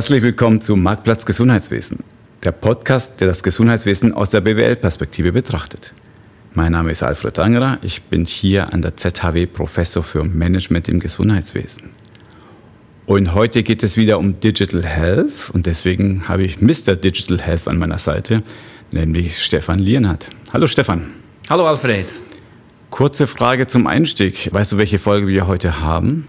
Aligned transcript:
Herzlich 0.00 0.22
willkommen 0.22 0.62
zu 0.62 0.76
Marktplatz 0.76 1.26
Gesundheitswesen, 1.26 1.98
der 2.42 2.52
Podcast, 2.52 3.20
der 3.20 3.28
das 3.28 3.42
Gesundheitswesen 3.42 4.14
aus 4.14 4.30
der 4.30 4.40
BWL-Perspektive 4.40 5.30
betrachtet. 5.30 5.92
Mein 6.54 6.72
Name 6.72 6.90
ist 6.90 7.02
Alfred 7.02 7.38
Angerer, 7.38 7.76
ich 7.82 8.04
bin 8.04 8.24
hier 8.24 8.72
an 8.72 8.80
der 8.80 8.96
ZHW 8.96 9.44
Professor 9.44 10.02
für 10.02 10.24
Management 10.24 10.88
im 10.88 11.00
Gesundheitswesen. 11.00 11.90
Und 13.04 13.34
heute 13.34 13.62
geht 13.62 13.82
es 13.82 13.98
wieder 13.98 14.18
um 14.18 14.40
Digital 14.40 14.82
Health 14.82 15.50
und 15.52 15.66
deswegen 15.66 16.26
habe 16.28 16.44
ich 16.44 16.62
Mr. 16.62 16.96
Digital 16.96 17.38
Health 17.38 17.68
an 17.68 17.76
meiner 17.76 17.98
Seite, 17.98 18.42
nämlich 18.92 19.44
Stefan 19.44 19.80
Lienhardt. 19.80 20.30
Hallo 20.50 20.66
Stefan. 20.66 21.10
Hallo 21.50 21.66
Alfred. 21.66 22.06
Kurze 22.88 23.26
Frage 23.26 23.66
zum 23.66 23.86
Einstieg. 23.86 24.48
Weißt 24.50 24.72
du, 24.72 24.78
welche 24.78 24.98
Folge 24.98 25.26
wir 25.26 25.46
heute 25.46 25.82
haben? 25.82 26.26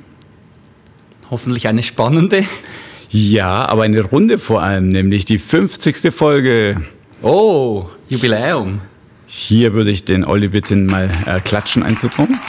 Hoffentlich 1.30 1.70
eine 1.70 1.84
spannende. 1.84 2.44
Ja, 3.12 3.68
aber 3.68 3.84
eine 3.84 4.02
Runde 4.02 4.40
vor 4.40 4.64
allem, 4.64 4.88
nämlich 4.88 5.26
die 5.26 5.38
50. 5.38 6.14
Folge. 6.14 6.82
Oh, 7.22 7.88
Jubiläum. 8.08 8.80
Hier 9.28 9.74
würde 9.74 9.92
ich 9.92 10.06
den 10.06 10.26
Olli 10.26 10.48
bitten, 10.48 10.86
mal 10.86 11.10
äh, 11.26 11.42
klatschen 11.42 11.84
einzukommen. 11.84 12.40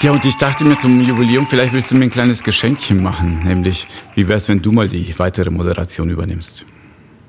Ja, 0.00 0.12
und 0.12 0.24
ich 0.24 0.36
dachte 0.36 0.64
mir 0.64 0.78
zum 0.78 1.02
Jubiläum, 1.02 1.46
vielleicht 1.46 1.72
willst 1.74 1.90
du 1.90 1.96
mir 1.96 2.04
ein 2.04 2.10
kleines 2.10 2.42
Geschenkchen 2.42 3.02
machen. 3.02 3.40
Nämlich, 3.44 3.86
wie 4.14 4.26
wär's, 4.26 4.48
wenn 4.48 4.60
du 4.60 4.72
mal 4.72 4.88
die 4.88 5.18
weitere 5.18 5.50
Moderation 5.50 6.08
übernimmst? 6.08 6.66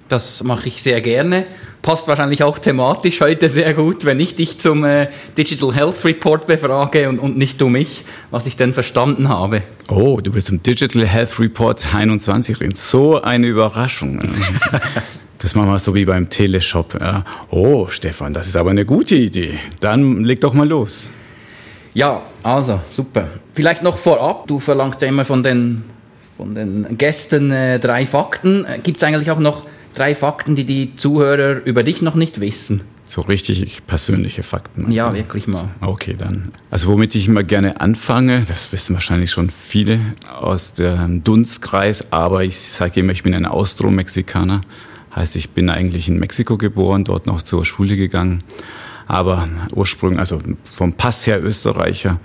Das 0.07 0.43
mache 0.43 0.67
ich 0.67 0.81
sehr 0.81 1.01
gerne. 1.01 1.45
Passt 1.85 2.07
wahrscheinlich 2.07 2.41
auch 2.41 2.57
thematisch 2.57 3.21
heute 3.21 3.47
sehr 3.47 3.75
gut, 3.75 4.05
wenn 4.05 4.19
ich 4.19 4.33
dich 4.33 4.57
zum 4.57 4.83
äh, 4.85 5.07
Digital 5.37 5.71
Health 5.71 6.03
Report 6.03 6.47
befrage 6.47 7.07
und, 7.07 7.19
und 7.19 7.37
nicht 7.37 7.61
du 7.61 7.69
mich, 7.69 8.05
was 8.31 8.47
ich 8.47 8.57
denn 8.57 8.73
verstanden 8.73 9.29
habe. 9.29 9.61
Oh, 9.87 10.19
du 10.19 10.33
willst 10.33 10.47
zum 10.47 10.63
Digital 10.63 11.05
Health 11.05 11.39
Report 11.39 11.93
21 11.93 12.59
reden. 12.59 12.73
So 12.73 13.21
eine 13.21 13.45
Überraschung. 13.45 14.19
das 15.37 15.53
machen 15.53 15.69
wir 15.69 15.77
so 15.77 15.93
wie 15.93 16.05
beim 16.05 16.27
Teleshop. 16.27 16.99
Oh, 17.51 17.85
Stefan, 17.89 18.33
das 18.33 18.47
ist 18.47 18.55
aber 18.55 18.71
eine 18.71 18.83
gute 18.83 19.13
Idee. 19.13 19.59
Dann 19.79 20.23
leg 20.23 20.41
doch 20.41 20.55
mal 20.55 20.67
los. 20.67 21.11
Ja, 21.93 22.23
also 22.41 22.79
super. 22.89 23.27
Vielleicht 23.53 23.83
noch 23.83 23.99
vorab, 23.99 24.47
du 24.47 24.59
verlangst 24.59 25.03
ja 25.03 25.07
immer 25.07 25.23
von 25.23 25.43
den, 25.43 25.83
von 26.35 26.55
den 26.55 26.97
Gästen 26.97 27.51
äh, 27.51 27.77
drei 27.77 28.07
Fakten. 28.07 28.65
Äh, 28.65 28.79
Gibt 28.81 28.97
es 28.97 29.03
eigentlich 29.03 29.29
auch 29.29 29.37
noch 29.37 29.65
drei 29.95 30.15
Fakten, 30.15 30.55
die 30.55 30.65
die 30.65 30.95
Zuhörer 30.95 31.63
über 31.65 31.83
dich 31.83 32.01
noch 32.01 32.15
nicht 32.15 32.41
wissen? 32.41 32.81
So 33.07 33.21
richtig 33.21 33.85
persönliche 33.85 34.43
Fakten. 34.43 34.91
Ja, 34.91 35.09
du? 35.09 35.15
wirklich 35.15 35.47
mal. 35.47 35.69
Okay, 35.81 36.15
dann. 36.17 36.51
Also 36.71 36.87
womit 36.91 37.13
ich 37.15 37.27
immer 37.27 37.43
gerne 37.43 37.79
anfange, 37.79 38.43
das 38.47 38.71
wissen 38.71 38.93
wahrscheinlich 38.95 39.31
schon 39.31 39.49
viele 39.51 39.99
aus 40.27 40.73
dem 40.73 41.23
Dunstkreis, 41.23 42.11
aber 42.11 42.43
ich 42.43 42.57
sage 42.57 43.01
immer, 43.01 43.11
ich 43.11 43.23
bin 43.23 43.33
ein 43.33 43.45
Austro-Mexikaner. 43.45 44.61
Heißt, 45.15 45.35
ich 45.35 45.51
bin 45.51 45.69
eigentlich 45.69 46.09
in 46.09 46.19
Mexiko 46.19 46.57
geboren, 46.57 47.03
dort 47.03 47.25
noch 47.27 47.41
zur 47.41 47.63
Schule 47.63 47.95
gegangen 47.95 48.43
aber 49.07 49.47
ursprünglich, 49.73 50.19
also 50.19 50.39
vom 50.73 50.93
Pass 50.93 51.27
her 51.27 51.43
Österreicher. 51.43 52.19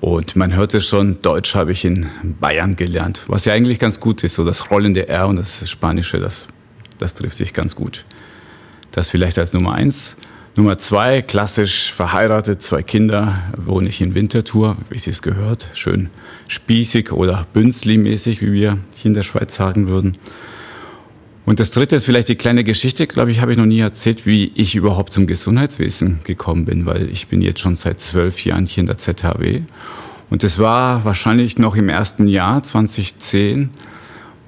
Und 0.00 0.36
man 0.36 0.54
hörte 0.54 0.80
schon, 0.80 1.20
Deutsch 1.22 1.54
habe 1.54 1.72
ich 1.72 1.84
in 1.84 2.06
Bayern 2.40 2.76
gelernt, 2.76 3.24
was 3.28 3.44
ja 3.44 3.52
eigentlich 3.52 3.78
ganz 3.78 4.00
gut 4.00 4.24
ist. 4.24 4.34
So 4.34 4.44
das 4.44 4.70
rollende 4.70 5.08
R 5.08 5.28
und 5.28 5.36
das 5.36 5.68
Spanische, 5.68 6.18
das, 6.18 6.46
das 7.02 7.14
trifft 7.14 7.36
sich 7.36 7.52
ganz 7.52 7.76
gut. 7.76 8.04
Das 8.92 9.10
vielleicht 9.10 9.38
als 9.38 9.52
Nummer 9.52 9.72
eins. 9.74 10.16
Nummer 10.54 10.76
zwei, 10.76 11.22
klassisch 11.22 11.92
verheiratet, 11.92 12.60
zwei 12.62 12.82
Kinder, 12.82 13.42
wohne 13.56 13.88
ich 13.88 14.00
in 14.02 14.14
Winterthur, 14.14 14.76
wie 14.90 14.98
sie 14.98 15.10
es 15.10 15.22
gehört. 15.22 15.68
Schön 15.74 16.10
spießig 16.46 17.12
oder 17.12 17.46
bünzli-mäßig, 17.54 18.42
wie 18.42 18.52
wir 18.52 18.78
hier 18.94 19.08
in 19.08 19.14
der 19.14 19.22
Schweiz 19.22 19.56
sagen 19.56 19.88
würden. 19.88 20.18
Und 21.44 21.58
das 21.58 21.70
dritte 21.70 21.96
ist 21.96 22.04
vielleicht 22.04 22.28
die 22.28 22.36
kleine 22.36 22.62
Geschichte, 22.62 23.06
glaube 23.06 23.32
ich, 23.32 23.40
habe 23.40 23.52
ich 23.52 23.58
noch 23.58 23.66
nie 23.66 23.80
erzählt, 23.80 24.26
wie 24.26 24.52
ich 24.54 24.74
überhaupt 24.74 25.12
zum 25.12 25.26
Gesundheitswesen 25.26 26.20
gekommen 26.22 26.66
bin, 26.66 26.86
weil 26.86 27.08
ich 27.08 27.28
bin 27.28 27.40
jetzt 27.40 27.60
schon 27.60 27.74
seit 27.74 27.98
zwölf 27.98 28.44
Jahren 28.44 28.66
hier 28.66 28.82
in 28.82 28.86
der 28.86 28.98
ZHW. 28.98 29.62
Und 30.30 30.44
das 30.44 30.58
war 30.58 31.04
wahrscheinlich 31.04 31.58
noch 31.58 31.74
im 31.74 31.88
ersten 31.88 32.28
Jahr, 32.28 32.62
2010, 32.62 33.70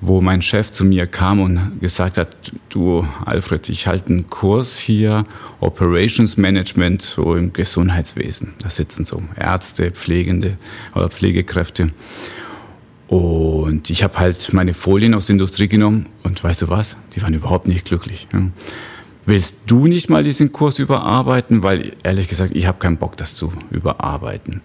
wo 0.06 0.20
mein 0.20 0.42
Chef 0.42 0.70
zu 0.70 0.84
mir 0.84 1.06
kam 1.06 1.41
und 1.41 1.81
gesagt 1.81 2.19
hat, 2.19 2.37
du 2.69 3.06
Alfred, 3.25 3.69
ich 3.69 3.87
halte 3.87 4.09
einen 4.09 4.26
Kurs 4.26 4.78
hier, 4.78 5.25
Operations 5.60 6.37
Management, 6.37 7.03
so 7.03 7.34
im 7.34 7.53
Gesundheitswesen. 7.53 8.54
Da 8.62 8.69
sitzen 8.69 9.04
so 9.04 9.22
Ärzte, 9.37 9.91
Pflegende 9.91 10.59
oder 10.94 11.09
Pflegekräfte. 11.09 11.93
Und 13.09 13.91
ich 13.91 14.03
habe 14.03 14.19
halt 14.19 14.53
meine 14.53 14.75
Folien 14.75 15.14
aus 15.14 15.26
der 15.26 15.34
Industrie 15.34 15.69
genommen 15.69 16.06
und 16.22 16.43
weißt 16.43 16.62
du 16.62 16.69
was? 16.69 16.97
Die 17.14 17.22
waren 17.22 17.34
überhaupt 17.34 17.66
nicht 17.66 17.84
glücklich. 17.84 18.28
Willst 19.26 19.56
du 19.66 19.87
nicht 19.87 20.10
mal 20.10 20.22
diesen 20.22 20.53
Kurs 20.53 20.78
überarbeiten? 20.78 21.62
Weil 21.62 21.93
ehrlich 22.03 22.28
gesagt, 22.28 22.54
ich 22.54 22.66
habe 22.66 22.78
keinen 22.78 22.98
Bock, 22.98 23.16
das 23.16 23.34
zu 23.34 23.53
überarbeiten. 23.70 24.60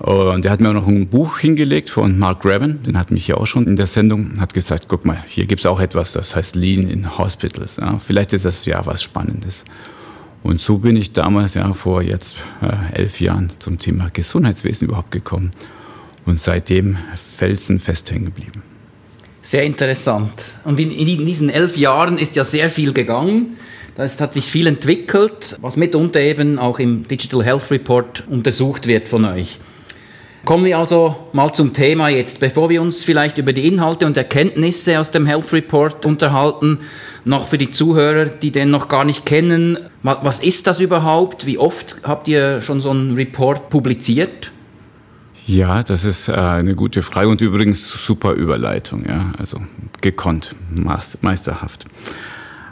Und 0.00 0.44
er 0.44 0.50
hat 0.50 0.60
mir 0.60 0.68
auch 0.68 0.74
noch 0.74 0.86
ein 0.86 1.08
Buch 1.08 1.38
hingelegt 1.38 1.88
von 1.88 2.18
Mark 2.18 2.42
Graben, 2.42 2.82
den 2.82 2.98
hat 2.98 3.10
mich 3.10 3.26
ja 3.26 3.36
auch 3.36 3.46
schon 3.46 3.66
in 3.66 3.76
der 3.76 3.86
Sendung, 3.86 4.38
hat 4.38 4.52
gesagt, 4.52 4.84
guck 4.86 5.06
mal, 5.06 5.22
hier 5.26 5.46
gibt's 5.46 5.64
auch 5.64 5.80
etwas, 5.80 6.12
das 6.12 6.36
heißt 6.36 6.56
Lean 6.56 6.88
in 6.88 7.16
Hospitals. 7.16 7.76
Ja, 7.76 7.98
vielleicht 7.98 8.34
ist 8.34 8.44
das 8.44 8.66
ja 8.66 8.84
was 8.84 9.02
Spannendes. 9.02 9.64
Und 10.42 10.60
so 10.60 10.78
bin 10.78 10.96
ich 10.96 11.12
damals 11.12 11.54
ja 11.54 11.72
vor 11.72 12.02
jetzt 12.02 12.36
äh, 12.60 13.00
elf 13.00 13.20
Jahren 13.20 13.50
zum 13.58 13.78
Thema 13.78 14.10
Gesundheitswesen 14.12 14.88
überhaupt 14.88 15.10
gekommen 15.10 15.52
und 16.26 16.38
seitdem 16.38 16.98
felsenfest 17.38 18.10
hängen 18.10 18.26
geblieben. 18.26 18.62
Sehr 19.40 19.64
interessant. 19.64 20.32
Und 20.64 20.78
in, 20.78 20.90
in, 20.90 21.24
diesen 21.24 21.48
elf 21.48 21.76
Jahren 21.76 22.18
ist 22.18 22.36
ja 22.36 22.44
sehr 22.44 22.68
viel 22.68 22.92
gegangen. 22.92 23.56
Es 23.96 24.20
hat 24.20 24.34
sich 24.34 24.46
viel 24.46 24.66
entwickelt, 24.68 25.56
was 25.60 25.76
mitunter 25.76 26.20
eben 26.20 26.58
auch 26.58 26.78
im 26.78 27.08
Digital 27.08 27.42
Health 27.42 27.70
Report 27.70 28.24
untersucht 28.28 28.86
wird 28.86 29.08
von 29.08 29.24
euch. 29.24 29.58
Kommen 30.44 30.64
wir 30.64 30.78
also 30.78 31.16
mal 31.32 31.52
zum 31.52 31.74
Thema 31.74 32.08
jetzt. 32.08 32.40
Bevor 32.40 32.70
wir 32.70 32.80
uns 32.80 33.02
vielleicht 33.02 33.38
über 33.38 33.52
die 33.52 33.66
Inhalte 33.66 34.06
und 34.06 34.16
Erkenntnisse 34.16 34.98
aus 34.98 35.10
dem 35.10 35.26
Health 35.26 35.52
Report 35.52 36.06
unterhalten, 36.06 36.78
noch 37.24 37.48
für 37.48 37.58
die 37.58 37.70
Zuhörer, 37.70 38.26
die 38.26 38.50
den 38.50 38.70
noch 38.70 38.88
gar 38.88 39.04
nicht 39.04 39.26
kennen, 39.26 39.78
was 40.02 40.40
ist 40.40 40.66
das 40.66 40.80
überhaupt? 40.80 41.44
Wie 41.44 41.58
oft 41.58 41.96
habt 42.02 42.28
ihr 42.28 42.62
schon 42.62 42.80
so 42.80 42.90
einen 42.90 43.14
Report 43.14 43.68
publiziert? 43.68 44.52
Ja, 45.46 45.82
das 45.82 46.04
ist 46.04 46.28
äh, 46.28 46.32
eine 46.32 46.74
gute 46.74 47.02
Frage 47.02 47.28
und 47.28 47.40
übrigens 47.40 47.88
super 47.88 48.32
Überleitung, 48.32 49.06
ja, 49.08 49.32
also 49.38 49.58
gekonnt, 50.02 50.54
meisterhaft. 51.22 51.86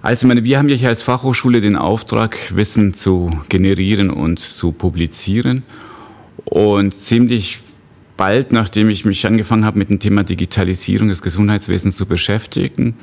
Also, 0.03 0.27
meine, 0.27 0.45
wir 0.45 0.59
haben 0.59 0.69
ja 0.69 0.77
hier 0.77 0.91
als 0.91 1.03
Fachhochschule 1.03 1.63
den 1.63 1.75
Auftrag, 1.75 2.37
Wissen 2.55 2.93
zu 2.93 3.41
generieren 3.49 4.11
und 4.11 4.39
zu 4.39 4.73
publizieren. 4.73 5.63
Und 6.47 6.95
ziemlich 6.95 7.61
bald, 8.17 8.53
nachdem 8.53 8.89
ich 8.89 9.05
mich 9.05 9.27
angefangen 9.27 9.65
habe, 9.65 9.79
mit 9.79 9.91
dem 9.91 9.99
Thema 9.99 10.23
Digitalisierung 10.25 11.09
des 11.09 11.21
Gesundheitswesens 11.23 11.97
zu 11.97 12.07
beschäftigen, 12.07 12.97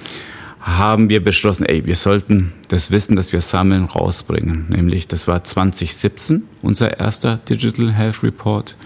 haben 0.59 1.09
wir 1.09 1.21
beschlossen, 1.21 1.65
ey, 1.65 1.85
wir 1.85 1.97
sollten 1.97 2.53
das 2.69 2.89
Wissen, 2.89 3.17
das 3.17 3.33
wir 3.33 3.41
sammeln, 3.41 3.83
rausbringen. 3.83 4.67
Nämlich, 4.69 5.07
das 5.07 5.27
war 5.27 5.43
2017 5.43 6.43
unser 6.61 6.99
erster 6.99 7.37
Digital 7.37 7.91
Health 7.91 8.23
Report. 8.23 8.77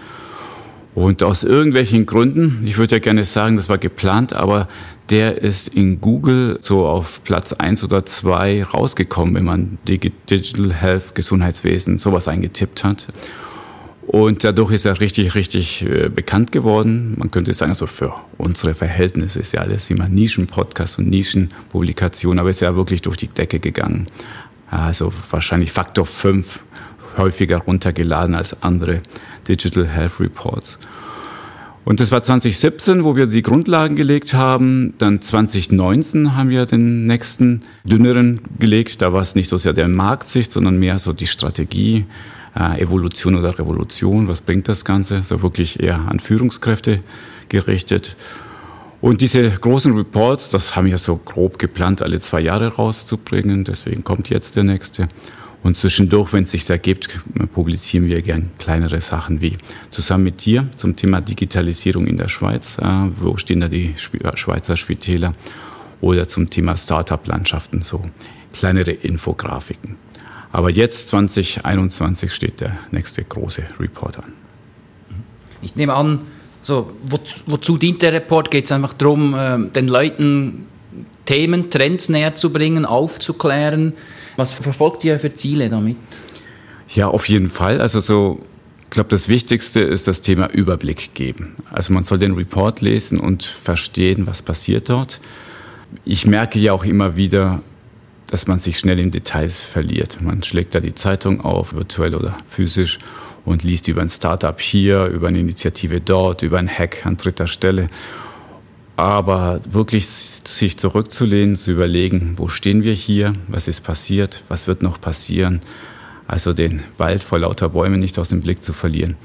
Und 0.96 1.22
aus 1.22 1.44
irgendwelchen 1.44 2.06
Gründen, 2.06 2.62
ich 2.64 2.76
würde 2.78 2.96
ja 2.96 2.98
gerne 2.98 3.24
sagen, 3.24 3.54
das 3.54 3.68
war 3.68 3.78
geplant, 3.78 4.34
aber 4.34 4.66
der 5.10 5.40
ist 5.40 5.68
in 5.68 6.00
Google 6.00 6.58
so 6.60 6.84
auf 6.84 7.22
Platz 7.22 7.52
eins 7.52 7.84
oder 7.84 8.04
zwei 8.04 8.64
rausgekommen, 8.64 9.36
wenn 9.36 9.44
man 9.44 9.78
Digital 9.86 10.74
Health, 10.74 11.14
Gesundheitswesen, 11.14 11.98
sowas 11.98 12.26
eingetippt 12.26 12.82
hat. 12.82 13.06
Und 14.08 14.42
dadurch 14.42 14.72
ist 14.72 14.86
er 14.86 15.00
richtig, 15.00 15.34
richtig 15.34 15.84
äh, 15.84 16.08
bekannt 16.08 16.50
geworden. 16.50 17.14
Man 17.18 17.30
könnte 17.30 17.52
sagen, 17.52 17.72
also 17.72 17.86
für 17.86 18.14
unsere 18.38 18.74
Verhältnisse 18.74 19.40
ist 19.40 19.52
ja 19.52 19.60
alles 19.60 19.90
immer 19.90 20.08
Nischenpodcast 20.08 20.98
und 20.98 21.08
Nischenpublikation, 21.08 22.38
aber 22.38 22.48
ist 22.48 22.60
ja 22.60 22.74
wirklich 22.74 23.02
durch 23.02 23.18
die 23.18 23.28
Decke 23.28 23.60
gegangen. 23.60 24.06
Also 24.70 25.12
wahrscheinlich 25.30 25.72
Faktor 25.72 26.06
fünf 26.06 26.60
häufiger 27.18 27.58
runtergeladen 27.58 28.34
als 28.34 28.62
andere 28.62 29.02
Digital 29.46 29.86
Health 29.86 30.20
Reports. 30.20 30.78
Und 31.84 32.00
das 32.00 32.10
war 32.10 32.22
2017, 32.22 33.04
wo 33.04 33.14
wir 33.14 33.26
die 33.26 33.42
Grundlagen 33.42 33.94
gelegt 33.94 34.32
haben. 34.32 34.94
Dann 34.96 35.20
2019 35.20 36.34
haben 36.34 36.48
wir 36.48 36.64
den 36.64 37.04
nächsten 37.04 37.62
dünneren 37.84 38.40
gelegt. 38.58 39.02
Da 39.02 39.12
war 39.12 39.20
es 39.20 39.34
nicht 39.34 39.50
so 39.50 39.58
sehr 39.58 39.74
der 39.74 39.88
Marktsicht, 39.88 40.50
sondern 40.50 40.78
mehr 40.78 40.98
so 40.98 41.12
die 41.12 41.26
Strategie, 41.26 42.06
äh, 42.58 42.80
Evolution 42.80 43.36
oder 43.36 43.58
Revolution. 43.58 44.28
Was 44.28 44.40
bringt 44.40 44.68
das 44.68 44.84
Ganze? 44.84 45.22
So 45.22 45.42
wirklich 45.42 45.80
eher 45.80 46.00
an 46.08 46.18
Führungskräfte 46.18 47.00
gerichtet. 47.48 48.16
Und 49.00 49.20
diese 49.20 49.48
großen 49.48 49.94
Reports, 49.96 50.50
das 50.50 50.74
haben 50.74 50.86
wir 50.86 50.98
so 50.98 51.16
grob 51.16 51.58
geplant, 51.58 52.02
alle 52.02 52.18
zwei 52.18 52.40
Jahre 52.40 52.68
rauszubringen. 52.74 53.64
Deswegen 53.64 54.02
kommt 54.02 54.28
jetzt 54.28 54.56
der 54.56 54.64
nächste. 54.64 55.08
Und 55.62 55.76
zwischendurch, 55.76 56.32
wenn 56.32 56.44
es 56.44 56.52
sich 56.52 56.68
ergibt, 56.68 57.20
publizieren 57.52 58.06
wir 58.06 58.22
gern 58.22 58.50
kleinere 58.58 59.00
Sachen 59.00 59.40
wie 59.40 59.56
zusammen 59.90 60.24
mit 60.24 60.44
dir 60.44 60.68
zum 60.76 60.94
Thema 60.96 61.20
Digitalisierung 61.20 62.06
in 62.06 62.16
der 62.16 62.28
Schweiz. 62.28 62.76
Äh, 62.78 63.10
wo 63.20 63.36
stehen 63.36 63.60
da 63.60 63.68
die 63.68 63.94
Schweizer 63.96 64.76
Spitäler? 64.76 65.34
Oder 66.00 66.28
zum 66.28 66.48
Thema 66.48 66.76
Startup-Landschaften, 66.76 67.82
so 67.82 68.02
kleinere 68.52 68.92
Infografiken. 68.92 69.96
Aber 70.52 70.70
jetzt, 70.70 71.08
2021, 71.08 72.32
steht 72.32 72.60
der 72.60 72.78
nächste 72.90 73.22
große 73.22 73.64
Report 73.78 74.18
an. 74.18 74.32
Ich 75.60 75.76
nehme 75.76 75.94
an, 75.94 76.22
so, 76.62 76.92
wo, 77.08 77.18
wozu 77.46 77.76
dient 77.76 78.02
der 78.02 78.12
Report? 78.12 78.50
Geht 78.50 78.66
es 78.66 78.72
einfach 78.72 78.94
darum, 78.94 79.34
äh, 79.34 79.58
den 79.70 79.88
Leuten 79.88 80.66
Themen, 81.24 81.70
Trends 81.70 82.08
näher 82.08 82.34
zu 82.34 82.52
bringen, 82.52 82.84
aufzuklären? 82.84 83.92
Was 84.36 84.52
verfolgt 84.52 85.04
ihr 85.04 85.18
für 85.18 85.34
Ziele 85.34 85.68
damit? 85.68 85.96
Ja, 86.94 87.08
auf 87.08 87.28
jeden 87.28 87.50
Fall. 87.50 87.80
Also 87.80 88.00
so, 88.00 88.40
ich 88.84 88.90
glaube, 88.90 89.10
das 89.10 89.28
Wichtigste 89.28 89.80
ist 89.80 90.08
das 90.08 90.22
Thema 90.22 90.50
Überblick 90.50 91.12
geben. 91.14 91.54
Also 91.70 91.92
man 91.92 92.04
soll 92.04 92.18
den 92.18 92.32
Report 92.32 92.80
lesen 92.80 93.20
und 93.20 93.44
verstehen, 93.44 94.26
was 94.26 94.40
passiert 94.42 94.88
dort. 94.88 95.20
Ich 96.04 96.26
merke 96.26 96.58
ja 96.58 96.72
auch 96.72 96.84
immer 96.84 97.16
wieder, 97.16 97.62
dass 98.30 98.46
man 98.46 98.58
sich 98.58 98.78
schnell 98.78 98.98
in 98.98 99.10
Details 99.10 99.60
verliert. 99.60 100.20
Man 100.20 100.42
schlägt 100.42 100.74
da 100.74 100.80
die 100.80 100.94
Zeitung 100.94 101.40
auf, 101.40 101.74
virtuell 101.74 102.14
oder 102.14 102.36
physisch, 102.46 102.98
und 103.44 103.64
liest 103.64 103.88
über 103.88 104.02
ein 104.02 104.10
Startup 104.10 104.60
hier, 104.60 105.06
über 105.06 105.28
eine 105.28 105.40
Initiative 105.40 106.00
dort, 106.00 106.42
über 106.42 106.58
ein 106.58 106.68
Hack 106.68 107.06
an 107.06 107.16
dritter 107.16 107.46
Stelle. 107.46 107.88
Aber 108.96 109.60
wirklich 109.70 110.06
sich 110.06 110.76
zurückzulehnen, 110.76 111.56
zu 111.56 111.72
überlegen, 111.72 112.34
wo 112.36 112.48
stehen 112.48 112.82
wir 112.82 112.92
hier, 112.92 113.32
was 113.46 113.68
ist 113.68 113.80
passiert, 113.82 114.42
was 114.48 114.66
wird 114.66 114.82
noch 114.82 115.00
passieren. 115.00 115.60
Also 116.26 116.52
den 116.52 116.82
Wald 116.98 117.24
vor 117.24 117.38
lauter 117.38 117.70
Bäumen 117.70 118.00
nicht 118.00 118.18
aus 118.18 118.28
dem 118.28 118.42
Blick 118.42 118.62
zu 118.62 118.72
verlieren, 118.72 119.16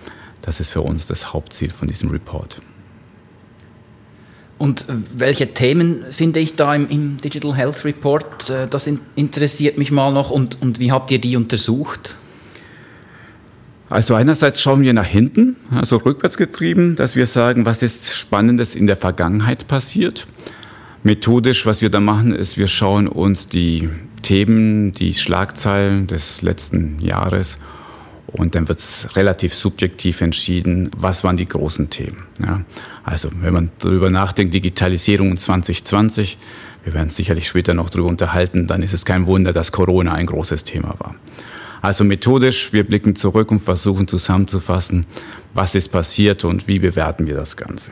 das 0.42 0.60
ist 0.60 0.70
für 0.70 0.82
uns 0.82 1.06
das 1.06 1.34
Hauptziel 1.34 1.72
von 1.72 1.88
diesem 1.88 2.10
Report. 2.10 2.62
Und 4.64 4.86
welche 5.14 5.54
Themen 5.54 6.06
finde 6.10 6.40
ich 6.40 6.56
da 6.56 6.74
im, 6.74 6.90
im 6.90 7.18
Digital 7.18 7.54
Health 7.54 7.84
Report? 7.84 8.50
Äh, 8.50 8.66
das 8.70 8.90
interessiert 9.16 9.78
mich 9.78 9.92
mal 9.92 10.14
noch. 10.14 10.32
Und, 10.32 10.62
und 10.62 10.80
wie 10.80 10.90
habt 10.90 11.12
ihr 11.12 11.20
die 11.20 11.36
untersucht? 11.36 12.16
Also 13.90 14.16
einerseits 14.16 14.62
schauen 14.62 14.82
wir 14.82 14.94
nach 14.94 15.06
hinten, 15.06 15.58
also 15.70 15.98
rückwärts 15.98 16.38
getrieben, 16.38 16.96
dass 16.96 17.18
wir 17.18 17.28
sagen, 17.28 17.66
was 17.66 17.84
ist 17.84 18.16
Spannendes 18.16 18.74
in 18.74 18.88
der 18.88 18.96
Vergangenheit 18.96 19.68
passiert. 19.68 20.28
Methodisch, 21.04 21.66
was 21.66 21.82
wir 21.82 21.90
da 21.90 22.00
machen, 22.00 22.34
ist, 22.34 22.56
wir 22.56 22.70
schauen 22.70 23.10
uns 23.10 23.50
die 23.50 23.90
Themen, 24.22 24.94
die 24.94 25.14
Schlagzeilen 25.14 26.08
des 26.08 26.42
letzten 26.42 27.02
Jahres 27.02 27.58
und 28.34 28.56
dann 28.56 28.68
wird 28.68 28.80
es 28.80 29.16
relativ 29.16 29.54
subjektiv 29.54 30.22
entschieden, 30.22 30.92
was 30.98 31.24
waren 31.24 31.38
die 31.38 31.48
großen 31.48 31.90
Themen. 31.90 32.24
Ja, 32.44 32.62
also 33.04 33.30
wenn 33.40 33.54
man 33.54 33.72
darüber 33.80 34.10
nachdenkt, 34.10 34.54
Digitalisierung 34.54 35.38
2020, 35.38 36.38
wir 36.84 36.94
werden 36.94 37.12
sicherlich 37.12 37.48
später 37.48 37.74
noch 37.74 37.90
darüber 37.90 38.10
unterhalten, 38.10 38.68
dann 38.68 38.82
ist 38.82 38.94
es 38.94 39.06
kein 39.06 39.26
Wunder, 39.28 39.54
dass 39.54 39.72
Corona 39.72 40.14
ein 40.14 40.26
großes 40.26 40.64
Thema 40.64 40.96
war. 41.00 41.16
Also 41.82 42.04
methodisch, 42.04 42.74
wir 42.74 42.86
blicken 42.86 43.16
zurück 43.16 43.52
und 43.52 43.60
versuchen 43.60 44.08
zusammenzufassen, 44.08 45.06
was 45.54 45.76
ist 45.76 45.90
passiert 45.90 46.46
und 46.46 46.68
wie 46.68 46.80
bewerten 46.80 47.28
wir 47.28 47.36
das 47.36 47.58
Ganze. 47.58 47.92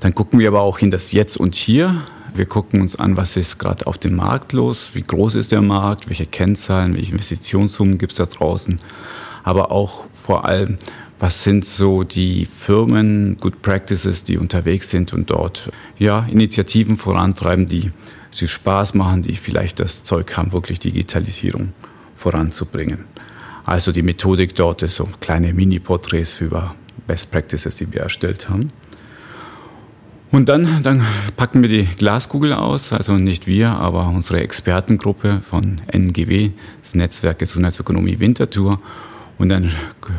Dann 0.00 0.14
gucken 0.14 0.38
wir 0.38 0.48
aber 0.48 0.60
auch 0.60 0.78
in 0.78 0.90
das 0.90 1.12
Jetzt 1.12 1.36
und 1.36 1.54
Hier. 1.54 2.02
Wir 2.36 2.44
gucken 2.46 2.82
uns 2.82 2.96
an, 2.96 3.16
was 3.16 3.36
ist 3.38 3.58
gerade 3.58 3.86
auf 3.86 3.96
dem 3.96 4.14
Markt 4.14 4.52
los, 4.52 4.90
wie 4.92 5.02
groß 5.02 5.36
ist 5.36 5.52
der 5.52 5.62
Markt, 5.62 6.08
welche 6.08 6.26
Kennzahlen, 6.26 6.94
welche 6.94 7.12
Investitionssummen 7.12 7.96
gibt 7.96 8.12
es 8.12 8.18
da 8.18 8.26
draußen, 8.26 8.78
aber 9.42 9.72
auch 9.72 10.06
vor 10.12 10.44
allem, 10.44 10.76
was 11.18 11.44
sind 11.44 11.64
so 11.64 12.04
die 12.04 12.44
Firmen, 12.44 13.38
Good 13.40 13.62
Practices, 13.62 14.22
die 14.22 14.36
unterwegs 14.36 14.90
sind 14.90 15.14
und 15.14 15.30
dort 15.30 15.70
ja, 15.98 16.26
Initiativen 16.26 16.98
vorantreiben, 16.98 17.66
die 17.66 17.90
sie 18.30 18.48
Spaß 18.48 18.92
machen, 18.92 19.22
die 19.22 19.36
vielleicht 19.36 19.80
das 19.80 20.04
Zeug 20.04 20.36
haben, 20.36 20.52
wirklich 20.52 20.78
Digitalisierung 20.78 21.72
voranzubringen. 22.14 23.06
Also 23.64 23.92
die 23.92 24.02
Methodik 24.02 24.54
dort 24.54 24.82
ist 24.82 24.96
so 24.96 25.08
kleine 25.20 25.54
Mini-Porträts 25.54 26.42
über 26.42 26.74
Best 27.06 27.30
Practices, 27.30 27.76
die 27.76 27.90
wir 27.90 28.02
erstellt 28.02 28.50
haben. 28.50 28.72
Und 30.32 30.48
dann, 30.48 30.82
dann 30.82 31.02
packen 31.36 31.62
wir 31.62 31.68
die 31.68 31.84
Glaskugel 31.84 32.52
aus, 32.52 32.92
also 32.92 33.14
nicht 33.14 33.46
wir, 33.46 33.70
aber 33.70 34.08
unsere 34.08 34.40
Expertengruppe 34.40 35.40
von 35.48 35.76
NGW, 35.86 36.50
das 36.82 36.94
Netzwerk 36.94 37.38
Gesundheitsökonomie 37.38 38.18
Winterthur. 38.18 38.80
Und 39.38 39.50
dann 39.50 39.72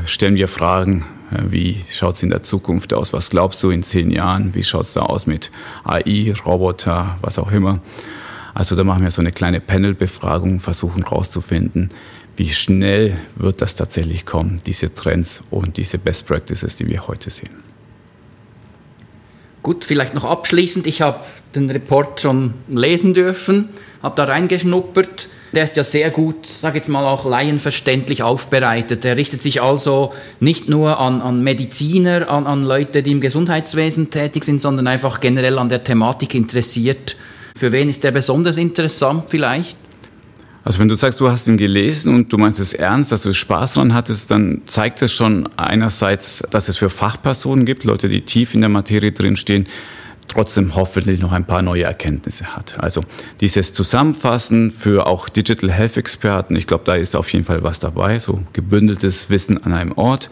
stellen 0.05 0.35
wir 0.35 0.47
Fragen, 0.47 1.05
äh, 1.31 1.41
wie 1.49 1.83
schaut 1.89 2.15
es 2.15 2.23
in 2.23 2.29
der 2.29 2.43
Zukunft 2.43 2.93
aus? 2.93 3.13
Was 3.13 3.29
glaubst 3.29 3.61
du 3.63 3.69
in 3.69 3.83
zehn 3.83 4.11
Jahren? 4.11 4.53
Wie 4.55 4.63
schaut 4.63 4.83
es 4.83 4.93
da 4.93 5.01
aus 5.01 5.27
mit 5.27 5.51
AI, 5.83 6.33
Roboter, 6.45 7.17
was 7.21 7.37
auch 7.37 7.51
immer? 7.51 7.79
Also 8.53 8.75
da 8.75 8.83
machen 8.83 9.03
wir 9.03 9.11
so 9.11 9.21
eine 9.21 9.31
kleine 9.31 9.59
Panel-Befragung, 9.59 10.59
versuchen 10.61 11.03
herauszufinden, 11.03 11.89
wie 12.37 12.49
schnell 12.49 13.17
wird 13.35 13.61
das 13.61 13.75
tatsächlich 13.75 14.25
kommen, 14.25 14.61
diese 14.65 14.93
Trends 14.93 15.43
und 15.49 15.77
diese 15.77 15.97
Best 15.97 16.25
Practices, 16.25 16.75
die 16.75 16.87
wir 16.87 17.07
heute 17.07 17.29
sehen. 17.29 17.76
Gut, 19.63 19.85
vielleicht 19.85 20.13
noch 20.13 20.23
abschließend. 20.23 20.87
Ich 20.87 21.01
habe 21.01 21.19
den 21.55 21.69
Report 21.69 22.21
schon 22.21 22.53
lesen 22.67 23.13
dürfen, 23.13 23.69
habe 24.01 24.15
da 24.15 24.25
reingeschnuppert. 24.25 25.27
Der 25.53 25.63
ist 25.63 25.77
ja 25.77 25.83
sehr 25.83 26.09
gut, 26.09 26.45
sage 26.45 26.77
jetzt 26.77 26.89
mal 26.89 27.05
auch 27.05 27.25
laienverständlich 27.25 28.21
aufbereitet. 28.21 29.03
Der 29.03 29.17
richtet 29.17 29.41
sich 29.41 29.61
also 29.61 30.13
nicht 30.39 30.69
nur 30.69 30.99
an, 30.99 31.21
an 31.21 31.43
Mediziner, 31.43 32.29
an, 32.29 32.45
an 32.45 32.63
Leute, 32.63 33.01
die 33.01 33.11
im 33.11 33.21
Gesundheitswesen 33.21 34.09
tätig 34.09 34.43
sind, 34.43 34.59
sondern 34.59 34.87
einfach 34.87 35.19
generell 35.19 35.57
an 35.57 35.69
der 35.69 35.83
Thematik 35.83 36.35
interessiert 36.35 37.15
für 37.57 37.71
wen 37.71 37.89
ist 37.89 38.03
der 38.03 38.11
besonders 38.11 38.57
interessant 38.57 39.25
vielleicht? 39.29 39.77
Also 40.67 40.79
wenn 40.79 40.89
du 40.89 40.95
sagst, 40.95 41.21
du 41.21 41.31
hast 41.31 41.47
ihn 41.47 41.55
gelesen 41.55 42.13
und 42.13 42.33
du 42.33 42.37
meinst 42.37 42.59
es 42.59 42.73
ernst, 42.73 43.13
dass 43.13 43.23
du 43.23 43.33
Spaß 43.33 43.75
dran 43.75 43.93
hattest, 43.93 44.29
dann 44.31 44.63
zeigt 44.65 45.01
es 45.01 45.13
schon 45.13 45.47
einerseits, 45.55 46.43
dass 46.49 46.67
es 46.67 46.75
für 46.75 46.89
Fachpersonen 46.89 47.65
gibt, 47.65 47.85
Leute, 47.85 48.09
die 48.09 48.19
tief 48.19 48.53
in 48.53 48.59
der 48.59 48.69
Materie 48.69 49.13
drinstehen, 49.13 49.67
trotzdem 50.27 50.75
hoffentlich 50.75 51.21
noch 51.21 51.31
ein 51.31 51.45
paar 51.45 51.61
neue 51.61 51.83
Erkenntnisse 51.83 52.53
hat. 52.53 52.81
Also 52.81 53.01
dieses 53.39 53.71
Zusammenfassen 53.71 54.71
für 54.71 55.07
auch 55.07 55.29
Digital 55.29 55.71
Health 55.71 55.95
Experten, 55.95 56.57
ich 56.57 56.67
glaube, 56.67 56.83
da 56.83 56.95
ist 56.95 57.15
auf 57.15 57.31
jeden 57.31 57.45
Fall 57.45 57.63
was 57.63 57.79
dabei, 57.79 58.19
so 58.19 58.43
gebündeltes 58.51 59.29
Wissen 59.29 59.63
an 59.63 59.71
einem 59.71 59.93
Ort. 59.93 60.29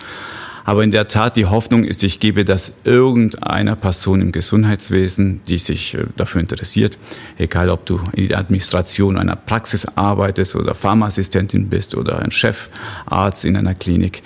Aber 0.65 0.83
in 0.83 0.89
der 0.89 1.07
Tat, 1.07 1.37
die 1.37 1.45
Hoffnung 1.45 1.83
ist, 1.83 2.03
ich 2.03 2.19
gebe 2.19 2.43
das 2.43 2.73
irgendeiner 2.83 3.75
Person 3.75 4.19
im 4.19 4.31
Gesundheitswesen, 4.31 5.41
die 5.47 5.59
sich 5.59 5.93
äh, 5.93 6.05
dafür 6.17 6.41
interessiert, 6.41 6.97
egal 7.37 7.69
ob 7.69 7.85
du 7.85 8.01
in 8.13 8.29
der 8.29 8.39
Administration 8.39 9.17
einer 9.17 9.35
Praxis 9.35 9.85
arbeitest 9.95 10.55
oder 10.55 10.73
Pharmaassistentin 10.73 11.69
bist 11.69 11.93
oder 11.95 12.19
ein 12.19 12.31
Chefarzt 12.31 13.45
in 13.45 13.55
einer 13.55 13.75
Klinik. 13.75 14.23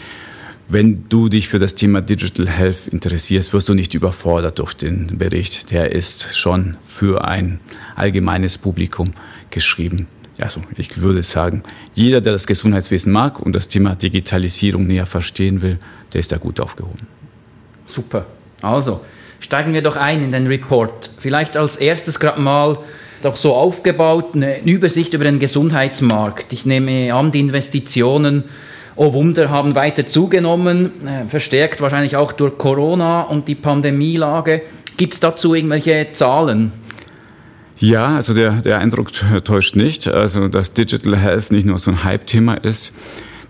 Wenn 0.70 1.10
du 1.10 1.28
dich 1.28 1.50
für 1.50 1.60
das 1.60 1.76
Thema 1.76 2.00
Digital 2.00 2.48
Health 2.48 2.88
interessierst, 2.88 3.52
wirst 3.52 3.68
du 3.68 3.74
nicht 3.74 3.94
überfordert 3.94 4.60
durch 4.60 4.76
den 4.76 5.18
Bericht. 5.18 5.72
Der 5.72 5.92
ist 5.92 6.38
schon 6.38 6.78
für 6.82 7.26
ein 7.28 7.60
allgemeines 7.96 8.58
Publikum 8.58 9.12
geschrieben 9.50 10.08
also 10.42 10.62
ich 10.78 11.02
würde 11.02 11.24
sagen, 11.24 11.64
jeder, 11.94 12.22
der 12.22 12.34
das 12.34 12.48
Gesundheitswesen 12.48 13.12
mag 13.12 13.40
und 13.40 13.54
das 13.54 13.68
Thema 13.68 13.96
Digitalisierung 13.96 14.88
näher 14.88 15.06
verstehen 15.06 15.62
will, 15.62 15.80
der 16.14 16.20
ist 16.20 16.32
da 16.32 16.38
gut 16.38 16.60
aufgehoben. 16.60 17.08
Super. 17.86 18.26
Also, 18.62 19.02
steigen 19.40 19.74
wir 19.74 19.82
doch 19.82 19.96
ein 19.96 20.24
in 20.24 20.32
den 20.32 20.48
Report. 20.48 21.10
Vielleicht 21.18 21.58
als 21.58 21.76
erstes 21.78 22.20
gerade 22.20 22.40
mal 22.40 22.78
auch 23.24 23.36
so 23.36 23.54
aufgebaut, 23.54 24.34
eine 24.34 24.62
Übersicht 24.64 25.14
über 25.14 25.26
den 25.26 25.40
Gesundheitsmarkt. 25.40 26.54
Ich 26.54 26.66
nehme 26.66 27.14
an, 27.14 27.32
die 27.32 27.40
Investitionen, 27.40 28.46
oh 28.96 29.14
Wunder, 29.14 29.50
haben 29.50 29.76
weiter 29.76 30.08
zugenommen, 30.08 31.06
äh, 31.06 31.28
verstärkt 31.28 31.82
wahrscheinlich 31.82 32.16
auch 32.16 32.32
durch 32.32 32.58
Corona 32.58 33.24
und 33.24 33.48
die 33.48 33.56
Pandemielage. 33.56 34.62
Gibt 34.98 35.14
es 35.14 35.20
dazu 35.20 35.54
irgendwelche 35.54 36.12
Zahlen? 36.12 36.72
Ja, 37.78 38.16
also 38.16 38.34
der, 38.34 38.62
der 38.62 38.80
Eindruck 38.80 39.12
täuscht 39.44 39.76
nicht. 39.76 40.08
Also, 40.08 40.48
dass 40.50 40.74
Digital 40.74 41.18
Health 41.18 41.52
nicht 41.52 41.66
nur 41.66 41.80
so 41.80 41.92
ein 41.92 42.04
Hype-Thema 42.04 42.56
ist, 42.56 42.94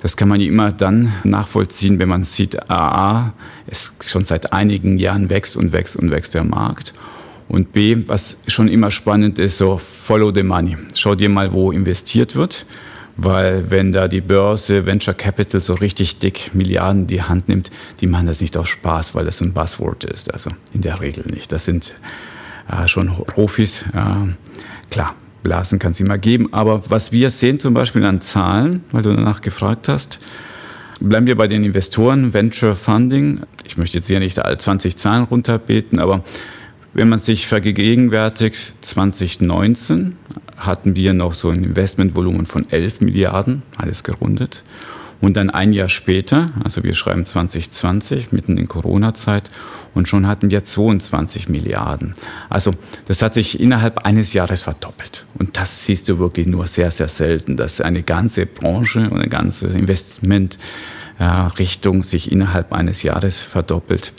das 0.01 0.15
kann 0.15 0.29
man 0.29 0.39
immer 0.41 0.71
dann 0.71 1.11
nachvollziehen, 1.23 1.99
wenn 1.99 2.09
man 2.09 2.23
sieht, 2.23 2.69
A, 2.69 3.33
es 3.67 3.93
schon 4.01 4.25
seit 4.25 4.53
einigen 4.53 4.97
Jahren 4.97 5.29
wächst 5.29 5.57
und 5.57 5.73
wächst 5.73 5.95
und 5.95 6.11
wächst 6.11 6.33
der 6.33 6.43
Markt. 6.43 6.93
Und 7.49 7.73
B, 7.73 7.97
was 8.07 8.37
schon 8.47 8.67
immer 8.67 8.91
spannend 8.91 9.39
ist, 9.39 9.57
so 9.57 9.77
follow 9.77 10.33
the 10.33 10.43
money. 10.43 10.77
Schau 10.93 11.15
dir 11.15 11.29
mal, 11.29 11.51
wo 11.51 11.71
investiert 11.71 12.35
wird. 12.35 12.65
Weil 13.21 13.69
wenn 13.69 13.91
da 13.91 14.07
die 14.07 14.21
Börse, 14.21 14.85
Venture 14.85 15.13
Capital 15.13 15.59
so 15.59 15.73
richtig 15.73 16.19
dick 16.19 16.51
Milliarden 16.53 17.05
die 17.05 17.21
Hand 17.21 17.49
nimmt, 17.49 17.69
die 17.99 18.07
machen 18.07 18.27
das 18.27 18.39
nicht 18.39 18.55
aus 18.55 18.69
Spaß, 18.69 19.13
weil 19.13 19.25
das 19.25 19.41
ein 19.41 19.51
Buzzword 19.51 20.05
ist. 20.05 20.31
Also 20.31 20.51
in 20.73 20.81
der 20.81 21.01
Regel 21.01 21.25
nicht. 21.25 21.51
Das 21.51 21.65
sind 21.65 21.95
äh, 22.71 22.87
schon 22.87 23.09
Profis. 23.25 23.83
Äh, 23.93 24.35
klar, 24.89 25.15
Blasen 25.43 25.79
kann 25.79 25.91
es 25.91 25.99
immer 25.99 26.17
geben. 26.17 26.53
Aber 26.53 26.89
was 26.89 27.11
wir 27.11 27.29
sehen 27.29 27.59
zum 27.59 27.73
Beispiel 27.73 28.03
an 28.05 28.21
Zahlen, 28.21 28.83
weil 28.91 29.01
du 29.01 29.13
danach 29.13 29.41
gefragt 29.41 29.87
hast, 29.87 30.19
bleiben 30.99 31.27
wir 31.27 31.35
bei 31.35 31.47
den 31.47 31.63
Investoren, 31.63 32.33
Venture 32.33 32.75
Funding. 32.75 33.41
Ich 33.63 33.77
möchte 33.77 33.97
jetzt 33.97 34.07
hier 34.07 34.19
nicht 34.19 34.43
alle 34.43 34.57
20 34.57 34.97
Zahlen 34.97 35.23
runterbeten, 35.23 35.99
aber 35.99 36.23
wenn 36.93 37.09
man 37.09 37.19
sich 37.19 37.47
vergegenwärtigt, 37.47 38.73
2019 38.81 40.17
hatten 40.57 40.95
wir 40.95 41.13
noch 41.13 41.33
so 41.33 41.49
ein 41.49 41.63
Investmentvolumen 41.63 42.45
von 42.45 42.69
11 42.69 43.01
Milliarden, 43.01 43.61
alles 43.77 44.03
gerundet. 44.03 44.63
Und 45.21 45.35
dann 45.35 45.49
ein 45.49 45.73
Jahr 45.73 45.89
später, 45.89 46.47
also 46.63 46.81
wir 46.83 46.93
schreiben 46.93 47.25
2020, 47.25 48.31
mitten 48.31 48.55
in 48.57 48.69
Corona-Zeit, 48.69 49.51
und 49.93 50.07
schon 50.07 50.25
hatten 50.27 50.49
wir 50.51 50.63
22 50.63 51.49
Milliarden. 51.49 52.13
Also 52.49 52.73
das 53.05 53.21
hat 53.21 53.33
sich 53.33 53.59
innerhalb 53.59 54.05
eines 54.05 54.31
Jahres 54.33 54.61
verdoppelt. 54.61 55.25
Und 55.37 55.57
das 55.57 55.83
siehst 55.85 56.07
du 56.07 56.19
wirklich 56.19 56.47
nur 56.47 56.67
sehr, 56.67 56.91
sehr 56.91 57.09
selten, 57.09 57.57
dass 57.57 57.81
eine 57.81 58.03
ganze 58.03 58.45
Branche 58.45 59.09
und 59.09 59.17
eine 59.17 59.27
ganze 59.27 59.67
Investmentrichtung 59.67 62.03
sich 62.03 62.31
innerhalb 62.31 62.71
eines 62.71 63.03
Jahres 63.03 63.39
verdoppelt. 63.39 64.13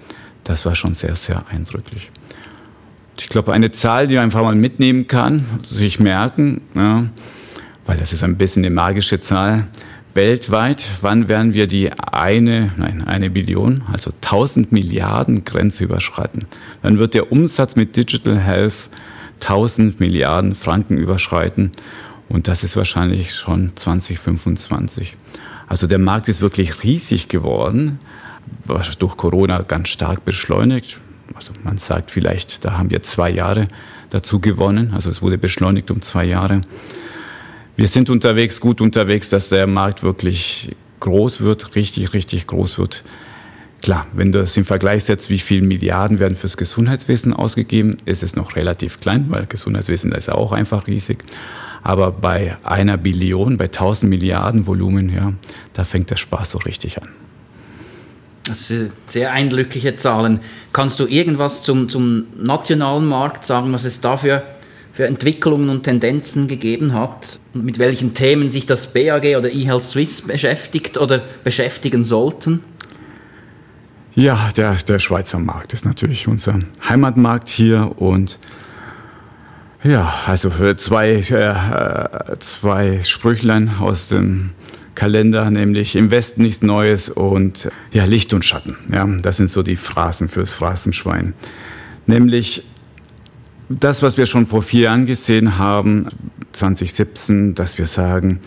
Das 0.45 0.67
war 0.67 0.75
schon 0.75 0.93
sehr, 0.95 1.17
sehr 1.17 1.45
eindrücklich. 1.51 2.11
Ich 3.19 3.29
glaube, 3.29 3.53
eine 3.53 3.71
Zahl, 3.71 4.07
die 4.07 4.17
man 4.17 4.25
einfach 4.25 4.43
mal 4.43 4.55
mitnehmen 4.55 5.07
kann, 5.07 5.45
sich 5.65 6.01
merken, 6.01 6.63
ja, 6.75 7.07
weil 7.87 7.97
das 7.97 8.13
ist 8.13 8.23
ein 8.23 8.37
bisschen 8.37 8.63
eine 8.65 8.75
magische 8.75 9.21
Zahl, 9.21 9.65
weltweit, 10.15 10.89
wann 11.01 11.29
werden 11.29 11.55
wir 11.55 11.67
die 11.67 11.93
eine, 11.93 12.73
nein, 12.77 13.05
eine 13.07 13.31
Billion, 13.31 13.83
also 13.93 14.11
1000 14.11 14.73
Milliarden 14.73 15.45
Grenze 15.45 15.85
überschreiten? 15.85 16.47
Wann 16.83 16.99
wird 16.99 17.15
der 17.15 17.33
Umsatz 17.33 17.77
mit 17.77 17.97
Digital 17.97 18.39
Health 18.39 18.75
1000 19.41 20.01
Milliarden 20.01 20.55
Franken 20.55 20.99
überschreiten? 20.99 21.73
Und 22.29 22.49
das 22.49 22.63
ist 22.63 22.77
wahrscheinlich 22.77 23.35
schon 23.35 23.73
2025. 23.75 25.17
Also 25.67 25.87
der 25.87 25.99
Markt 25.99 26.29
ist 26.29 26.41
wirklich 26.41 26.83
riesig 26.83 27.29
geworden, 27.29 27.99
was 28.67 28.99
durch 28.99 29.17
Corona 29.17 29.63
ganz 29.63 29.89
stark 29.89 30.25
beschleunigt. 30.25 30.99
Also 31.35 31.53
man 31.63 31.79
sagt 31.79 32.11
vielleicht, 32.11 32.65
da 32.65 32.77
haben 32.77 32.91
wir 32.91 33.03
zwei 33.03 33.31
Jahre 33.31 33.69
dazu 34.11 34.41
gewonnen. 34.41 34.93
Also 34.95 35.11
es 35.11 35.23
wurde 35.23 35.39
beschleunigt 35.39 35.91
um 35.91 36.03
zwei 36.03 36.25
Jahre 36.25 36.61
wir 37.81 37.89
sind 37.89 38.11
unterwegs, 38.11 38.61
gut 38.61 38.83
unterwegs, 38.83 39.31
dass 39.31 39.49
der 39.49 39.67
Markt 39.67 40.03
wirklich 40.03 40.77
groß 41.01 41.41
wird, 41.41 41.75
richtig, 41.77 42.13
richtig 42.13 42.47
groß 42.47 42.77
wird. 42.77 43.05
Klar, 43.81 44.07
wenn 44.13 44.33
du 44.33 44.41
das 44.41 44.55
im 44.59 44.67
Vergleich 44.67 45.05
setzt, 45.05 45.31
wie 45.31 45.39
viele 45.39 45.67
Milliarden 45.67 46.19
werden 46.19 46.37
fürs 46.37 46.59
Gesundheitswesen 46.59 47.33
ausgegeben, 47.33 47.97
ist 48.05 48.23
es 48.23 48.37
noch 48.37 48.55
relativ 48.55 49.01
klein, 49.01 49.25
weil 49.31 49.47
Gesundheitswesen 49.47 50.13
ist 50.13 50.29
ja 50.29 50.35
auch 50.35 50.53
einfach 50.53 50.89
riesig. 50.89 51.25
Aber 51.83 52.13
bei 52.13 52.59
einer 52.65 52.99
Billion, 52.99 53.57
bei 53.57 53.65
1000 53.65 54.11
Milliarden 54.11 54.67
Volumen, 54.67 55.09
ja, 55.09 55.33
da 55.73 55.85
fängt 55.85 56.11
der 56.11 56.17
Spaß 56.17 56.51
so 56.51 56.59
richtig 56.59 57.01
an. 57.01 57.09
Das 58.45 58.69
sind 58.69 58.93
sehr 59.07 59.33
eindrückliche 59.33 59.97
Zahlen. 59.97 60.41
Kannst 60.75 61.01
du 61.01 61.07
irgendwas 61.07 61.63
zum, 61.63 61.89
zum 61.89 62.27
nationalen 62.37 63.07
Markt 63.07 63.47
sagen, 63.47 63.73
was 63.73 63.87
es 63.87 64.03
dafür 64.03 64.43
für 65.01 65.07
Entwicklungen 65.07 65.71
und 65.71 65.85
Tendenzen 65.85 66.47
gegeben 66.47 66.93
hat 66.93 67.41
und 67.55 67.65
mit 67.65 67.79
welchen 67.79 68.13
Themen 68.13 68.51
sich 68.51 68.67
das 68.67 68.93
BAG 68.93 69.35
oder 69.39 69.51
eHealth 69.51 69.85
Swiss 69.85 70.21
beschäftigt 70.21 70.99
oder 70.99 71.23
beschäftigen 71.43 72.05
sollten? 72.05 72.63
Ja, 74.15 74.51
der, 74.55 74.75
der 74.75 74.99
Schweizer 74.99 75.39
Markt 75.39 75.73
ist 75.73 75.87
natürlich 75.87 76.29
unser 76.29 76.59
Heimatmarkt 76.87 77.49
hier 77.49 77.95
und 77.97 78.39
ja, 79.83 80.13
also 80.27 80.53
zwei, 80.77 81.13
äh, 81.13 82.37
zwei 82.41 83.03
Sprüchlein 83.03 83.71
aus 83.81 84.09
dem 84.09 84.51
Kalender, 84.95 85.51
nämlich 85.51 85.97
im 85.97 86.11
Westen 86.11 86.43
nichts 86.43 86.61
Neues 86.61 87.09
und 87.09 87.71
ja, 87.91 88.05
Licht 88.05 88.35
und 88.35 88.45
Schatten. 88.45 88.77
Ja, 88.93 89.07
das 89.23 89.39
sind 89.39 89.49
so 89.49 89.63
die 89.63 89.77
Phrasen 89.77 90.29
fürs 90.29 90.53
Phrasenschwein. 90.53 91.33
Nämlich 92.05 92.65
das, 93.71 94.03
was 94.03 94.17
wir 94.17 94.27
schon 94.27 94.47
vor 94.47 94.63
vier 94.63 94.83
Jahren 94.83 95.07
gesehen 95.07 95.57
haben, 95.57 96.09
2017, 96.53 97.55
dass 97.55 97.79
wir 97.79 97.87
sagen, 97.87 98.41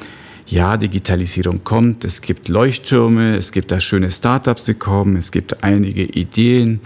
ja, 0.46 0.76
Digitalisierung 0.76 1.64
kommt, 1.64 2.04
es 2.04 2.22
gibt 2.22 2.50
Leuchttürme, 2.50 3.38
es 3.38 3.54
gibt 3.54 3.72
da 3.72 3.80
schöne 3.80 4.12
Startups, 4.12 4.66
die 4.66 4.74
kommen, 4.74 5.16
es 5.16 5.32
gibt 5.32 5.64
einige 5.64 6.04
Ideen, 6.04 6.82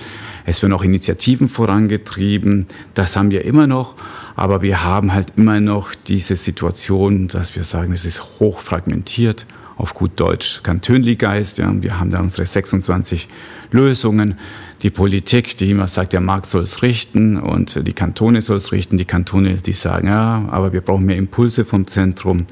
es 0.46 0.62
werden 0.62 0.74
auch 0.74 0.84
Initiativen 0.84 1.50
vorangetrieben, 1.50 2.67
das 2.94 3.15
haben 3.15 3.32
wir 3.32 3.44
immer 3.44 3.65
noch, 3.65 3.96
aber 4.36 4.62
wir 4.62 4.84
haben 4.84 5.12
halt 5.12 5.34
immer 5.36 5.60
noch 5.60 5.96
diese 5.96 6.36
Situation, 6.36 7.27
dass 7.29 7.56
wir 7.56 7.63
sagen, 7.63 7.91
es 7.91 8.06
ist 8.06 8.39
hochfragmentiert, 8.39 9.48
auf 9.77 9.96
gut 9.96 10.12
Deutsch 10.20 10.62
Kantönli-Geist, 10.62 11.58
ja, 11.58 11.72
wir 11.82 12.00
haben 12.00 12.12
da 12.12 12.20
unsere 12.20 12.46
26 12.46 13.27
Lösungen, 13.72 14.38
die 14.84 14.90
Politik, 14.90 15.58
die 15.58 15.72
immer 15.72 15.88
sagt, 15.88 16.14
der 16.14 16.22
Markt 16.22 16.48
soll 16.48 16.64
es 16.64 16.82
richten 16.82 17.38
und 17.38 17.88
die 17.88 17.94
Kantone 17.94 18.42
soll 18.42 18.58
es 18.58 18.72
richten. 18.72 18.98
Die 18.98 19.06
Kantone, 19.06 19.56
die 19.56 19.74
sagen, 19.74 20.08
ja, 20.08 20.48
aber 20.50 20.72
wir 20.74 20.82
brauchen 20.82 21.06
mehr 21.06 21.18
Impulse 21.18 21.66
vom 21.66 21.88
Zentrum. 21.88 22.46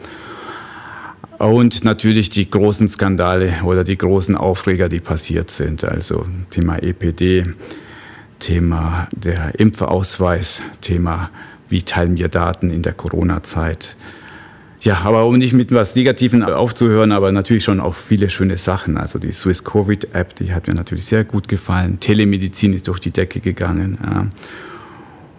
Und 1.38 1.84
natürlich 1.84 2.30
die 2.30 2.50
großen 2.50 2.88
Skandale 2.88 3.62
oder 3.64 3.84
die 3.84 3.98
großen 3.98 4.36
Aufreger, 4.36 4.90
die 4.90 5.02
passiert 5.02 5.52
sind. 5.52 5.84
Also 5.84 6.26
Thema 6.50 6.82
EPD, 6.82 7.46
Thema 8.40 9.08
der 9.12 9.60
Impfausweis, 9.60 10.62
Thema 10.82 11.30
wie 11.68 11.84
teilen 11.84 12.18
wir 12.18 12.30
Daten 12.30 12.70
in 12.70 12.82
der 12.82 12.94
Corona-Zeit. 12.94 13.96
Ja, 14.86 15.02
aber 15.02 15.26
um 15.26 15.40
nicht 15.40 15.54
mit 15.54 15.74
was 15.74 15.96
Negativen 15.96 16.44
aufzuhören, 16.44 17.12
aber 17.12 17.32
natürlich 17.32 17.64
schon 17.64 17.80
auch 17.80 17.96
viele 17.96 18.30
schöne 18.30 18.56
Sachen. 18.60 18.98
Also 18.98 19.18
die 19.18 19.32
Swiss 19.32 19.64
Covid 19.64 20.14
App, 20.14 20.36
die 20.36 20.54
hat 20.54 20.68
mir 20.68 20.76
natürlich 20.76 21.06
sehr 21.06 21.24
gut 21.24 21.48
gefallen. 21.48 22.00
Telemedizin 22.00 22.72
ist 22.72 22.88
durch 22.88 23.00
die 23.00 23.10
Decke 23.10 23.40
gegangen. 23.40 23.98
Ja. 24.04 24.28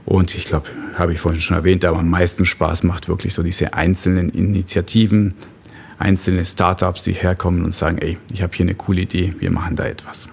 Und 0.04 0.34
ich 0.34 0.46
glaube, 0.46 0.66
habe 0.98 1.12
ich 1.12 1.20
vorhin 1.20 1.40
schon 1.40 1.56
erwähnt, 1.56 1.84
aber 1.84 2.00
am 2.00 2.10
meisten 2.10 2.44
Spaß 2.44 2.82
macht 2.82 3.06
wirklich 3.08 3.34
so 3.34 3.44
diese 3.44 3.72
einzelnen 3.72 4.30
Initiativen, 4.30 5.34
einzelne 5.96 6.44
Startups, 6.44 7.04
die 7.04 7.12
herkommen 7.12 7.64
und 7.64 7.72
sagen, 7.72 7.98
ey, 7.98 8.18
ich 8.32 8.42
habe 8.42 8.52
hier 8.52 8.64
eine 8.64 8.74
coole 8.74 9.02
Idee, 9.02 9.32
wir 9.38 9.52
machen 9.52 9.76
da 9.76 9.84
etwas. 9.84 10.26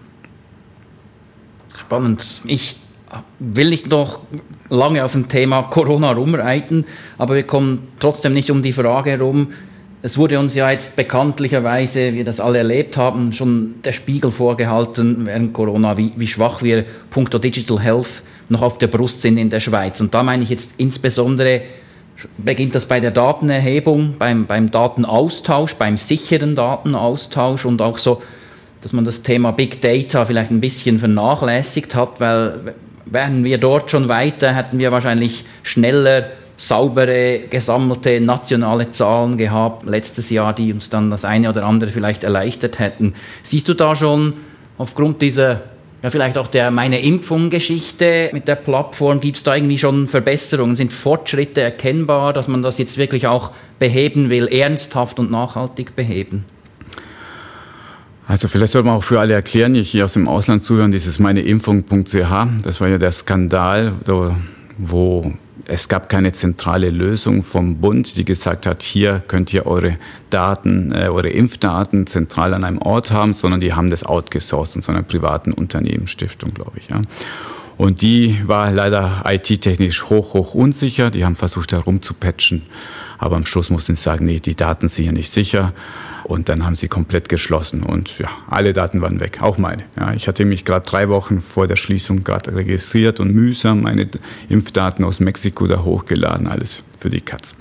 Spannend. 1.77 2.41
Ich 2.45 2.79
will 3.37 3.69
nicht 3.69 3.85
noch 3.89 4.21
lange 4.73 5.05
auf 5.05 5.13
dem 5.13 5.29
Thema 5.29 5.63
Corona 5.63 6.11
rumreiten, 6.11 6.85
aber 7.17 7.35
wir 7.35 7.43
kommen 7.43 7.87
trotzdem 7.99 8.33
nicht 8.33 8.49
um 8.49 8.61
die 8.61 8.73
Frage 8.73 9.11
herum. 9.11 9.53
Es 10.01 10.17
wurde 10.17 10.37
uns 10.39 10.53
ja 10.53 10.69
jetzt 10.69 10.95
bekanntlicherweise, 10.95 12.11
wie 12.11 12.17
wir 12.17 12.25
das 12.25 12.39
alle 12.39 12.57
erlebt 12.57 12.97
haben, 12.97 13.31
schon 13.31 13.75
der 13.85 13.93
Spiegel 13.93 14.31
vorgehalten 14.31 15.25
während 15.25 15.53
Corona, 15.53 15.97
wie, 15.97 16.11
wie 16.17 16.27
schwach 16.27 16.61
wir 16.61 16.85
punkto 17.09 17.39
Digital 17.39 17.79
Health 17.79 18.23
noch 18.49 18.61
auf 18.61 18.77
der 18.77 18.87
Brust 18.87 19.21
sind 19.21 19.37
in 19.37 19.49
der 19.49 19.61
Schweiz. 19.61 20.01
Und 20.01 20.13
da 20.13 20.21
meine 20.21 20.43
ich 20.43 20.49
jetzt 20.49 20.73
insbesondere, 20.77 21.61
beginnt 22.37 22.75
das 22.75 22.85
bei 22.85 22.99
der 22.99 23.11
Datenerhebung, 23.11 24.15
beim, 24.19 24.45
beim 24.45 24.69
Datenaustausch, 24.71 25.75
beim 25.75 25.97
sicheren 25.97 26.55
Datenaustausch 26.55 27.65
und 27.65 27.81
auch 27.81 27.97
so, 27.97 28.21
dass 28.81 28.93
man 28.93 29.05
das 29.05 29.23
Thema 29.23 29.51
Big 29.51 29.81
Data 29.81 30.25
vielleicht 30.25 30.51
ein 30.51 30.59
bisschen 30.59 30.99
vernachlässigt 30.99 31.95
hat, 31.95 32.19
weil 32.19 32.75
wären 33.05 33.43
wir 33.43 33.57
dort 33.57 33.91
schon 33.91 34.09
weiter, 34.09 34.53
hätten 34.53 34.79
wir 34.79 34.91
wahrscheinlich 34.91 35.45
schneller 35.63 36.31
saubere, 36.55 37.39
gesammelte 37.49 38.21
nationale 38.21 38.91
Zahlen 38.91 39.37
gehabt 39.37 39.85
letztes 39.85 40.29
Jahr, 40.29 40.53
die 40.53 40.71
uns 40.71 40.89
dann 40.89 41.09
das 41.09 41.25
eine 41.25 41.49
oder 41.49 41.65
andere 41.65 41.91
vielleicht 41.91 42.23
erleichtert 42.23 42.79
hätten. 42.79 43.15
Siehst 43.41 43.67
du 43.67 43.73
da 43.73 43.95
schon 43.95 44.35
aufgrund 44.77 45.21
dieser, 45.21 45.61
ja 46.01 46.09
vielleicht 46.09 46.37
auch 46.37 46.47
der 46.47 46.71
meine 46.71 47.01
Impfung-Geschichte 47.01 48.29
mit 48.33 48.47
der 48.47 48.55
Plattform, 48.55 49.19
gibt 49.19 49.37
es 49.37 49.43
da 49.43 49.55
irgendwie 49.55 49.77
schon 49.77 50.07
Verbesserungen? 50.07 50.75
Sind 50.75 50.93
Fortschritte 50.93 51.61
erkennbar, 51.61 52.33
dass 52.33 52.47
man 52.47 52.61
das 52.61 52.77
jetzt 52.77 52.97
wirklich 52.97 53.27
auch 53.27 53.51
beheben 53.79 54.29
will, 54.29 54.47
ernsthaft 54.47 55.19
und 55.19 55.31
nachhaltig 55.31 55.95
beheben? 55.95 56.45
Also 58.27 58.47
vielleicht 58.47 58.73
sollte 58.73 58.87
man 58.87 58.97
auch 58.97 59.03
für 59.03 59.19
alle 59.19 59.33
erklären, 59.33 59.73
die 59.73 59.83
hier 59.83 60.05
aus 60.05 60.13
dem 60.13 60.27
Ausland 60.27 60.63
zuhören, 60.63 60.91
dieses 60.91 61.19
meineimpfung.ch, 61.19 62.63
das 62.63 62.79
war 62.79 62.87
ja 62.87 62.97
der 62.97 63.11
Skandal, 63.11 63.93
wo 64.77 65.33
es 65.65 65.87
gab 65.87 66.09
keine 66.09 66.31
zentrale 66.33 66.89
Lösung 66.89 67.43
vom 67.43 67.77
Bund, 67.77 68.17
die 68.17 68.25
gesagt 68.25 68.65
hat, 68.65 68.83
hier 68.83 69.23
könnt 69.27 69.53
ihr 69.53 69.65
eure 69.65 69.97
Daten, 70.29 70.91
äh, 70.91 71.07
eure 71.07 71.29
Impfdaten 71.29 72.05
zentral 72.07 72.53
an 72.53 72.63
einem 72.63 72.79
Ort 72.79 73.11
haben, 73.11 73.33
sondern 73.33 73.61
die 73.61 73.73
haben 73.73 73.89
das 73.89 74.03
outgesourced 74.03 74.75
in 74.75 74.81
so 74.81 74.91
einer 74.91 75.03
privaten 75.03 75.53
Unternehmensstiftung, 75.53 76.53
glaube 76.53 76.79
ich. 76.79 76.89
Ja. 76.89 77.01
Und 77.77 78.01
die 78.01 78.37
war 78.45 78.71
leider 78.71 79.23
IT-technisch 79.25 80.05
hoch, 80.09 80.33
hoch 80.33 80.53
unsicher. 80.53 81.09
Die 81.09 81.25
haben 81.25 81.35
versucht, 81.35 81.71
herum 81.71 82.01
zu 82.01 82.13
patchen. 82.13 82.63
Aber 83.17 83.35
am 83.35 83.45
Schluss 83.45 83.69
mussten 83.69 83.95
sie 83.95 84.01
sagen, 84.01 84.25
nee, 84.25 84.39
die 84.39 84.55
Daten 84.55 84.87
sind 84.87 85.05
ja 85.05 85.11
nicht 85.11 85.29
sicher. 85.29 85.73
Und 86.23 86.49
dann 86.49 86.65
haben 86.65 86.75
sie 86.75 86.87
komplett 86.87 87.27
geschlossen 87.27 87.83
und 87.83 88.17
ja, 88.17 88.29
alle 88.47 88.73
Daten 88.73 89.01
waren 89.01 89.19
weg, 89.19 89.39
auch 89.41 89.57
meine. 89.57 89.83
Ja, 89.99 90.13
ich 90.13 90.27
hatte 90.27 90.45
mich 90.45 90.63
gerade 90.63 90.85
drei 90.85 91.09
Wochen 91.09 91.41
vor 91.41 91.67
der 91.67 91.75
Schließung 91.75 92.23
gerade 92.23 92.55
registriert 92.55 93.19
und 93.19 93.33
mühsam 93.33 93.81
meine 93.81 94.07
Impfdaten 94.49 95.03
aus 95.03 95.19
Mexiko 95.19 95.67
da 95.67 95.83
hochgeladen, 95.83 96.47
alles 96.47 96.83
für 96.99 97.09
die 97.09 97.21
Katz. 97.21 97.55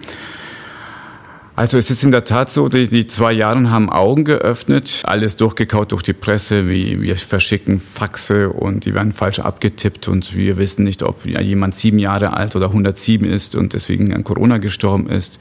Also 1.54 1.76
es 1.76 1.90
ist 1.90 2.02
in 2.02 2.12
der 2.12 2.24
Tat 2.24 2.50
so, 2.50 2.70
die, 2.70 2.88
die 2.88 3.06
zwei 3.06 3.30
Jahre 3.32 3.70
haben 3.70 3.90
Augen 3.90 4.24
geöffnet, 4.24 5.02
alles 5.04 5.36
durchgekaut 5.36 5.92
durch 5.92 6.02
die 6.02 6.14
Presse, 6.14 6.66
wie 6.66 7.02
wir 7.02 7.14
verschicken 7.16 7.78
Faxe 7.78 8.48
und 8.48 8.86
die 8.86 8.94
werden 8.94 9.12
falsch 9.12 9.38
abgetippt 9.38 10.08
und 10.08 10.34
wir 10.34 10.56
wissen 10.56 10.82
nicht, 10.82 11.02
ob 11.02 11.26
jemand 11.26 11.74
sieben 11.74 11.98
Jahre 11.98 12.34
alt 12.34 12.56
oder 12.56 12.68
107 12.68 13.28
ist 13.28 13.54
und 13.54 13.74
deswegen 13.74 14.14
an 14.14 14.24
Corona 14.24 14.56
gestorben 14.58 15.10
ist. 15.10 15.38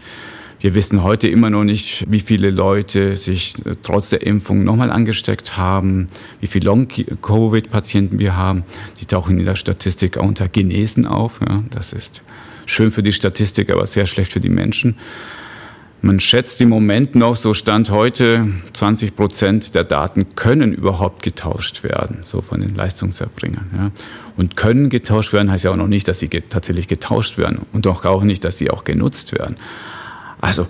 Wir 0.61 0.75
wissen 0.75 1.01
heute 1.01 1.27
immer 1.27 1.49
noch 1.49 1.63
nicht, 1.63 2.05
wie 2.07 2.19
viele 2.19 2.51
Leute 2.51 3.17
sich 3.17 3.55
äh, 3.65 3.75
trotz 3.81 4.09
der 4.09 4.21
Impfung 4.21 4.63
nochmal 4.63 4.91
angesteckt 4.91 5.57
haben, 5.57 6.07
wie 6.39 6.45
viele 6.45 6.65
Long-Covid-Patienten 6.65 8.19
wir 8.19 8.35
haben. 8.35 8.63
Die 8.99 9.07
tauchen 9.07 9.39
in 9.39 9.45
der 9.45 9.55
Statistik 9.55 10.19
auch 10.19 10.27
unter 10.27 10.47
Genesen 10.47 11.07
auf. 11.07 11.39
Ja, 11.41 11.63
das 11.71 11.93
ist 11.93 12.21
schön 12.67 12.91
für 12.91 13.01
die 13.01 13.11
Statistik, 13.11 13.71
aber 13.71 13.87
sehr 13.87 14.05
schlecht 14.05 14.33
für 14.33 14.39
die 14.39 14.49
Menschen. 14.49 14.97
Man 16.03 16.19
schätzt 16.19 16.61
im 16.61 16.69
Moment 16.69 17.15
noch, 17.15 17.37
so 17.37 17.55
Stand 17.55 17.89
heute, 17.89 18.47
20 18.73 19.15
Prozent 19.15 19.73
der 19.73 19.83
Daten 19.83 20.35
können 20.35 20.73
überhaupt 20.73 21.23
getauscht 21.23 21.83
werden, 21.83 22.19
so 22.23 22.41
von 22.41 22.61
den 22.61 22.75
Leistungserbringern. 22.75 23.69
Ja. 23.75 23.91
Und 24.37 24.57
können 24.57 24.89
getauscht 24.89 25.33
werden 25.33 25.51
heißt 25.51 25.63
ja 25.63 25.71
auch 25.71 25.75
noch 25.75 25.87
nicht, 25.87 26.07
dass 26.07 26.19
sie 26.19 26.27
tatsächlich 26.27 26.87
getauscht 26.87 27.39
werden 27.39 27.61
und 27.73 27.87
doch 27.87 28.05
auch 28.05 28.23
nicht, 28.23 28.43
dass 28.43 28.59
sie 28.59 28.69
auch 28.69 28.83
genutzt 28.83 29.37
werden. 29.37 29.57
Also, 30.41 30.67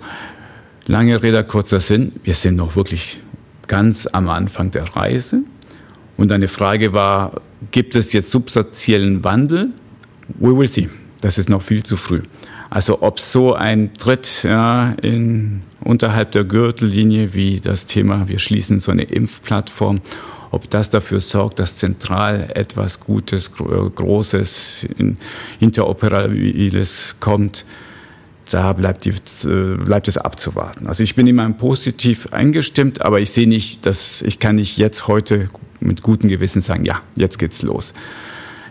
lange 0.86 1.22
Rede, 1.22 1.42
kurzer 1.44 1.80
Sinn, 1.80 2.12
wir 2.22 2.34
sind 2.34 2.56
noch 2.56 2.76
wirklich 2.76 3.20
ganz 3.66 4.06
am 4.06 4.28
Anfang 4.28 4.70
der 4.70 4.84
Reise. 4.94 5.42
Und 6.16 6.30
eine 6.30 6.48
Frage 6.48 6.92
war, 6.92 7.40
gibt 7.70 7.96
es 7.96 8.12
jetzt 8.12 8.30
substanziellen 8.30 9.24
Wandel? 9.24 9.70
We 10.38 10.56
will 10.56 10.68
see. 10.68 10.88
Das 11.22 11.38
ist 11.38 11.48
noch 11.48 11.62
viel 11.62 11.82
zu 11.82 11.96
früh. 11.96 12.20
Also 12.68 13.02
ob 13.02 13.20
so 13.20 13.54
ein 13.54 13.94
Tritt 13.94 14.44
ja, 14.44 14.92
in, 15.02 15.62
unterhalb 15.84 16.32
der 16.32 16.44
Gürtellinie 16.44 17.34
wie 17.34 17.60
das 17.60 17.86
Thema, 17.86 18.28
wir 18.28 18.38
schließen 18.38 18.80
so 18.80 18.90
eine 18.90 19.04
Impfplattform, 19.04 20.00
ob 20.50 20.68
das 20.70 20.90
dafür 20.90 21.20
sorgt, 21.20 21.58
dass 21.58 21.76
zentral 21.76 22.50
etwas 22.54 23.00
Gutes, 23.00 23.52
Großes, 23.52 24.86
Interoperabiles 25.60 27.16
kommt, 27.20 27.64
da 28.50 28.72
bleibt, 28.72 29.04
die, 29.04 29.10
äh, 29.10 29.76
bleibt 29.76 30.08
es 30.08 30.18
abzuwarten. 30.18 30.86
Also 30.86 31.02
ich 31.02 31.14
bin 31.14 31.26
immer 31.26 31.48
positiv 31.52 32.32
eingestimmt, 32.32 33.02
aber 33.02 33.20
ich 33.20 33.30
sehe 33.30 33.48
nicht, 33.48 33.86
dass 33.86 34.22
ich 34.22 34.38
kann 34.38 34.56
nicht 34.56 34.76
jetzt 34.78 35.08
heute 35.08 35.48
mit 35.80 36.02
gutem 36.02 36.28
Gewissen 36.28 36.60
sagen, 36.60 36.84
ja, 36.84 37.02
jetzt 37.16 37.38
geht's 37.38 37.62
los. 37.62 37.94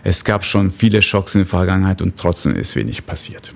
Es 0.04 0.24
gab 0.24 0.44
schon 0.44 0.70
viele 0.70 1.02
Schocks 1.02 1.34
in 1.34 1.40
der 1.40 1.46
Vergangenheit 1.46 2.02
und 2.02 2.16
trotzdem 2.16 2.56
ist 2.56 2.74
wenig 2.74 3.06
passiert. 3.06 3.54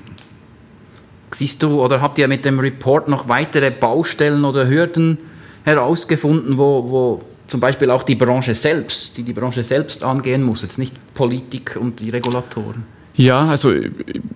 Siehst 1.32 1.62
du 1.62 1.82
oder 1.82 2.00
habt 2.00 2.18
ihr 2.18 2.28
mit 2.28 2.44
dem 2.44 2.61
Report 2.61 3.08
noch 3.08 3.28
weitere 3.28 3.70
Baustellen 3.70 4.44
oder 4.44 4.68
Hürden 4.68 5.18
herausgefunden, 5.64 6.56
wo, 6.56 6.88
wo 6.88 7.23
zum 7.49 7.61
Beispiel 7.61 7.90
auch 7.90 8.04
die 8.04 8.14
Branche 8.14 8.54
selbst, 8.54 9.16
die 9.16 9.23
die 9.23 9.32
Branche 9.32 9.62
selbst 9.62 10.02
angehen 10.02 10.42
muss, 10.42 10.62
jetzt 10.62 10.78
nicht 10.78 10.94
Politik 11.14 11.76
und 11.78 12.00
die 12.00 12.11
Regulatoren? 12.11 12.85
Ja, 13.16 13.46
also 13.46 13.73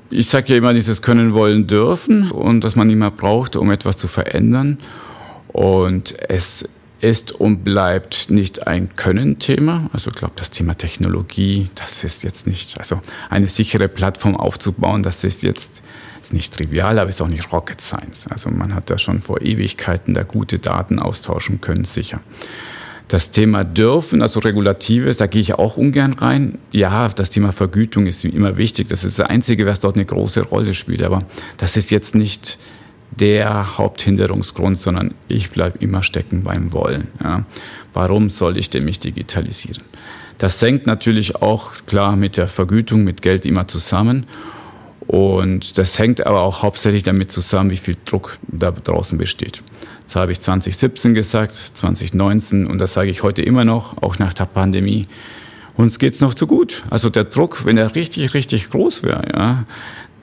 ich 0.09 0.29
sage 0.29 0.53
ja 0.53 0.59
immer 0.59 0.73
dieses 0.73 1.03
Können, 1.03 1.35
Wollen, 1.35 1.67
Dürfen 1.67 2.31
und 2.31 2.63
dass 2.63 2.77
man 2.77 2.89
immer 2.89 3.11
braucht, 3.11 3.57
um 3.57 3.71
etwas 3.71 3.97
zu 3.97 4.09
verändern. 4.09 4.79
Und 5.49 6.15
es 6.29 6.67
ist 7.01 7.33
und 7.33 7.65
bleibt 7.65 8.31
nicht 8.31 8.67
ein 8.67 8.95
Können-Thema. 8.97 9.91
Also 9.93 10.11
ich 10.11 10.17
glaube, 10.17 10.35
das 10.37 10.51
Thema 10.51 10.77
Technologie, 10.77 11.69
das 11.75 12.05
ist 12.05 12.23
jetzt 12.25 12.47
nicht, 12.47 12.79
also 12.79 13.01
eine 13.29 13.49
sichere 13.49 13.89
Plattform 13.89 14.37
aufzubauen, 14.37 15.03
das 15.03 15.25
ist 15.25 15.43
jetzt 15.43 15.83
ist 16.21 16.33
nicht 16.35 16.55
trivial, 16.55 16.99
aber 16.99 17.11
ist 17.11 17.21
auch 17.21 17.29
nicht 17.29 17.53
Rocket 17.53 17.81
Science. 17.81 18.27
Also 18.29 18.51
man 18.51 18.75
hat 18.75 18.91
da 18.91 18.99
schon 18.99 19.21
vor 19.21 19.41
Ewigkeiten 19.41 20.15
da 20.15 20.23
gute 20.23 20.59
Daten 20.59 20.99
austauschen 20.99 21.61
können, 21.61 21.85
sicher. 21.85 22.21
Das 23.11 23.33
Thema 23.33 23.65
dürfen, 23.65 24.23
also 24.23 24.39
Regulatives, 24.39 25.17
da 25.17 25.27
gehe 25.27 25.43
ich 25.43 25.55
auch 25.55 25.77
ungern 25.77 26.13
rein. 26.13 26.59
Ja, 26.71 27.09
das 27.09 27.31
Thema 27.31 27.51
Vergütung 27.51 28.07
ist 28.07 28.25
immer 28.25 28.57
wichtig. 28.57 28.87
Das 28.87 29.03
ist 29.03 29.19
das 29.19 29.29
Einzige, 29.29 29.67
was 29.67 29.81
dort 29.81 29.97
eine 29.97 30.05
große 30.05 30.43
Rolle 30.43 30.75
spielt. 30.75 31.03
Aber 31.03 31.25
das 31.57 31.77
ist 31.77 31.91
jetzt 31.91 32.15
nicht 32.15 32.57
der 33.11 33.79
Haupthinderungsgrund, 33.79 34.79
sondern 34.79 35.15
ich 35.27 35.51
bleibe 35.51 35.79
immer 35.79 36.05
stecken 36.05 36.45
beim 36.45 36.73
Wollen. 36.73 37.09
Ja. 37.21 37.45
Warum 37.93 38.31
soll 38.31 38.57
ich 38.57 38.71
denn 38.71 38.85
mich 38.85 39.01
digitalisieren? 39.01 39.83
Das 40.39 40.63
hängt 40.63 40.87
natürlich 40.87 41.35
auch 41.43 41.73
klar 41.87 42.15
mit 42.15 42.37
der 42.37 42.47
Vergütung, 42.47 43.03
mit 43.03 43.23
Geld 43.23 43.45
immer 43.45 43.67
zusammen. 43.67 44.27
Und 45.09 45.79
das 45.79 45.99
hängt 45.99 46.25
aber 46.25 46.43
auch 46.43 46.63
hauptsächlich 46.63 47.03
damit 47.03 47.33
zusammen, 47.33 47.73
wie 47.73 47.77
viel 47.77 47.97
Druck 48.05 48.39
da 48.47 48.71
draußen 48.71 49.19
besteht. 49.19 49.65
Das 50.11 50.17
habe 50.17 50.33
ich 50.33 50.41
2017 50.41 51.15
gesagt, 51.15 51.55
2019 51.55 52.67
und 52.67 52.79
das 52.79 52.95
sage 52.95 53.11
ich 53.11 53.23
heute 53.23 53.43
immer 53.43 53.65
noch, 53.65 54.03
auch 54.03 54.19
nach 54.19 54.35
der 54.35 54.47
Pandemie. 54.47 55.07
Uns 55.77 56.01
geht's 56.01 56.21
noch 56.21 56.35
zu 56.35 56.49
gut. 56.49 56.83
Also 56.91 57.11
der 57.11 57.23
Druck, 57.23 57.65
wenn 57.65 57.77
er 57.77 57.95
richtig, 57.95 58.35
richtig 58.35 58.71
groß 58.71 59.05
wäre, 59.05 59.23
ja, 59.33 59.67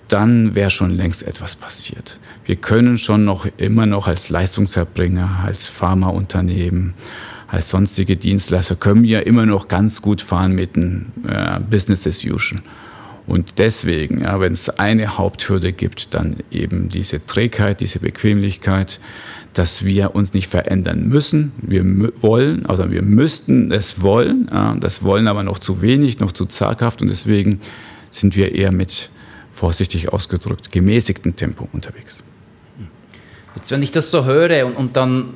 dann 0.10 0.56
wäre 0.56 0.72
schon 0.72 0.92
längst 0.92 1.24
etwas 1.24 1.56
passiert. 1.56 2.20
Wir 2.46 2.58
können 2.58 2.98
schon 2.98 3.24
noch 3.24 3.48
immer 3.56 3.86
noch 3.86 4.10
als 4.10 4.30
Leistungserbringer, 4.30 5.44
als 5.46 5.68
Pharmaunternehmen, 5.68 6.94
als 7.48 7.70
sonstige 7.70 8.18
Dienstleister 8.18 8.76
können 8.76 9.04
wir 9.04 9.26
immer 9.26 9.46
noch 9.46 9.70
ganz 9.70 10.02
gut 10.02 10.22
fahren 10.22 10.52
mit 10.52 10.76
dem 10.76 11.14
äh, 11.26 11.62
Business 11.62 12.06
as 12.06 12.26
usual. 12.26 12.62
Und 13.26 13.58
deswegen, 13.58 14.24
ja, 14.24 14.38
wenn 14.42 14.52
es 14.52 14.68
eine 14.68 15.18
Haupthürde 15.18 15.72
gibt, 15.72 16.14
dann 16.14 16.36
eben 16.52 16.90
diese 16.90 17.26
Trägheit, 17.26 17.80
diese 17.80 18.00
Bequemlichkeit, 18.00 19.00
dass 19.54 19.84
wir 19.86 20.16
uns 20.16 20.34
nicht 20.34 20.48
verändern 20.48 21.08
müssen. 21.08 21.52
Wir 21.58 21.84
wollen, 22.22 22.66
also 22.66 22.92
wir 22.92 23.02
müssten 23.02 23.72
es 23.72 24.02
wollen, 24.02 24.50
das 24.80 25.04
wollen 25.04 25.28
aber 25.28 25.44
noch 25.44 25.60
zu 25.60 25.82
wenig, 25.82 26.20
noch 26.20 26.32
zu 26.32 26.46
zaghaft 26.46 27.02
und 27.02 27.08
deswegen 27.08 27.60
sind 28.12 28.36
wir 28.36 28.54
eher 28.54 28.72
mit 28.72 29.10
vorsichtig 29.52 30.14
ausgedrückt 30.14 30.72
gemäßigtem 30.72 31.36
Tempo 31.36 31.68
unterwegs. 31.74 32.24
Jetzt, 33.56 33.72
wenn 33.72 33.82
ich 33.82 33.92
das 33.92 34.12
so 34.12 34.26
höre 34.26 34.68
und, 34.68 34.76
und 34.76 34.96
dann 34.96 35.34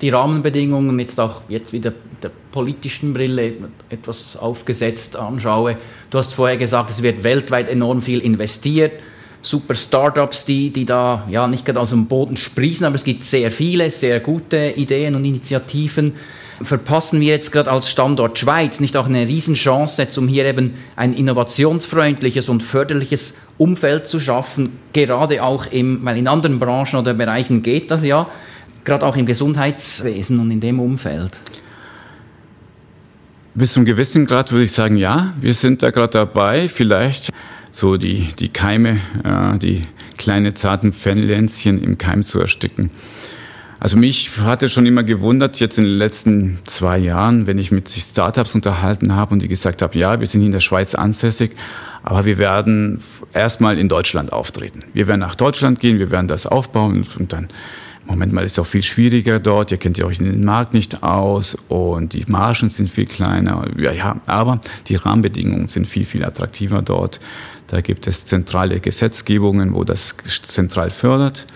die 0.00 0.10
Rahmenbedingungen 0.10 0.98
jetzt 0.98 1.18
auch 1.20 1.42
jetzt 1.48 1.72
wieder 1.72 1.92
der 2.22 2.30
politischen 2.50 3.12
Brille 3.12 3.54
etwas 3.88 4.36
aufgesetzt 4.36 5.16
anschaue. 5.16 5.76
Du 6.10 6.18
hast 6.18 6.34
vorher 6.34 6.56
gesagt, 6.56 6.90
es 6.90 7.02
wird 7.02 7.22
weltweit 7.22 7.68
enorm 7.68 8.02
viel 8.02 8.20
investiert. 8.20 8.92
Super 9.40 9.74
Startups, 9.74 10.44
die, 10.44 10.70
die 10.70 10.84
da 10.84 11.24
ja 11.30 11.46
nicht 11.46 11.64
gerade 11.64 11.80
aus 11.80 11.90
dem 11.90 12.06
Boden 12.06 12.36
sprießen, 12.36 12.84
aber 12.84 12.96
es 12.96 13.04
gibt 13.04 13.24
sehr 13.24 13.50
viele, 13.50 13.90
sehr 13.90 14.20
gute 14.20 14.72
Ideen 14.76 15.14
und 15.14 15.24
Initiativen. 15.24 16.14
Verpassen 16.60 17.20
wir 17.20 17.28
jetzt 17.28 17.52
gerade 17.52 17.70
als 17.70 17.88
Standort 17.88 18.36
Schweiz 18.36 18.80
nicht 18.80 18.96
auch 18.96 19.06
eine 19.06 19.28
Riesenchance, 19.28 20.08
um 20.18 20.26
hier 20.26 20.44
eben 20.44 20.74
ein 20.96 21.12
innovationsfreundliches 21.14 22.48
und 22.48 22.64
förderliches 22.64 23.36
Umfeld 23.58 24.08
zu 24.08 24.18
schaffen, 24.18 24.72
gerade 24.92 25.42
auch 25.44 25.66
im, 25.66 26.04
weil 26.04 26.18
in 26.18 26.26
anderen 26.26 26.58
Branchen 26.58 26.98
oder 26.98 27.14
Bereichen 27.14 27.62
geht 27.62 27.92
das 27.92 28.04
ja, 28.04 28.28
gerade 28.84 29.06
auch 29.06 29.16
im 29.16 29.26
Gesundheitswesen 29.26 30.40
und 30.40 30.50
in 30.50 30.58
dem 30.58 30.80
Umfeld? 30.80 31.38
Bis 33.54 33.72
zum 33.72 33.84
gewissen 33.84 34.26
Grad 34.26 34.50
würde 34.50 34.64
ich 34.64 34.72
sagen, 34.72 34.96
ja, 34.96 35.34
wir 35.40 35.54
sind 35.54 35.82
da 35.82 35.90
gerade 35.90 36.12
dabei, 36.12 36.68
vielleicht 36.68 37.30
so 37.78 37.96
die, 37.96 38.28
die 38.40 38.48
Keime, 38.48 39.00
äh, 39.22 39.56
die 39.56 39.82
kleine 40.16 40.52
zarten 40.54 40.92
Fännlänzchen 40.92 41.80
im 41.80 41.96
Keim 41.96 42.24
zu 42.24 42.40
ersticken. 42.40 42.90
Also 43.78 43.96
mich 43.96 44.36
hatte 44.40 44.68
schon 44.68 44.84
immer 44.84 45.04
gewundert, 45.04 45.60
jetzt 45.60 45.78
in 45.78 45.84
den 45.84 45.96
letzten 45.96 46.58
zwei 46.64 46.98
Jahren, 46.98 47.46
wenn 47.46 47.56
ich 47.58 47.70
mit 47.70 47.88
Startups 47.88 48.56
unterhalten 48.56 49.14
habe 49.14 49.32
und 49.32 49.42
die 49.42 49.46
gesagt 49.46 49.80
haben, 49.82 49.96
ja, 49.96 50.18
wir 50.18 50.26
sind 50.26 50.42
in 50.42 50.50
der 50.50 50.58
Schweiz 50.58 50.96
ansässig, 50.96 51.52
aber 52.02 52.24
wir 52.24 52.38
werden 52.38 53.00
erstmal 53.32 53.78
in 53.78 53.88
Deutschland 53.88 54.32
auftreten. 54.32 54.80
Wir 54.92 55.06
werden 55.06 55.20
nach 55.20 55.36
Deutschland 55.36 55.78
gehen, 55.78 56.00
wir 56.00 56.10
werden 56.10 56.26
das 56.26 56.46
aufbauen 56.46 57.06
und 57.16 57.32
dann 57.32 57.48
Moment 58.08 58.32
mal, 58.32 58.42
ist 58.42 58.58
auch 58.58 58.66
viel 58.66 58.82
schwieriger 58.82 59.38
dort. 59.38 59.70
Ihr 59.70 59.76
kennt 59.76 59.98
ja 59.98 60.06
euch 60.06 60.18
in 60.18 60.24
den 60.24 60.42
Markt 60.42 60.72
nicht 60.72 61.02
aus 61.02 61.56
und 61.68 62.14
die 62.14 62.24
Margen 62.26 62.70
sind 62.70 62.88
viel 62.88 63.04
kleiner. 63.04 63.68
Ja, 63.76 63.92
ja, 63.92 64.16
aber 64.24 64.60
die 64.88 64.96
Rahmenbedingungen 64.96 65.68
sind 65.68 65.86
viel, 65.86 66.06
viel 66.06 66.24
attraktiver 66.24 66.80
dort. 66.80 67.20
Da 67.68 67.80
gibt 67.80 68.06
es 68.06 68.26
zentrale 68.26 68.80
Gesetzgebungen, 68.80 69.74
wo 69.74 69.84
das 69.84 70.16
zentral 70.48 70.90
fördert. 70.90 71.46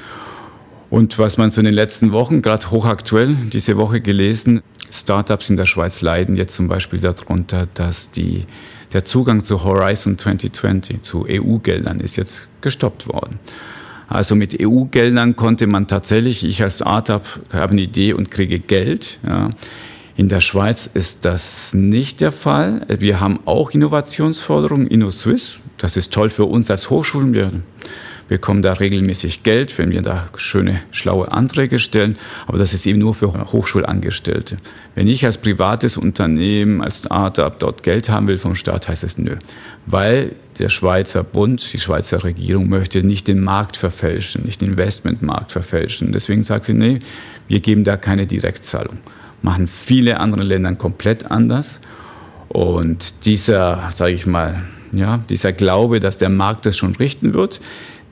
Und 0.91 1.19
was 1.19 1.39
man 1.39 1.51
so 1.51 1.63
in 1.63 1.65
den 1.65 1.75
letzten 1.75 2.13
Wochen, 2.13 2.43
gerade 2.43 2.71
hochaktuell, 2.71 3.35
diese 3.51 3.79
Woche 3.79 4.01
gelesen, 4.01 4.63
Startups 4.91 5.49
in 5.49 5.57
der 5.57 5.65
Schweiz 5.65 6.03
leiden 6.03 6.37
jetzt 6.37 6.55
zum 6.55 6.69
Beispiel 6.69 7.01
darunter, 7.01 7.67
dass 7.73 8.11
die, 8.11 8.45
der 8.93 9.05
Zugang 9.05 9.43
zu 9.43 9.65
Horizon 9.65 10.19
2020, 10.19 11.01
zu 11.01 11.27
EU-Geldern, 11.27 12.01
ist 12.01 12.17
jetzt 12.17 12.47
gestoppt 12.61 13.09
worden. 13.09 13.39
Also 14.07 14.35
mit 14.35 14.59
EU-Geldern 14.61 15.37
konnte 15.37 15.67
man 15.67 15.87
tatsächlich, 15.87 16.45
ich 16.45 16.63
als 16.63 16.77
Startup 16.77 17.27
habe 17.51 17.73
eine 17.73 17.81
Idee 17.81 18.13
und 18.13 18.31
kriege 18.31 18.59
Geld. 18.59 19.19
Ja. 19.27 19.49
In 20.15 20.29
der 20.29 20.41
Schweiz 20.41 20.91
ist 20.93 21.25
das 21.25 21.73
nicht 21.73 22.21
der 22.21 22.33
Fall. 22.33 22.87
Wir 22.99 23.19
haben 23.19 23.41
auch 23.47 23.71
Innovationsförderung, 23.71 24.87
InnoSwiss. 24.87 25.59
Das 25.79 25.97
ist 25.97 26.13
toll 26.13 26.29
für 26.29 26.45
uns 26.45 26.71
als 26.71 26.91
Hochschulen. 26.91 27.33
Wir 27.33 27.51
bekommen 28.29 28.61
da 28.61 28.75
regelmäßig 28.75 29.43
Geld, 29.43 29.77
wenn 29.79 29.91
wir 29.91 30.03
da 30.03 30.29
schöne, 30.37 30.83
schlaue 30.91 31.33
Anträge 31.33 31.79
stellen. 31.79 32.17
Aber 32.47 32.59
das 32.59 32.75
ist 32.75 32.85
eben 32.85 32.99
nur 32.99 33.15
für 33.15 33.33
Hochschulangestellte. 33.33 34.59
Wenn 34.95 35.09
ich 35.09 35.25
als 35.25 35.39
privates 35.39 35.97
Unternehmen, 35.97 36.83
als 36.83 36.99
Startup 36.99 37.59
dort 37.59 37.83
Geld 37.83 38.11
haben 38.11 38.27
will 38.27 38.39
vom 38.39 38.55
Staat, 38.55 38.89
heißt 38.89 39.05
es 39.05 39.17
nö. 39.17 39.37
Weil 39.87 40.33
der 40.59 40.69
Schweizer 40.69 41.25
Bund, 41.25 41.73
die 41.73 41.79
Schweizer 41.79 42.23
Regierung 42.23 42.69
möchte 42.69 43.03
nicht 43.03 43.29
den 43.29 43.41
Markt 43.41 43.79
verfälschen, 43.79 44.45
nicht 44.45 44.61
den 44.61 44.73
Investmentmarkt 44.73 45.53
verfälschen. 45.53 46.13
Deswegen 46.13 46.43
sagt 46.43 46.67
sie, 46.67 46.75
nee, 46.75 46.99
wir 47.49 47.61
geben 47.61 47.83
da 47.83 47.97
keine 47.97 48.27
Direktzahlung. 48.27 48.99
Machen 49.43 49.67
viele 49.67 50.21
andere 50.21 50.43
Länder 50.43 50.75
komplett 50.75 51.31
anders. 51.31 51.81
Und 52.49 53.27
dieser, 53.27 53.91
sage 53.93 54.13
ich 54.13 54.27
mal, 54.27 54.63
ja, 54.93 55.19
dieser 55.29 55.53
Glaube, 55.53 56.01
dass 56.01 56.19
der 56.19 56.29
Markt 56.29 56.67
das 56.67 56.77
schon 56.77 56.95
richten 56.97 57.35
wird, 57.35 57.61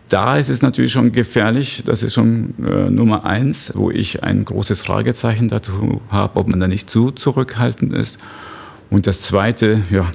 da 0.09 0.37
ist 0.37 0.51
es 0.51 0.61
natürlich 0.61 0.93
schon 0.93 1.13
gefährlich. 1.13 1.83
Das 1.87 2.03
ist 2.03 2.15
schon 2.15 2.55
äh, 2.59 2.91
Nummer 2.91 3.25
eins, 3.25 3.73
wo 3.77 3.91
ich 3.91 4.25
ein 4.25 4.45
großes 4.45 4.83
Fragezeichen 4.83 5.49
dazu 5.49 6.01
habe, 6.11 6.39
ob 6.39 6.49
man 6.49 6.59
da 6.59 6.67
nicht 6.67 6.91
zu 6.91 7.13
zurückhaltend 7.13 7.93
ist. 7.93 8.19
Und 8.91 9.07
das 9.07 9.23
Zweite, 9.23 9.83
ja, 9.91 10.07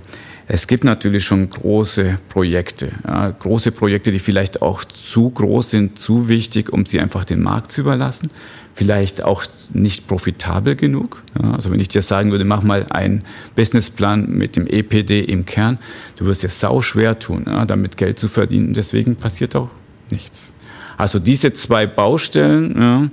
es 0.47 0.67
gibt 0.67 0.83
natürlich 0.83 1.25
schon 1.25 1.49
große 1.49 2.19
Projekte, 2.29 2.91
ja, 3.07 3.31
große 3.31 3.71
Projekte, 3.71 4.11
die 4.11 4.19
vielleicht 4.19 4.61
auch 4.61 4.83
zu 4.83 5.29
groß 5.31 5.71
sind, 5.71 5.97
zu 5.97 6.27
wichtig, 6.27 6.71
um 6.71 6.85
sie 6.85 6.99
einfach 6.99 7.25
den 7.25 7.41
Markt 7.41 7.71
zu 7.71 7.81
überlassen. 7.81 8.29
Vielleicht 8.75 9.23
auch 9.23 9.45
nicht 9.73 10.07
profitabel 10.07 10.75
genug. 10.75 11.23
Ja, 11.41 11.53
also 11.53 11.71
wenn 11.71 11.79
ich 11.79 11.87
dir 11.87 12.01
sagen 12.01 12.31
würde, 12.31 12.45
mach 12.45 12.61
mal 12.61 12.85
einen 12.89 13.23
Businessplan 13.55 14.29
mit 14.29 14.55
dem 14.55 14.67
EPD 14.67 15.21
im 15.21 15.45
Kern, 15.45 15.79
du 16.17 16.25
wirst 16.25 16.43
es 16.43 16.59
sau 16.59 16.81
schwer 16.81 17.17
tun, 17.17 17.45
ja, 17.47 17.65
damit 17.65 17.97
Geld 17.97 18.19
zu 18.19 18.27
verdienen. 18.27 18.73
Deswegen 18.73 19.15
passiert 19.15 19.55
auch 19.55 19.69
nichts. 20.11 20.51
Also 20.97 21.19
diese 21.19 21.53
zwei 21.53 21.87
Baustellen, 21.87 23.11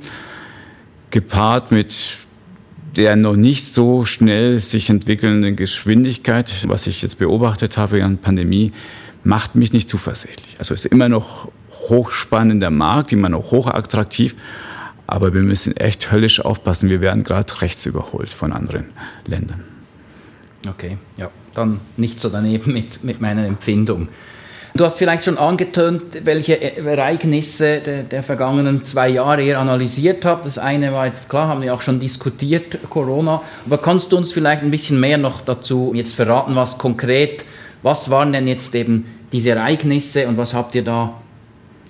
gepaart 1.12 1.70
mit 1.70 2.16
der 2.96 3.16
noch 3.16 3.36
nicht 3.36 3.72
so 3.72 4.04
schnell 4.04 4.60
sich 4.60 4.90
entwickelnden 4.90 5.56
Geschwindigkeit, 5.56 6.66
was 6.68 6.86
ich 6.86 7.02
jetzt 7.02 7.18
beobachtet 7.18 7.76
habe 7.76 7.98
während 7.98 8.22
Pandemie, 8.22 8.72
macht 9.24 9.54
mich 9.54 9.72
nicht 9.72 9.88
zuversichtlich. 9.88 10.56
Also 10.58 10.74
es 10.74 10.84
ist 10.84 10.92
immer 10.92 11.08
noch 11.08 11.48
hochspannender 11.88 12.70
Markt, 12.70 13.12
immer 13.12 13.28
noch 13.28 13.50
hochattraktiv, 13.50 14.36
aber 15.06 15.34
wir 15.34 15.42
müssen 15.42 15.76
echt 15.76 16.12
höllisch 16.12 16.40
aufpassen. 16.40 16.90
Wir 16.90 17.00
werden 17.00 17.24
gerade 17.24 17.60
rechts 17.60 17.86
überholt 17.86 18.30
von 18.32 18.52
anderen 18.52 18.86
Ländern. 19.26 19.64
Okay, 20.68 20.96
ja, 21.16 21.30
dann 21.54 21.80
nicht 21.96 22.20
so 22.20 22.28
daneben 22.28 22.72
mit, 22.72 23.02
mit 23.02 23.20
meiner 23.20 23.44
Empfindung. 23.46 24.08
Du 24.74 24.84
hast 24.84 24.96
vielleicht 24.96 25.24
schon 25.26 25.36
angetönt, 25.36 26.24
welche 26.24 26.58
Ereignisse 26.78 27.80
der, 27.80 28.02
der, 28.04 28.22
vergangenen 28.22 28.86
zwei 28.86 29.10
Jahre 29.10 29.42
ihr 29.42 29.58
analysiert 29.58 30.24
habt. 30.24 30.46
Das 30.46 30.56
eine 30.56 30.92
war 30.92 31.06
jetzt 31.06 31.28
klar, 31.28 31.48
haben 31.48 31.60
wir 31.60 31.74
auch 31.74 31.82
schon 31.82 32.00
diskutiert, 32.00 32.78
Corona. 32.88 33.42
Aber 33.66 33.76
kannst 33.76 34.12
du 34.12 34.16
uns 34.16 34.32
vielleicht 34.32 34.62
ein 34.62 34.70
bisschen 34.70 34.98
mehr 34.98 35.18
noch 35.18 35.42
dazu 35.42 35.92
jetzt 35.94 36.14
verraten, 36.14 36.56
was 36.56 36.78
konkret, 36.78 37.44
was 37.82 38.08
waren 38.08 38.32
denn 38.32 38.46
jetzt 38.46 38.74
eben 38.74 39.04
diese 39.30 39.50
Ereignisse 39.50 40.26
und 40.26 40.38
was 40.38 40.54
habt 40.54 40.74
ihr 40.74 40.84
da 40.84 41.20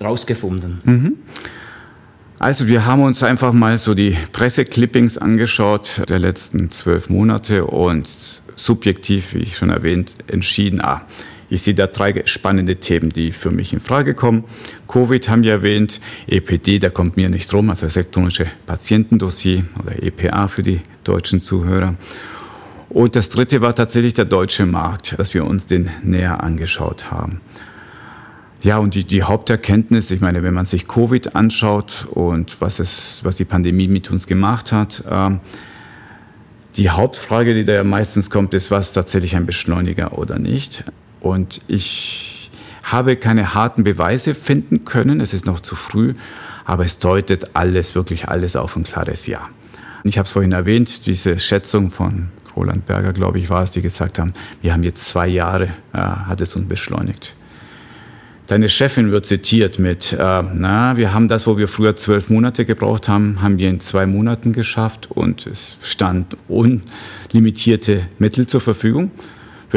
rausgefunden? 0.01 0.81
Mhm. 0.83 1.17
Also 2.39 2.67
wir 2.67 2.85
haben 2.85 3.01
uns 3.01 3.23
einfach 3.23 3.53
mal 3.53 3.77
so 3.77 3.93
die 3.93 4.17
Presseclippings 4.33 5.17
angeschaut 5.17 6.01
der 6.09 6.19
letzten 6.19 6.69
zwölf 6.71 7.07
Monate 7.09 7.65
und 7.65 8.09
subjektiv, 8.55 9.33
wie 9.33 9.39
ich 9.39 9.55
schon 9.55 9.69
erwähnt, 9.69 10.17
entschieden, 10.27 10.81
ah, 10.81 11.05
ich 11.53 11.61
sehe 11.61 11.75
da 11.75 11.85
drei 11.85 12.23
spannende 12.25 12.77
Themen, 12.77 13.11
die 13.11 13.31
für 13.31 13.51
mich 13.51 13.73
in 13.73 13.79
Frage 13.79 14.15
kommen. 14.15 14.43
Covid 14.87 15.29
haben 15.29 15.43
wir 15.43 15.51
erwähnt, 15.51 16.01
EPD, 16.25 16.79
da 16.79 16.89
kommt 16.89 17.15
mir 17.15 17.29
nicht 17.29 17.53
rum, 17.53 17.69
also 17.69 17.85
das 17.85 17.95
elektronische 17.95 18.47
Patientendossier 18.65 19.63
oder 19.79 20.01
EPA 20.01 20.47
für 20.47 20.63
die 20.63 20.81
deutschen 21.03 21.41
Zuhörer. 21.41 21.93
Und 22.89 23.15
das 23.15 23.29
dritte 23.29 23.61
war 23.61 23.75
tatsächlich 23.75 24.15
der 24.15 24.25
deutsche 24.25 24.65
Markt, 24.65 25.13
dass 25.19 25.35
wir 25.35 25.45
uns 25.45 25.67
den 25.67 25.91
näher 26.03 26.43
angeschaut 26.43 27.11
haben. 27.11 27.39
Ja, 28.63 28.79
und 28.79 28.95
die, 28.95 29.03
die 29.03 29.21
Haupterkenntnis, 29.21 30.09
ich 30.09 30.21
meine, 30.21 30.41
wenn 30.41 30.55
man 30.55 30.65
sich 30.65 30.87
Covid 30.87 31.35
anschaut 31.35 32.07
und 32.09 32.61
was, 32.61 32.79
es, 32.79 33.19
was 33.23 33.35
die 33.35 33.45
Pandemie 33.45 33.87
mit 33.87 34.09
uns 34.09 34.25
gemacht 34.25 34.71
hat, 34.71 35.03
äh, 35.07 35.37
die 36.77 36.89
Hauptfrage, 36.89 37.53
die 37.53 37.63
da 37.63 37.83
meistens 37.83 38.31
kommt, 38.31 38.55
ist, 38.55 38.71
was 38.71 38.93
tatsächlich 38.93 39.35
ein 39.35 39.45
Beschleuniger 39.45 40.17
oder 40.17 40.39
nicht. 40.39 40.83
Und 41.23 41.61
ich 41.67 42.51
habe 42.83 43.15
keine 43.15 43.55
harten 43.55 43.83
Beweise 43.83 44.35
finden 44.35 44.85
können. 44.85 45.21
Es 45.21 45.33
ist 45.33 45.45
noch 45.45 45.61
zu 45.61 45.73
früh, 45.73 46.13
aber 46.65 46.83
es 46.83 46.99
deutet 46.99 47.55
alles, 47.55 47.95
wirklich 47.95 48.27
alles 48.27 48.55
auf 48.55 48.75
ein 48.75 48.83
klares 48.83 49.25
Ja. 49.25 49.49
Ich 50.03 50.17
habe 50.17 50.25
es 50.25 50.33
vorhin 50.33 50.51
erwähnt, 50.51 51.07
diese 51.07 51.39
Schätzung 51.39 51.89
von 51.89 52.27
Roland 52.57 52.85
Berger, 52.85 53.13
glaube 53.13 53.39
ich, 53.39 53.49
war 53.49 53.63
es, 53.63 53.71
die 53.71 53.81
gesagt 53.81 54.19
haben, 54.19 54.33
wir 54.61 54.73
haben 54.73 54.83
jetzt 54.83 55.07
zwei 55.07 55.27
Jahre, 55.27 55.69
äh, 55.93 55.97
hat 55.97 56.41
es 56.41 56.57
uns 56.57 56.67
beschleunigt. 56.67 57.35
Deine 58.47 58.67
Chefin 58.67 59.11
wird 59.11 59.25
zitiert 59.25 59.79
mit, 59.79 60.11
äh, 60.11 60.17
na, 60.53 60.97
wir 60.97 61.13
haben 61.13 61.29
das, 61.29 61.47
wo 61.47 61.57
wir 61.57 61.69
früher 61.69 61.95
zwölf 61.95 62.29
Monate 62.29 62.65
gebraucht 62.65 63.07
haben, 63.07 63.41
haben 63.41 63.57
wir 63.57 63.69
in 63.69 63.79
zwei 63.79 64.05
Monaten 64.05 64.51
geschafft 64.51 65.09
und 65.09 65.47
es 65.47 65.77
stand 65.81 66.35
unlimitierte 66.49 68.07
Mittel 68.19 68.45
zur 68.45 68.59
Verfügung 68.59 69.09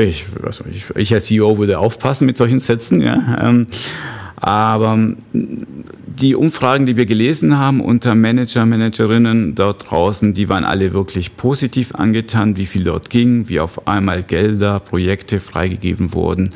ich, 0.05 0.27
also 0.43 0.65
ich, 0.71 0.85
ich 0.95 1.15
als 1.15 1.27
CEO 1.27 1.59
würde 1.59 1.79
aufpassen 1.79 2.27
mit 2.27 2.37
solchen 2.37 2.61
Sätzen, 2.61 3.01
ja. 3.01 3.39
Ähm, 3.43 3.67
aber 4.37 4.99
die 5.33 6.35
Umfragen, 6.35 6.87
die 6.87 6.97
wir 6.97 7.07
gelesen 7.07 7.59
haben 7.59 7.81
unter 7.81 8.15
Manager, 8.15 8.67
Managerinnen 8.67 9.55
dort 9.55 9.91
draußen, 9.91 10.35
die 10.35 10.49
waren 10.49 10.65
alle 10.65 10.93
wirklich 10.93 11.37
positiv 11.37 11.95
angetan, 11.95 12.57
wie 12.57 12.67
viel 12.67 12.85
dort 12.85 13.11
ging, 13.11 13.49
wie 13.49 13.61
auf 13.61 13.87
einmal 13.89 14.23
Gelder, 14.23 14.81
Projekte 14.81 15.41
freigegeben 15.41 16.13
wurden. 16.13 16.53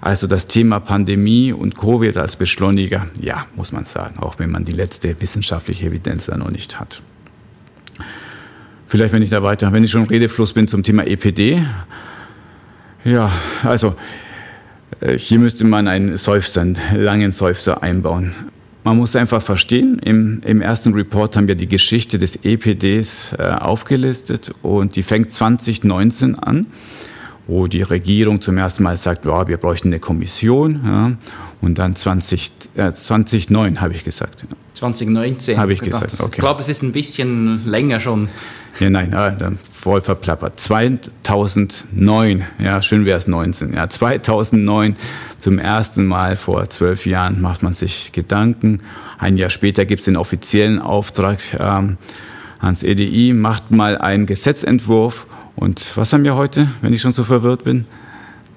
Also 0.00 0.26
das 0.28 0.46
Thema 0.46 0.78
Pandemie 0.78 1.52
und 1.52 1.76
Covid 1.76 2.16
als 2.16 2.36
Beschleuniger, 2.36 3.08
ja, 3.20 3.46
muss 3.56 3.72
man 3.72 3.84
sagen, 3.84 4.20
auch 4.20 4.38
wenn 4.38 4.50
man 4.50 4.64
die 4.64 4.72
letzte 4.72 5.20
wissenschaftliche 5.20 5.86
Evidenz 5.86 6.26
da 6.26 6.36
noch 6.36 6.50
nicht 6.50 6.78
hat. 6.78 7.02
Vielleicht, 8.86 9.12
wenn 9.12 9.22
ich 9.22 9.30
da 9.30 9.42
weiter, 9.42 9.72
wenn 9.72 9.84
ich 9.84 9.90
schon 9.90 10.04
im 10.04 10.08
Redefluss 10.08 10.52
bin 10.52 10.68
zum 10.68 10.82
Thema 10.82 11.06
EPD, 11.06 11.62
ja, 13.04 13.30
also 13.62 13.94
äh, 15.00 15.18
hier 15.18 15.38
müsste 15.38 15.64
man 15.64 15.88
einen 15.88 16.16
Seufzer, 16.16 16.62
einen 16.62 16.78
langen 16.94 17.32
Seufzer 17.32 17.82
einbauen. 17.82 18.34
Man 18.84 18.96
muss 18.96 19.16
einfach 19.16 19.42
verstehen, 19.42 19.98
im, 20.04 20.40
im 20.44 20.62
ersten 20.62 20.94
Report 20.94 21.36
haben 21.36 21.46
wir 21.46 21.56
die 21.56 21.68
Geschichte 21.68 22.18
des 22.18 22.44
EPDs 22.44 23.32
äh, 23.38 23.42
aufgelistet 23.42 24.52
und 24.62 24.96
die 24.96 25.02
fängt 25.02 25.32
2019 25.32 26.38
an, 26.38 26.66
wo 27.46 27.66
die 27.66 27.82
Regierung 27.82 28.40
zum 28.40 28.56
ersten 28.56 28.82
Mal 28.82 28.96
sagt, 28.96 29.24
ja, 29.24 29.46
wir 29.48 29.56
bräuchten 29.58 29.88
eine 29.88 30.00
Kommission. 30.00 30.80
Ja, 30.84 31.12
und 31.60 31.78
dann 31.78 31.96
20, 31.96 32.52
äh, 32.76 32.92
2009 32.92 33.80
habe 33.80 33.94
ich 33.94 34.04
gesagt. 34.04 34.46
2019 34.74 35.58
habe 35.58 35.72
ich 35.72 35.80
gesagt. 35.80 36.14
Okay. 36.20 36.30
Ich 36.34 36.38
glaube, 36.38 36.60
es 36.60 36.68
ist 36.68 36.82
ein 36.82 36.92
bisschen 36.92 37.56
länger 37.66 38.00
schon. 38.00 38.28
Ja, 38.80 38.90
nein, 38.90 39.12
ah, 39.12 39.36
voll 39.72 40.00
verplappert. 40.00 40.60
2009, 40.60 42.44
ja, 42.58 42.80
schön 42.80 43.04
wäre 43.04 43.18
es 43.18 43.26
19. 43.26 43.74
Ja, 43.74 43.88
2009 43.88 44.96
zum 45.38 45.58
ersten 45.58 46.06
Mal 46.06 46.36
vor 46.36 46.68
zwölf 46.70 47.04
Jahren 47.04 47.40
macht 47.40 47.62
man 47.62 47.74
sich 47.74 48.12
Gedanken. 48.12 48.80
Ein 49.18 49.36
Jahr 49.36 49.50
später 49.50 49.84
gibt 49.84 50.00
es 50.00 50.04
den 50.04 50.16
offiziellen 50.16 50.80
Auftrag 50.80 51.38
ähm, 51.58 51.96
ans 52.60 52.84
EDI, 52.84 53.32
macht 53.32 53.70
mal 53.72 53.98
einen 53.98 54.26
Gesetzentwurf. 54.26 55.26
Und 55.56 55.96
was 55.96 56.12
haben 56.12 56.22
wir 56.22 56.36
heute, 56.36 56.68
wenn 56.80 56.92
ich 56.92 57.00
schon 57.00 57.12
so 57.12 57.24
verwirrt 57.24 57.64
bin? 57.64 57.86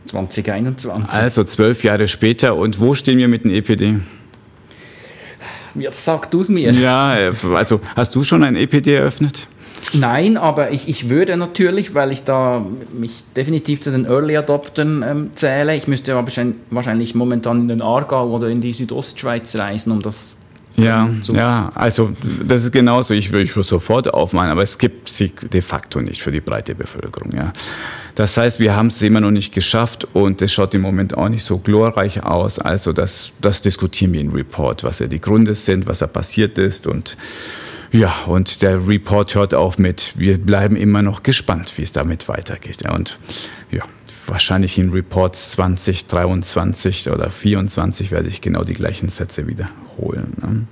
2021. 0.05 1.09
Also 1.09 1.43
zwölf 1.45 1.83
Jahre 1.83 2.07
später. 2.07 2.55
Und 2.55 2.79
wo 2.79 2.93
stehen 2.93 3.17
wir 3.17 3.27
mit 3.27 3.43
dem 3.43 3.51
EPD? 3.51 3.99
Jetzt 5.75 6.03
sag 6.03 6.29
du 6.29 6.41
es 6.41 6.49
mir. 6.49 6.71
Ja, 6.73 7.15
also 7.55 7.81
hast 7.95 8.13
du 8.13 8.23
schon 8.23 8.43
ein 8.43 8.55
EPD 8.55 8.93
eröffnet? 8.93 9.47
Nein, 9.93 10.37
aber 10.37 10.71
ich, 10.71 10.87
ich 10.87 11.09
würde 11.09 11.35
natürlich, 11.37 11.93
weil 11.93 12.11
ich 12.11 12.23
da 12.23 12.65
mich 12.97 13.23
definitiv 13.35 13.81
zu 13.81 13.91
den 13.91 14.05
Early 14.05 14.37
Adoptern 14.37 15.03
ähm, 15.07 15.29
zähle. 15.35 15.75
Ich 15.75 15.87
müsste 15.87 16.15
aber 16.15 16.31
wahrscheinlich 16.69 17.15
momentan 17.15 17.61
in 17.61 17.67
den 17.67 17.81
Aargau 17.81 18.29
oder 18.29 18.47
in 18.47 18.61
die 18.61 18.73
Südostschweiz 18.73 19.55
reisen, 19.55 19.91
um 19.91 20.01
das 20.01 20.37
Ja, 20.77 21.09
ja, 21.33 21.71
also 21.75 22.11
das 22.45 22.63
ist 22.63 22.71
genauso. 22.71 23.13
Ich 23.13 23.31
würde 23.31 23.51
sofort 23.63 24.13
aufmachen, 24.13 24.49
aber 24.49 24.63
es 24.63 24.77
gibt 24.77 25.09
sie 25.09 25.33
de 25.51 25.61
facto 25.61 25.99
nicht 25.99 26.21
für 26.21 26.31
die 26.31 26.41
breite 26.41 26.75
Bevölkerung. 26.75 27.31
Ja. 27.33 27.51
Das 28.15 28.37
heißt, 28.37 28.59
wir 28.59 28.75
haben 28.75 28.87
es 28.87 29.01
immer 29.01 29.21
noch 29.21 29.31
nicht 29.31 29.53
geschafft 29.53 30.07
und 30.13 30.41
es 30.41 30.51
schaut 30.53 30.73
im 30.73 30.81
Moment 30.81 31.17
auch 31.17 31.29
nicht 31.29 31.43
so 31.43 31.57
glorreich 31.57 32.23
aus. 32.23 32.59
Also 32.59 32.93
das, 32.93 33.31
das 33.41 33.61
diskutieren 33.61 34.13
wir 34.13 34.21
im 34.21 34.31
Report, 34.31 34.83
was 34.83 34.99
ja 34.99 35.07
die 35.07 35.21
Gründe 35.21 35.55
sind, 35.55 35.87
was 35.87 35.99
da 35.99 36.07
passiert 36.07 36.57
ist 36.57 36.87
und 36.87 37.17
ja, 37.91 38.13
und 38.27 38.61
der 38.61 38.87
Report 38.87 39.35
hört 39.35 39.53
auf 39.53 39.77
mit, 39.77 40.13
wir 40.15 40.37
bleiben 40.37 40.75
immer 40.75 41.01
noch 41.01 41.23
gespannt, 41.23 41.73
wie 41.77 41.83
es 41.83 41.91
damit 41.91 42.29
weitergeht. 42.29 42.89
Und 42.89 43.19
ja, 43.69 43.83
wahrscheinlich 44.27 44.77
in 44.77 44.91
Report 44.91 45.35
2023 45.35 47.09
oder 47.09 47.29
2024 47.29 48.11
werde 48.11 48.29
ich 48.29 48.41
genau 48.41 48.63
die 48.63 48.73
gleichen 48.73 49.09
Sätze 49.09 49.47
wiederholen. 49.47 50.33
Ne? 50.41 50.67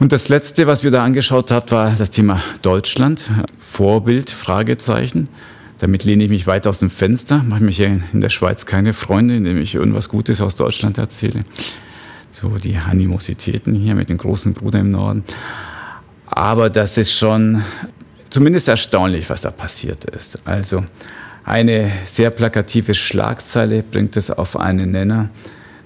Und 0.00 0.12
das 0.12 0.28
letzte, 0.28 0.66
was 0.66 0.82
wir 0.82 0.90
da 0.90 1.04
angeschaut 1.04 1.50
haben, 1.50 1.70
war 1.70 1.94
das 1.96 2.10
Thema 2.10 2.42
Deutschland. 2.62 3.30
Vorbild, 3.58 4.30
Fragezeichen. 4.30 5.28
Damit 5.78 6.04
lehne 6.04 6.24
ich 6.24 6.30
mich 6.30 6.46
weit 6.46 6.66
aus 6.66 6.78
dem 6.78 6.90
Fenster, 6.90 7.42
mache 7.42 7.62
mich 7.62 7.80
in 7.80 8.02
der 8.14 8.30
Schweiz 8.30 8.66
keine 8.66 8.92
Freunde, 8.92 9.36
indem 9.36 9.58
ich 9.58 9.74
irgendwas 9.74 10.08
Gutes 10.08 10.40
aus 10.40 10.56
Deutschland 10.56 10.98
erzähle. 10.98 11.44
So 12.30 12.50
die 12.58 12.76
Animositäten 12.76 13.74
hier 13.74 13.94
mit 13.94 14.08
dem 14.08 14.18
großen 14.18 14.54
Bruder 14.54 14.78
im 14.78 14.90
Norden. 14.90 15.24
Aber 16.26 16.70
das 16.70 16.96
ist 16.96 17.12
schon 17.12 17.62
zumindest 18.30 18.68
erstaunlich, 18.68 19.28
was 19.28 19.40
da 19.40 19.50
passiert 19.50 20.04
ist. 20.04 20.38
Also 20.46 20.84
eine 21.44 21.90
sehr 22.06 22.30
plakative 22.30 22.94
Schlagzeile 22.94 23.82
bringt 23.82 24.16
es 24.16 24.30
auf 24.30 24.56
einen 24.56 24.92
Nenner, 24.92 25.30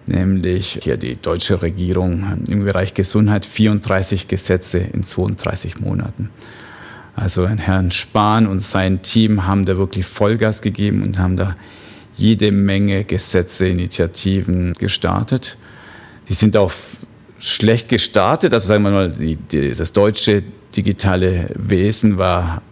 nämlich 0.06 0.80
hier 0.82 0.98
die 0.98 1.16
deutsche 1.16 1.62
Regierung 1.62 2.44
im 2.50 2.64
Bereich 2.64 2.92
Gesundheit 2.92 3.46
34 3.46 4.28
Gesetze 4.28 4.78
in 4.78 5.06
32 5.06 5.80
Monaten. 5.80 6.28
Also 7.16 7.48
Herrn 7.48 7.90
Spahn 7.90 8.46
und 8.46 8.60
sein 8.60 9.00
Team 9.00 9.46
haben 9.46 9.64
da 9.64 9.78
wirklich 9.78 10.04
Vollgas 10.04 10.60
gegeben 10.60 11.02
und 11.02 11.18
haben 11.18 11.36
da 11.36 11.56
jede 12.14 12.52
Menge 12.52 13.04
Gesetze, 13.04 13.66
Initiativen 13.66 14.74
gestartet. 14.74 15.56
Die 16.28 16.34
sind 16.34 16.56
auch 16.56 16.72
schlecht 17.38 17.88
gestartet. 17.88 18.52
Also 18.52 18.68
sagen 18.68 18.84
wir 18.84 18.90
mal, 18.90 19.10
die, 19.10 19.36
die, 19.36 19.72
das 19.72 19.92
deutsche 19.92 20.42
digitale 20.76 21.50
Wesen 21.54 22.18
war 22.18 22.62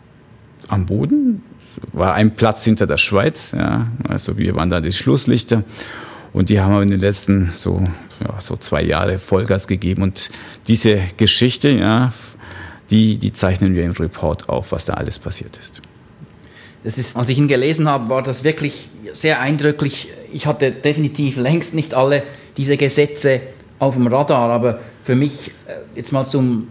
am 0.68 0.86
Boden, 0.86 1.42
war 1.92 2.14
ein 2.14 2.36
Platz 2.36 2.64
hinter 2.64 2.86
der 2.86 2.96
Schweiz. 2.96 3.52
Ja. 3.52 3.88
Also 4.08 4.38
wir 4.38 4.54
waren 4.54 4.70
da 4.70 4.80
die 4.80 4.92
Schlusslichter 4.92 5.64
und 6.32 6.48
die 6.48 6.60
haben 6.60 6.80
in 6.82 6.88
den 6.88 7.00
letzten 7.00 7.52
so, 7.54 7.86
ja, 8.20 8.40
so 8.40 8.56
zwei 8.56 8.82
Jahre 8.82 9.18
Vollgas 9.18 9.66
gegeben. 9.66 10.02
Und 10.02 10.30
diese 10.68 11.00
Geschichte, 11.16 11.70
ja, 11.70 12.12
die, 12.90 13.18
die 13.18 13.32
zeichnen 13.32 13.74
wir 13.74 13.84
im 13.84 13.92
Report 13.92 14.48
auf, 14.48 14.72
was 14.72 14.84
da 14.84 14.94
alles 14.94 15.18
passiert 15.18 15.56
ist. 15.56 15.82
Das 16.84 16.98
ist, 16.98 17.16
als 17.16 17.28
ich 17.28 17.38
ihn 17.38 17.48
gelesen 17.48 17.88
habe, 17.88 18.08
war 18.08 18.22
das 18.22 18.42
wirklich 18.42 18.88
sehr 19.12 19.40
eindrücklich. 19.40 20.08
Ich 20.32 20.46
hatte 20.46 20.72
definitiv 20.72 21.36
längst 21.36 21.74
nicht 21.74 21.94
alle 21.94 22.24
diese 22.56 22.76
Gesetze 22.76 23.40
auf 23.78 23.94
dem 23.94 24.06
Radar, 24.06 24.50
aber 24.50 24.80
für 25.02 25.14
mich 25.14 25.50
äh, 25.66 25.74
jetzt 25.96 26.12
mal 26.12 26.24
zum 26.24 26.68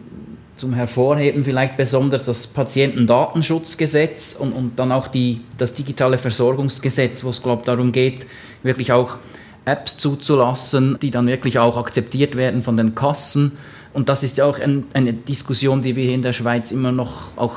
zum 0.62 0.74
Hervorheben 0.76 1.44
vielleicht 1.44 1.76
besonders 1.76 2.24
das 2.24 2.46
Patientendatenschutzgesetz 2.46 4.36
und, 4.38 4.52
und 4.52 4.78
dann 4.78 4.92
auch 4.92 5.08
die, 5.08 5.42
das 5.58 5.74
digitale 5.74 6.20
Versorgungsgesetz, 6.20 7.24
wo 7.24 7.30
es, 7.30 7.42
glaube 7.42 7.62
ich, 7.62 7.66
darum 7.66 7.92
geht, 7.92 8.28
wirklich 8.62 8.92
auch 8.92 9.18
Apps 9.66 9.98
zuzulassen, 9.98 11.00
die 11.02 11.10
dann 11.10 11.26
wirklich 11.26 11.58
auch 11.58 11.78
akzeptiert 11.78 12.36
werden 12.36 12.62
von 12.62 12.78
den 12.78 12.94
Kassen. 12.94 13.54
Und 13.94 14.08
das 14.08 14.22
ist 14.22 14.38
ja 14.38 14.46
auch 14.46 14.60
ein, 14.60 14.84
eine 14.94 15.14
Diskussion, 15.14 15.82
die 15.82 15.96
wir 15.96 16.06
hier 16.06 16.14
in 16.14 16.22
der 16.22 16.34
Schweiz 16.34 16.72
immer 16.72 16.92
noch 16.92 17.36
auch, 17.38 17.56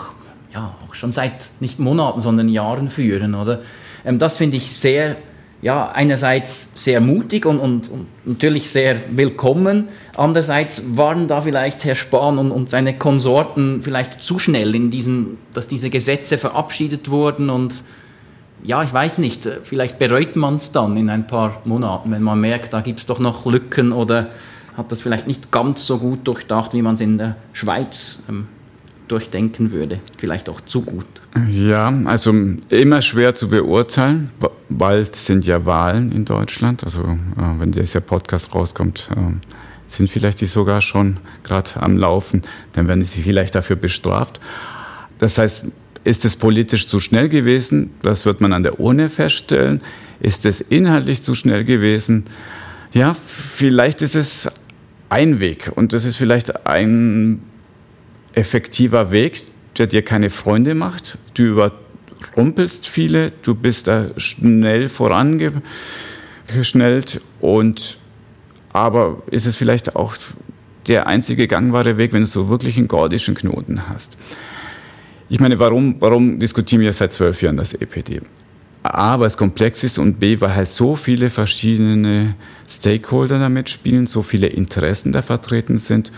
ja, 0.54 0.74
auch 0.88 0.94
schon 0.94 1.12
seit 1.12 1.32
nicht 1.60 1.78
Monaten, 1.78 2.20
sondern 2.20 2.48
Jahren 2.48 2.88
führen, 2.88 3.34
oder? 3.34 3.60
Ähm, 4.04 4.18
das 4.18 4.38
finde 4.38 4.56
ich 4.56 4.72
sehr 4.72 5.16
ja, 5.64 5.90
einerseits 5.92 6.68
sehr 6.74 7.00
mutig 7.00 7.46
und, 7.46 7.59
und, 7.59 7.90
und, 7.90 8.07
natürlich 8.27 8.68
sehr 8.68 9.00
willkommen. 9.16 9.88
Andererseits 10.14 10.98
waren 10.98 11.27
da 11.27 11.40
vielleicht 11.40 11.85
Herr 11.85 11.94
Spahn 11.94 12.37
und, 12.37 12.53
und 12.53 12.68
seine 12.68 12.98
Konsorten 12.98 13.81
vielleicht 13.81 14.22
zu 14.22 14.38
schnell 14.38 14.74
in 14.74 14.90
diesen, 14.90 15.38
dass 15.55 15.66
diese 15.66 15.88
Gesetze 15.88 16.37
verabschiedet 16.37 17.09
wurden 17.09 17.48
und 17.48 17.83
ja, 18.62 18.83
ich 18.83 18.92
weiß 18.92 19.16
nicht, 19.18 19.48
vielleicht 19.62 19.98
bereut 19.98 20.37
man 20.37 20.57
es 20.57 20.70
dann 20.72 20.98
in 20.98 21.09
ein 21.09 21.27
paar 21.27 21.62
Monaten, 21.64 22.11
wenn 22.11 22.22
man 22.22 22.38
merkt, 22.40 22.74
da 22.74 22.83
gibt 22.83 22.98
es 22.98 23.07
doch 23.07 23.18
noch 23.18 23.46
Lücken 23.46 23.92
oder 23.92 24.29
hat 24.77 24.92
das 24.92 25.00
vielleicht 25.00 25.27
nicht 25.27 25.50
ganz 25.50 25.87
so 25.87 25.96
gut 25.96 26.29
durchdacht, 26.29 26.74
wie 26.74 26.83
man 26.83 26.94
es 26.94 27.00
in 27.00 27.16
der 27.16 27.37
Schweiz 27.55 28.18
ähm, 28.29 28.48
durchdenken 29.08 29.70
würde. 29.70 30.00
Vielleicht 30.18 30.48
auch 30.48 30.60
zu 30.60 30.82
gut. 30.82 31.06
Ja, 31.50 31.92
also 32.04 32.32
immer 32.68 33.02
schwer 33.02 33.34
zu 33.34 33.48
beurteilen. 33.48 34.30
Bald 34.68 35.14
sind 35.14 35.46
ja 35.46 35.64
Wahlen 35.66 36.12
in 36.12 36.24
Deutschland. 36.24 36.84
Also 36.84 37.02
äh, 37.02 37.58
wenn 37.58 37.72
dieser 37.72 38.00
Podcast 38.00 38.54
rauskommt, 38.54 39.10
äh, 39.14 39.34
sind 39.86 40.10
vielleicht 40.10 40.40
die 40.40 40.46
sogar 40.46 40.80
schon 40.80 41.18
gerade 41.42 41.70
am 41.76 41.96
Laufen. 41.96 42.42
Dann 42.72 42.88
werden 42.88 43.04
sie 43.04 43.22
vielleicht 43.22 43.54
dafür 43.54 43.76
bestraft. 43.76 44.40
Das 45.18 45.38
heißt, 45.38 45.66
ist 46.04 46.24
es 46.24 46.36
politisch 46.36 46.88
zu 46.88 47.00
schnell 47.00 47.28
gewesen? 47.28 47.90
Das 48.02 48.26
wird 48.26 48.40
man 48.40 48.52
an 48.52 48.62
der 48.62 48.80
Urne 48.80 49.08
feststellen. 49.08 49.80
Ist 50.20 50.44
es 50.44 50.60
inhaltlich 50.60 51.22
zu 51.22 51.34
schnell 51.34 51.64
gewesen? 51.64 52.26
Ja, 52.92 53.14
vielleicht 53.14 54.02
ist 54.02 54.14
es 54.14 54.48
ein 55.08 55.40
Weg 55.40 55.72
und 55.74 55.92
das 55.92 56.04
ist 56.04 56.16
vielleicht 56.16 56.66
ein 56.66 57.42
effektiver 58.34 59.10
Weg, 59.10 59.44
der 59.78 59.86
dir 59.86 60.02
keine 60.02 60.28
Freunde 60.30 60.74
macht. 60.74 61.18
Du 61.34 61.44
überrumpelst 61.44 62.88
viele, 62.88 63.32
du 63.42 63.54
bist 63.54 63.86
da 63.88 64.06
schnell 64.16 64.88
vorangeschnellt 64.88 67.20
und 67.40 67.98
aber 68.72 69.22
ist 69.30 69.46
es 69.46 69.56
vielleicht 69.56 69.96
auch 69.96 70.16
der 70.86 71.06
einzige 71.06 71.46
gangbare 71.46 71.96
Weg, 71.96 72.12
wenn 72.12 72.22
du 72.22 72.26
so 72.26 72.48
wirklich 72.48 72.76
einen 72.76 72.88
gordischen 72.88 73.34
Knoten 73.34 73.88
hast. 73.88 74.18
Ich 75.28 75.40
meine, 75.40 75.58
warum, 75.58 75.96
warum 76.00 76.38
diskutieren 76.38 76.82
wir 76.82 76.92
seit 76.92 77.12
zwölf 77.12 77.40
Jahren 77.40 77.56
das 77.56 77.72
EPD? 77.72 78.20
A, 78.82 79.18
weil 79.18 79.28
es 79.28 79.38
komplex 79.38 79.82
ist 79.82 79.98
und 79.98 80.20
B, 80.20 80.38
weil 80.40 80.54
halt 80.54 80.68
so 80.68 80.96
viele 80.96 81.30
verschiedene 81.30 82.34
Stakeholder 82.68 83.38
damit 83.38 83.70
spielen, 83.70 84.06
so 84.06 84.22
viele 84.22 84.48
Interessen 84.48 85.12
da 85.12 85.22
vertreten 85.22 85.78
sind 85.78 86.12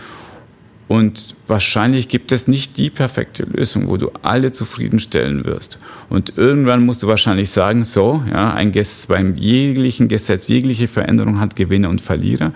und 0.87 1.35
wahrscheinlich 1.47 2.07
gibt 2.07 2.31
es 2.31 2.47
nicht 2.47 2.77
die 2.77 2.89
perfekte 2.89 3.43
Lösung, 3.43 3.89
wo 3.89 3.97
du 3.97 4.09
alle 4.21 4.51
zufriedenstellen 4.51 5.43
wirst. 5.43 5.79
Und 6.09 6.37
irgendwann 6.37 6.85
musst 6.85 7.03
du 7.03 7.07
wahrscheinlich 7.07 7.49
sagen, 7.49 7.83
so, 7.83 8.23
ja, 8.31 8.53
ein 8.53 8.71
Gesetz, 8.71 9.07
beim 9.07 9.35
jeglichen 9.35 10.07
Gesetz, 10.07 10.47
jegliche 10.47 10.87
Veränderung 10.87 11.39
hat 11.39 11.57
Gewinner 11.57 11.89
und 11.89 11.99
Verlierer. 11.99 12.53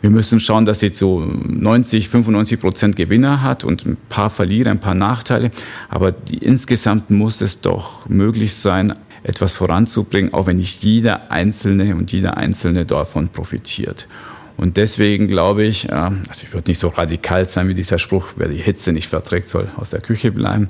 Wir 0.00 0.10
müssen 0.10 0.38
schauen, 0.38 0.64
dass 0.64 0.80
sie 0.80 0.90
so 0.92 1.20
90, 1.20 2.08
95 2.08 2.60
Prozent 2.60 2.96
Gewinner 2.96 3.42
hat 3.42 3.64
und 3.64 3.84
ein 3.84 3.96
paar 4.08 4.30
Verlierer, 4.30 4.70
ein 4.70 4.80
paar 4.80 4.94
Nachteile. 4.94 5.50
Aber 5.88 6.12
die, 6.12 6.38
insgesamt 6.38 7.10
muss 7.10 7.40
es 7.40 7.60
doch 7.60 8.08
möglich 8.08 8.54
sein, 8.54 8.94
etwas 9.24 9.54
voranzubringen, 9.54 10.34
auch 10.34 10.46
wenn 10.46 10.56
nicht 10.56 10.82
jeder 10.84 11.30
Einzelne 11.30 11.94
und 11.96 12.12
jeder 12.12 12.36
Einzelne 12.36 12.84
davon 12.84 13.28
profitiert. 13.28 14.08
Und 14.56 14.76
deswegen 14.76 15.28
glaube 15.28 15.64
ich, 15.64 15.92
also 15.92 16.16
ich 16.42 16.52
würde 16.52 16.70
nicht 16.70 16.78
so 16.78 16.88
radikal 16.88 17.46
sein 17.46 17.68
wie 17.68 17.74
dieser 17.74 17.98
Spruch, 17.98 18.28
wer 18.36 18.48
die 18.48 18.56
Hitze 18.56 18.92
nicht 18.92 19.08
verträgt, 19.08 19.48
soll 19.48 19.70
aus 19.76 19.90
der 19.90 20.00
Küche 20.00 20.30
bleiben. 20.30 20.68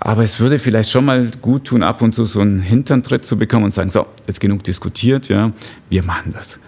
Aber 0.00 0.22
es 0.22 0.38
würde 0.38 0.58
vielleicht 0.58 0.90
schon 0.90 1.04
mal 1.04 1.30
gut 1.42 1.64
tun, 1.64 1.82
ab 1.82 2.02
und 2.02 2.14
zu 2.14 2.24
so 2.24 2.40
einen 2.40 2.60
Hinterntritt 2.60 3.24
zu 3.24 3.36
bekommen 3.36 3.64
und 3.64 3.70
sagen, 3.72 3.90
so, 3.90 4.06
jetzt 4.26 4.40
genug 4.40 4.62
diskutiert, 4.62 5.28
ja, 5.28 5.52
wir 5.88 6.02
machen 6.04 6.32
das. 6.32 6.58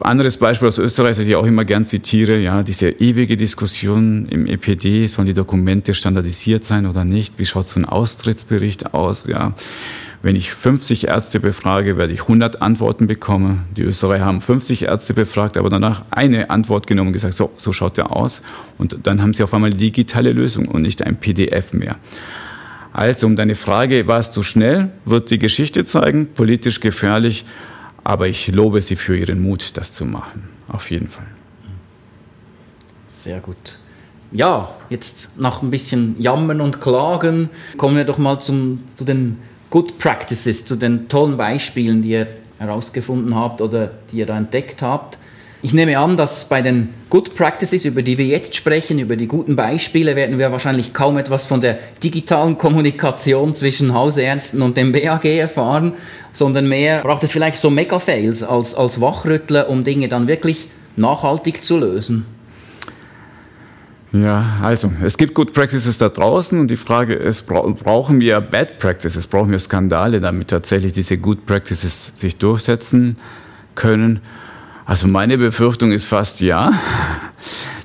Anderes 0.00 0.36
Beispiel 0.36 0.68
aus 0.68 0.78
Österreich, 0.78 1.16
das 1.16 1.26
ich 1.26 1.36
auch 1.36 1.46
immer 1.46 1.64
gern 1.64 1.84
zitiere, 1.84 2.38
ja, 2.38 2.62
diese 2.62 2.90
ewige 2.90 3.36
Diskussion 3.36 4.26
im 4.28 4.46
EPD, 4.46 5.06
sollen 5.06 5.26
die 5.26 5.34
Dokumente 5.34 5.94
standardisiert 5.94 6.64
sein 6.64 6.86
oder 6.86 7.04
nicht? 7.04 7.38
Wie 7.38 7.46
schaut 7.46 7.68
so 7.68 7.78
ein 7.78 7.84
Austrittsbericht 7.84 8.94
aus? 8.94 9.26
Ja, 9.26 9.54
wenn 10.22 10.36
ich 10.36 10.52
50 10.52 11.08
Ärzte 11.08 11.40
befrage, 11.40 11.96
werde 11.96 12.12
ich 12.12 12.22
100 12.22 12.62
Antworten 12.62 13.08
bekommen. 13.08 13.64
Die 13.76 13.82
Österreicher 13.82 14.24
haben 14.24 14.40
50 14.40 14.84
Ärzte 14.84 15.14
befragt, 15.14 15.56
aber 15.56 15.68
danach 15.68 16.04
eine 16.10 16.48
Antwort 16.50 16.86
genommen 16.86 17.08
und 17.08 17.12
gesagt, 17.12 17.34
so, 17.34 17.50
so 17.56 17.72
schaut 17.72 17.96
der 17.96 18.14
aus. 18.14 18.42
Und 18.78 18.96
dann 19.02 19.20
haben 19.20 19.34
sie 19.34 19.42
auf 19.42 19.52
einmal 19.52 19.70
digitale 19.70 20.32
Lösung 20.32 20.68
und 20.68 20.82
nicht 20.82 21.02
ein 21.02 21.16
PDF 21.16 21.72
mehr. 21.72 21.96
Also, 22.92 23.26
um 23.26 23.36
deine 23.36 23.56
Frage, 23.56 24.06
war 24.06 24.20
es 24.20 24.30
zu 24.30 24.42
schnell, 24.42 24.92
wird 25.04 25.30
die 25.30 25.38
Geschichte 25.38 25.84
zeigen, 25.84 26.28
politisch 26.34 26.80
gefährlich, 26.80 27.44
aber 28.04 28.28
ich 28.28 28.48
lobe 28.48 28.80
sie 28.80 28.96
für 28.96 29.16
ihren 29.16 29.40
Mut, 29.40 29.76
das 29.76 29.92
zu 29.92 30.04
machen. 30.04 30.44
Auf 30.68 30.90
jeden 30.90 31.08
Fall. 31.08 31.26
Sehr 33.08 33.40
gut. 33.40 33.78
Ja, 34.30 34.70
jetzt 34.88 35.30
nach 35.36 35.62
ein 35.62 35.70
bisschen 35.70 36.16
Jammern 36.20 36.60
und 36.60 36.80
Klagen 36.80 37.50
kommen 37.76 37.96
wir 37.96 38.04
doch 38.04 38.18
mal 38.18 38.40
zum, 38.40 38.80
zu 38.94 39.04
den 39.04 39.38
Good 39.72 39.98
Practices, 39.98 40.66
zu 40.66 40.76
den 40.76 41.08
tollen 41.08 41.38
Beispielen, 41.38 42.02
die 42.02 42.10
ihr 42.10 42.26
herausgefunden 42.58 43.34
habt 43.34 43.62
oder 43.62 43.92
die 44.10 44.18
ihr 44.18 44.26
da 44.26 44.36
entdeckt 44.36 44.82
habt. 44.82 45.16
Ich 45.62 45.72
nehme 45.72 45.98
an, 45.98 46.18
dass 46.18 46.46
bei 46.46 46.60
den 46.60 46.90
Good 47.08 47.34
Practices, 47.34 47.86
über 47.86 48.02
die 48.02 48.18
wir 48.18 48.26
jetzt 48.26 48.54
sprechen, 48.54 48.98
über 48.98 49.16
die 49.16 49.26
guten 49.26 49.56
Beispiele, 49.56 50.14
werden 50.14 50.38
wir 50.38 50.52
wahrscheinlich 50.52 50.92
kaum 50.92 51.16
etwas 51.16 51.46
von 51.46 51.62
der 51.62 51.78
digitalen 52.04 52.58
Kommunikation 52.58 53.54
zwischen 53.54 53.94
Hausärzten 53.94 54.60
und 54.60 54.76
dem 54.76 54.92
BAG 54.92 55.24
erfahren, 55.24 55.94
sondern 56.34 56.68
mehr 56.68 57.00
braucht 57.00 57.24
es 57.24 57.32
vielleicht 57.32 57.56
so 57.56 57.70
Mega-Fails 57.70 58.42
als, 58.42 58.74
als 58.74 59.00
Wachrüttler, 59.00 59.70
um 59.70 59.84
Dinge 59.84 60.08
dann 60.08 60.28
wirklich 60.28 60.68
nachhaltig 60.96 61.64
zu 61.64 61.78
lösen. 61.78 62.26
Ja, 64.12 64.58
also 64.60 64.92
es 65.02 65.16
gibt 65.16 65.32
Good 65.32 65.54
Practices 65.54 65.96
da 65.96 66.10
draußen 66.10 66.60
und 66.60 66.68
die 66.68 66.76
Frage 66.76 67.14
ist, 67.14 67.46
brauchen 67.46 68.20
wir 68.20 68.42
Bad 68.42 68.78
Practices, 68.78 69.26
brauchen 69.26 69.50
wir 69.50 69.58
Skandale, 69.58 70.20
damit 70.20 70.48
tatsächlich 70.48 70.92
diese 70.92 71.16
Good 71.16 71.46
Practices 71.46 72.12
sich 72.14 72.36
durchsetzen 72.36 73.16
können? 73.74 74.20
Also 74.84 75.08
meine 75.08 75.38
Befürchtung 75.38 75.92
ist 75.92 76.04
fast 76.04 76.42
ja, 76.42 76.72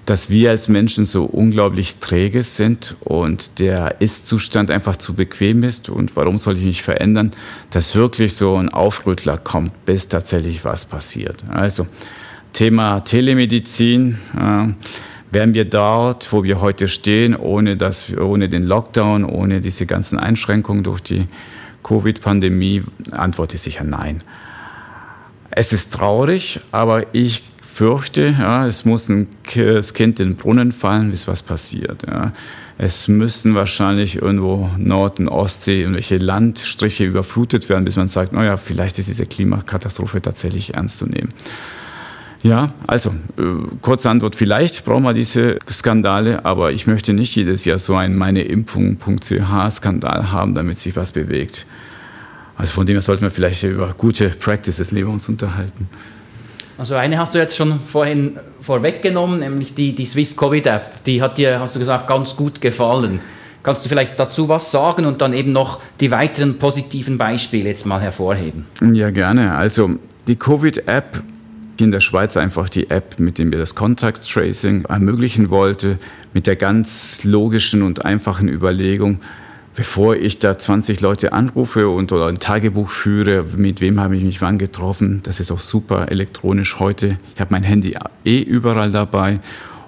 dass 0.06 0.30
wir 0.30 0.50
als 0.50 0.68
Menschen 0.68 1.06
so 1.06 1.24
unglaublich 1.24 1.98
träge 1.98 2.44
sind 2.44 2.98
und 3.02 3.60
der 3.60 4.02
Ist-Zustand 4.02 4.70
einfach 4.70 4.98
zu 4.98 5.14
bequem 5.14 5.64
ist. 5.64 5.88
Und 5.88 6.16
warum 6.18 6.40
soll 6.40 6.58
ich 6.58 6.64
mich 6.64 6.84
verändern, 6.84 7.32
dass 7.70 7.96
wirklich 7.96 8.36
so 8.36 8.56
ein 8.56 8.68
Aufrüttler 8.68 9.38
kommt, 9.38 9.86
bis 9.86 10.10
tatsächlich 10.10 10.66
was 10.66 10.86
passiert. 10.86 11.46
Also 11.50 11.88
Thema 12.52 13.02
Telemedizin. 13.02 14.18
Äh, 14.38 14.74
wären 15.32 15.54
wir 15.54 15.66
dort, 15.66 16.32
wo 16.32 16.44
wir 16.44 16.62
heute 16.62 16.88
stehen, 16.88 17.36
ohne, 17.36 17.78
dass, 17.78 18.16
ohne 18.16 18.50
den 18.50 18.66
Lockdown, 18.66 19.24
ohne 19.24 19.62
diese 19.62 19.86
ganzen 19.86 20.20
Einschränkungen 20.20 20.84
durch 20.84 21.02
die 21.02 21.28
Covid-Pandemie? 21.84 22.84
Antwort 23.12 23.54
ist 23.54 23.64
sicher 23.64 23.84
nein. 23.84 24.20
Es 25.52 25.74
ist 25.74 25.94
traurig, 25.94 26.60
aber 26.72 27.14
ich 27.14 27.44
fürchte, 27.62 28.36
ja, 28.40 28.66
es 28.66 28.86
muss 28.86 29.08
ein, 29.10 29.28
das 29.56 29.94
Kind 29.94 30.20
in 30.20 30.30
den 30.30 30.36
Brunnen 30.36 30.72
fallen, 30.72 31.12
bis 31.12 31.28
was 31.28 31.44
passiert. 31.44 32.08
Ja. 32.08 32.32
Es 32.80 33.08
müssen 33.08 33.56
wahrscheinlich 33.56 34.22
irgendwo 34.22 34.70
Nord- 34.78 35.20
und 35.20 35.30
Ostsee, 35.30 35.82
irgendwelche 35.82 36.18
Landstriche 36.18 37.06
überflutet 37.06 37.70
werden, 37.70 37.86
bis 37.86 37.96
man 37.96 38.08
sagt, 38.08 38.34
naja, 38.34 38.58
vielleicht 38.58 39.00
ist 39.00 39.10
diese 39.10 39.26
Klimakatastrophe 39.26 40.22
tatsächlich 40.22 40.76
ernst 40.76 41.00
zu 41.00 41.06
nehmen. 41.06 41.30
Ja, 42.44 42.72
also 42.86 43.10
äh, 43.38 43.44
kurze 43.82 44.10
Antwort, 44.10 44.36
vielleicht 44.36 44.86
brauchen 44.86 45.04
wir 45.04 45.14
diese 45.14 45.60
Skandale, 45.70 46.46
aber 46.46 46.72
ich 46.72 46.88
möchte 46.88 47.14
nicht 47.14 47.36
jedes 47.36 47.66
Jahr 47.66 47.80
so 47.80 47.96
einen 47.96 48.16
meineimpfung.ch-Skandal 48.16 50.32
haben, 50.32 50.54
damit 50.54 50.80
sich 50.80 50.96
was 50.96 51.12
bewegt. 51.12 51.66
Also 52.56 52.74
von 52.74 52.86
dem 52.86 52.96
her 52.96 53.02
sollten 53.02 53.24
wir 53.24 53.32
vielleicht 53.32 53.64
über 53.64 53.94
gute 53.98 54.30
Practices 54.30 54.92
lieber 54.92 55.10
uns 55.10 55.28
unterhalten. 55.30 55.90
Also 56.78 56.96
eine 56.96 57.18
hast 57.18 57.34
du 57.34 57.40
jetzt 57.40 57.58
schon 57.58 57.80
vorhin 57.80 58.38
vorweggenommen, 58.62 59.40
nämlich 59.40 59.74
die, 59.74 59.96
die 59.96 60.06
Swiss 60.06 60.38
Covid 60.38 60.66
App. 60.68 61.04
Die 61.06 61.22
hat 61.22 61.38
dir, 61.38 61.60
hast 61.60 61.76
du 61.76 61.80
gesagt, 61.80 62.08
ganz 62.08 62.36
gut 62.36 62.62
gefallen. 62.62 63.20
Kannst 63.64 63.84
du 63.84 63.90
vielleicht 63.90 64.20
dazu 64.20 64.48
was 64.48 64.72
sagen 64.72 65.06
und 65.06 65.22
dann 65.22 65.34
eben 65.34 65.52
noch 65.52 65.82
die 66.00 66.12
weiteren 66.12 66.60
positiven 66.60 67.18
Beispiele 67.18 67.70
jetzt 67.70 67.86
mal 67.86 68.00
hervorheben? 68.00 68.66
Ja, 68.94 69.10
gerne. 69.10 69.56
Also 69.56 69.96
die 70.28 70.36
Covid 70.36 70.88
App 70.88 71.22
in 71.82 71.92
der 71.92 72.00
Schweiz 72.00 72.38
einfach 72.38 72.70
die 72.70 72.90
App, 72.90 73.20
mit 73.20 73.38
der 73.38 73.52
wir 73.52 73.58
das 73.58 73.76
Contact 73.76 74.30
Tracing 74.30 74.86
ermöglichen 74.86 75.50
wollte, 75.50 76.00
mit 76.34 76.48
der 76.48 76.56
ganz 76.56 77.24
logischen 77.24 77.84
und 77.84 78.06
einfachen 78.06 78.48
Überlegung, 78.48 79.20
bevor 79.76 80.16
ich 80.16 80.40
da 80.40 80.58
20 80.58 81.02
Leute 81.02 81.34
anrufe 81.34 81.90
und 81.90 82.12
oder 82.12 82.28
ein 82.28 82.40
Tagebuch 82.40 82.90
führe, 82.90 83.46
mit 83.56 83.80
wem 83.80 84.00
habe 84.00 84.18
ich 84.18 84.24
mich 84.24 84.42
wann 84.42 84.58
getroffen, 84.58 85.22
das 85.24 85.40
ist 85.40 85.52
auch 85.52 85.60
super 85.60 86.12
elektronisch 86.12 86.80
heute. 86.80 87.20
Ich 87.36 87.42
habe 87.42 87.52
mein 87.52 87.64
Handy 87.64 87.96
eh 88.26 88.42
überall 88.42 88.92
dabei 88.92 89.40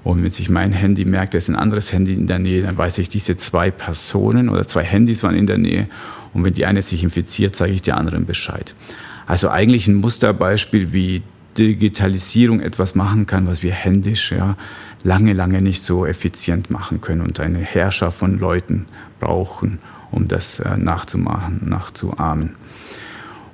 und 0.04 0.24
wenn 0.24 0.30
sich 0.30 0.50
mein 0.50 0.74
Handy 0.74 1.06
merkt, 1.06 1.34
da 1.34 1.40
ist 1.40 1.50
ein 1.50 1.56
anderes 1.56 1.92
Handy 1.92 2.14
in 2.14 2.28
der 2.28 2.38
Nähe, 2.38 2.62
dann 2.62 2.78
weiß 2.78 3.00
ich, 3.00 3.10
diese 3.10 3.36
zwei 3.36 3.72
Personen 3.72 4.50
oder 4.50 4.68
zwei 4.68 4.84
Handys 4.84 5.24
waren 5.24 5.36
in 5.36 5.48
der 5.48 5.58
Nähe 5.58 5.88
und 6.34 6.44
wenn 6.44 6.54
die 6.54 6.66
eine 6.66 6.84
sich 6.84 7.04
infiziert, 7.04 7.56
sage 7.56 7.72
ich 7.72 7.82
der 7.82 7.98
anderen 7.98 8.26
Bescheid. 8.26 8.76
Also 9.26 9.50
eigentlich 9.50 9.88
ein 9.88 9.96
Musterbeispiel, 9.96 10.94
wie 10.94 11.24
Digitalisierung 11.68 12.62
etwas 12.62 12.96
machen 12.96 13.26
kann, 13.26 13.48
was 13.48 13.64
wir 13.64 13.74
händisch 13.74 14.32
ja 14.32 14.56
lange, 15.04 15.34
lange 15.34 15.62
nicht 15.62 15.84
so 15.84 16.06
effizient 16.06 16.70
machen 16.70 17.02
können 17.02 17.22
und 17.22 17.40
eine 17.40 17.60
Herrscher 17.60 18.12
von 18.12 18.40
Leuten 18.40 18.86
brauchen, 19.20 19.80
um 20.12 20.28
das 20.28 20.60
äh, 20.60 20.78
nachzumachen, 20.78 21.62
nachzuahmen. 21.66 22.56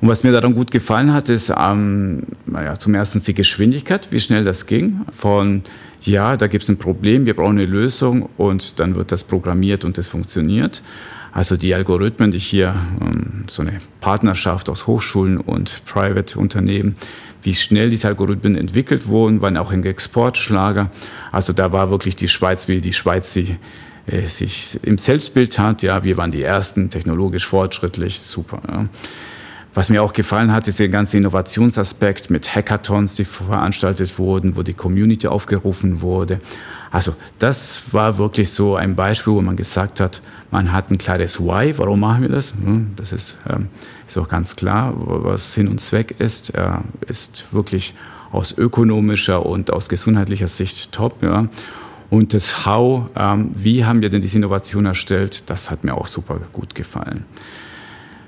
Und 0.02 0.10
was 0.10 0.24
mir 0.24 0.32
daran 0.32 0.54
gut 0.54 0.72
gefallen 0.72 1.14
hat, 1.14 1.30
ist 1.30 1.52
ähm, 1.58 2.24
naja, 2.46 2.76
zum 2.76 2.94
ersten 2.94 3.22
die 3.22 3.34
Geschwindigkeit, 3.34 4.10
wie 4.12 4.20
schnell 4.20 4.44
das 4.44 4.66
ging. 4.66 5.02
Von 5.10 5.64
ja, 6.02 6.38
da 6.38 6.48
gibt 6.48 6.64
es 6.64 6.70
ein 6.70 6.78
Problem, 6.78 7.26
wir 7.26 7.36
brauchen 7.36 7.58
eine 7.58 7.66
Lösung 7.66 8.30
und 8.38 8.80
dann 8.80 8.96
wird 8.96 9.12
das 9.12 9.24
programmiert 9.24 9.86
und 9.86 9.98
es 9.98 10.10
funktioniert. 10.10 10.84
Also 11.32 11.58
die 11.58 11.74
Algorithmen, 11.74 12.32
die 12.32 12.40
hier 12.40 12.76
ähm, 13.02 13.46
so 13.50 13.62
eine 13.62 13.82
Partnerschaft 14.00 14.70
aus 14.70 14.88
Hochschulen 14.88 15.38
und 15.38 15.84
Private-Unternehmen, 15.86 16.96
wie 17.46 17.54
schnell 17.54 17.90
diese 17.90 18.08
Algorithmen 18.08 18.56
entwickelt 18.56 19.08
wurden, 19.08 19.42
waren 19.42 19.56
auch 19.58 19.72
ein 19.72 19.84
Exportschlager. 19.84 20.90
Also 21.32 21.54
da 21.54 21.72
war 21.72 21.92
wirklich 21.92 22.16
die 22.16 22.28
Schweiz, 22.28 22.68
wie 22.68 22.82
die 22.82 22.94
Schweiz 22.94 23.34
sie 23.34 23.58
äh, 24.08 24.22
sich 24.28 24.80
im 24.84 24.98
Selbstbild 24.98 25.58
hat. 25.60 25.84
Ja, 25.84 26.04
wir 26.04 26.18
waren 26.18 26.32
die 26.32 26.44
Ersten, 26.44 26.90
technologisch 26.90 27.46
fortschrittlich, 27.46 28.20
super. 28.20 28.62
Ja. 28.68 28.88
Was 29.76 29.90
mir 29.90 30.02
auch 30.02 30.14
gefallen 30.14 30.54
hat, 30.54 30.70
ist 30.70 30.80
der 30.80 30.88
ganze 30.88 31.18
Innovationsaspekt 31.18 32.30
mit 32.30 32.56
Hackathons, 32.56 33.16
die 33.16 33.26
veranstaltet 33.26 34.18
wurden, 34.18 34.56
wo 34.56 34.64
die 34.64 34.74
Community 34.74 35.28
aufgerufen 35.28 36.00
wurde. 36.00 36.40
Also 36.92 37.14
das 37.40 37.82
war 37.92 38.18
wirklich 38.18 38.52
so 38.52 38.78
ein 38.78 38.96
Beispiel, 38.96 39.34
wo 39.34 39.42
man 39.42 39.58
gesagt 39.58 40.00
hat, 40.00 40.22
man 40.50 40.72
hat 40.72 40.92
ein 40.92 40.98
klares 40.98 41.42
Why, 41.42 41.78
warum 41.78 42.00
machen 42.00 42.22
wir 42.22 42.30
das? 42.30 42.54
Hm, 42.54 42.94
das 42.96 43.12
ist, 43.12 43.36
ähm, 43.50 43.68
ist 44.08 44.18
auch 44.18 44.30
ganz 44.30 44.56
klar, 44.56 44.94
was 44.96 45.54
Sinn 45.54 45.68
und 45.68 45.82
Zweck 45.82 46.16
ist, 46.20 46.54
ist 47.06 47.48
wirklich 47.52 47.94
aus 48.32 48.58
ökonomischer 48.58 49.46
und 49.46 49.74
aus 49.74 49.90
gesundheitlicher 49.90 50.48
Sicht 50.48 50.94
top. 50.94 51.22
Ja. 51.22 51.48
Und 52.10 52.34
das 52.34 52.66
How, 52.66 53.10
ähm, 53.18 53.52
wie 53.54 53.84
haben 53.84 54.02
wir 54.02 54.10
denn 54.10 54.22
diese 54.22 54.38
Innovation 54.38 54.86
erstellt, 54.86 55.50
das 55.50 55.70
hat 55.70 55.84
mir 55.84 55.96
auch 55.96 56.08
super 56.08 56.40
gut 56.54 56.76
gefallen. 56.76 57.26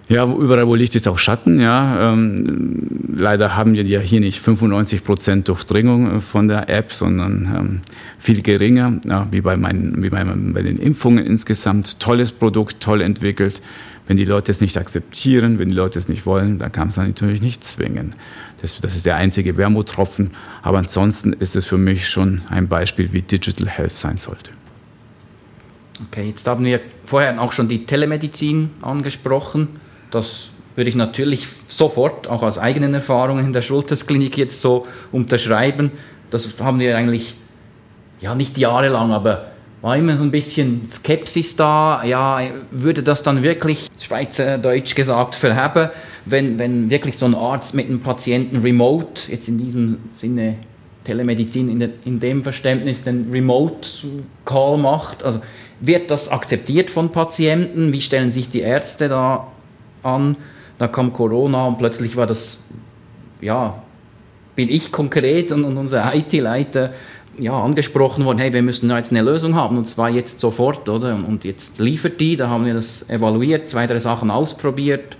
Ja, 0.09 0.23
überall 0.25 0.67
wo 0.67 0.75
Licht 0.75 0.95
ist 0.95 1.07
auch 1.07 1.17
Schatten. 1.17 1.59
Ja, 1.59 2.13
ähm, 2.13 2.87
leider 3.13 3.57
haben 3.57 3.73
wir 3.73 3.83
ja 3.83 3.99
hier 3.99 4.21
nicht 4.21 4.39
95 4.39 5.03
Prozent 5.03 5.47
Durchdringung 5.49 6.21
von 6.21 6.47
der 6.47 6.69
App, 6.69 6.93
sondern 6.93 7.53
ähm, 7.53 7.81
viel 8.17 8.41
geringer, 8.41 9.01
ja, 9.05 9.27
wie 9.31 9.41
bei 9.41 9.57
meinen, 9.57 10.01
wie 10.01 10.09
bei, 10.09 10.23
bei 10.23 10.61
den 10.61 10.77
Impfungen 10.77 11.25
insgesamt. 11.25 11.99
Tolles 11.99 12.31
Produkt, 12.31 12.79
toll 12.79 13.01
entwickelt. 13.01 13.61
Wenn 14.07 14.15
die 14.15 14.23
Leute 14.23 14.51
es 14.51 14.61
nicht 14.61 14.77
akzeptieren, 14.77 15.59
wenn 15.59 15.67
die 15.67 15.75
Leute 15.75 15.99
es 15.99 16.07
nicht 16.07 16.25
wollen, 16.25 16.59
dann 16.59 16.71
kann 16.71 16.87
es 16.87 16.95
natürlich 16.95 17.41
nicht 17.41 17.65
zwingen. 17.65 18.15
Das, 18.61 18.79
das 18.79 18.95
ist 18.95 19.05
der 19.05 19.17
einzige 19.17 19.57
Wermuttropfen. 19.57 20.31
Aber 20.61 20.77
ansonsten 20.77 21.33
ist 21.33 21.57
es 21.57 21.65
für 21.65 21.77
mich 21.77 22.07
schon 22.07 22.41
ein 22.49 22.69
Beispiel, 22.69 23.11
wie 23.11 23.21
Digital 23.21 23.67
Health 23.67 23.97
sein 23.97 24.15
sollte. 24.17 24.51
Okay, 26.07 26.29
jetzt 26.29 26.47
haben 26.47 26.63
wir 26.63 26.79
vorher 27.03 27.41
auch 27.41 27.51
schon 27.51 27.67
die 27.67 27.85
Telemedizin 27.85 28.69
angesprochen. 28.81 29.67
Das 30.11 30.49
würde 30.75 30.89
ich 30.89 30.95
natürlich 30.95 31.47
sofort, 31.67 32.27
auch 32.27 32.43
aus 32.43 32.59
eigenen 32.59 32.93
Erfahrungen 32.93 33.45
in 33.45 33.53
der 33.53 33.61
Schultersklinik 33.61 34.37
jetzt 34.37 34.61
so 34.61 34.85
unterschreiben. 35.11 35.91
Das 36.29 36.47
haben 36.59 36.79
wir 36.79 36.95
eigentlich, 36.95 37.35
ja 38.21 38.35
nicht 38.35 38.57
jahrelang, 38.57 39.11
aber 39.11 39.47
war 39.81 39.95
immer 39.95 40.17
so 40.17 40.23
ein 40.23 40.31
bisschen 40.31 40.87
Skepsis 40.91 41.55
da. 41.55 42.03
Ja, 42.03 42.41
würde 42.71 43.03
das 43.03 43.23
dann 43.23 43.43
wirklich, 43.43 43.87
Schweizerdeutsch 43.99 44.95
gesagt, 44.95 45.35
verheben, 45.35 45.89
wenn, 46.25 46.59
wenn 46.59 46.89
wirklich 46.89 47.17
so 47.17 47.25
ein 47.25 47.35
Arzt 47.35 47.73
mit 47.73 47.87
einem 47.87 48.01
Patienten 48.01 48.57
remote, 48.57 49.31
jetzt 49.31 49.47
in 49.47 49.57
diesem 49.57 49.97
Sinne 50.11 50.55
Telemedizin 51.07 51.69
in, 51.69 51.79
de, 51.79 51.89
in 52.05 52.19
dem 52.19 52.43
Verständnis, 52.43 53.03
den 53.03 53.29
Remote-Call 53.31 54.77
macht? 54.77 55.23
Also 55.23 55.41
wird 55.79 56.11
das 56.11 56.29
akzeptiert 56.29 56.89
von 56.89 57.11
Patienten? 57.11 57.93
Wie 57.93 58.01
stellen 58.01 58.29
sich 58.29 58.49
die 58.49 58.59
Ärzte 58.59 59.07
da 59.07 59.47
an. 60.07 60.35
Da 60.77 60.87
kam 60.87 61.13
Corona 61.13 61.67
und 61.67 61.77
plötzlich 61.77 62.15
war 62.17 62.27
das, 62.27 62.59
ja, 63.41 63.81
bin 64.55 64.69
ich 64.69 64.91
konkret 64.91 65.51
und, 65.51 65.63
und 65.63 65.77
unser 65.77 66.13
IT-Leiter 66.15 66.93
ja, 67.37 67.53
angesprochen 67.53 68.25
worden, 68.25 68.39
hey, 68.39 68.51
wir 68.51 68.63
müssen 68.63 68.89
jetzt 68.89 69.11
eine 69.11 69.21
Lösung 69.21 69.53
haben 69.53 69.77
und 69.77 69.85
zwar 69.85 70.09
jetzt 70.09 70.39
sofort, 70.39 70.89
oder? 70.89 71.13
Und 71.15 71.45
jetzt 71.45 71.79
liefert 71.79 72.19
die, 72.19 72.35
da 72.35 72.49
haben 72.49 72.65
wir 72.65 72.73
das 72.73 73.07
evaluiert, 73.09 73.69
zwei, 73.69 73.85
drei 73.85 73.99
Sachen 73.99 74.31
ausprobiert 74.31 75.17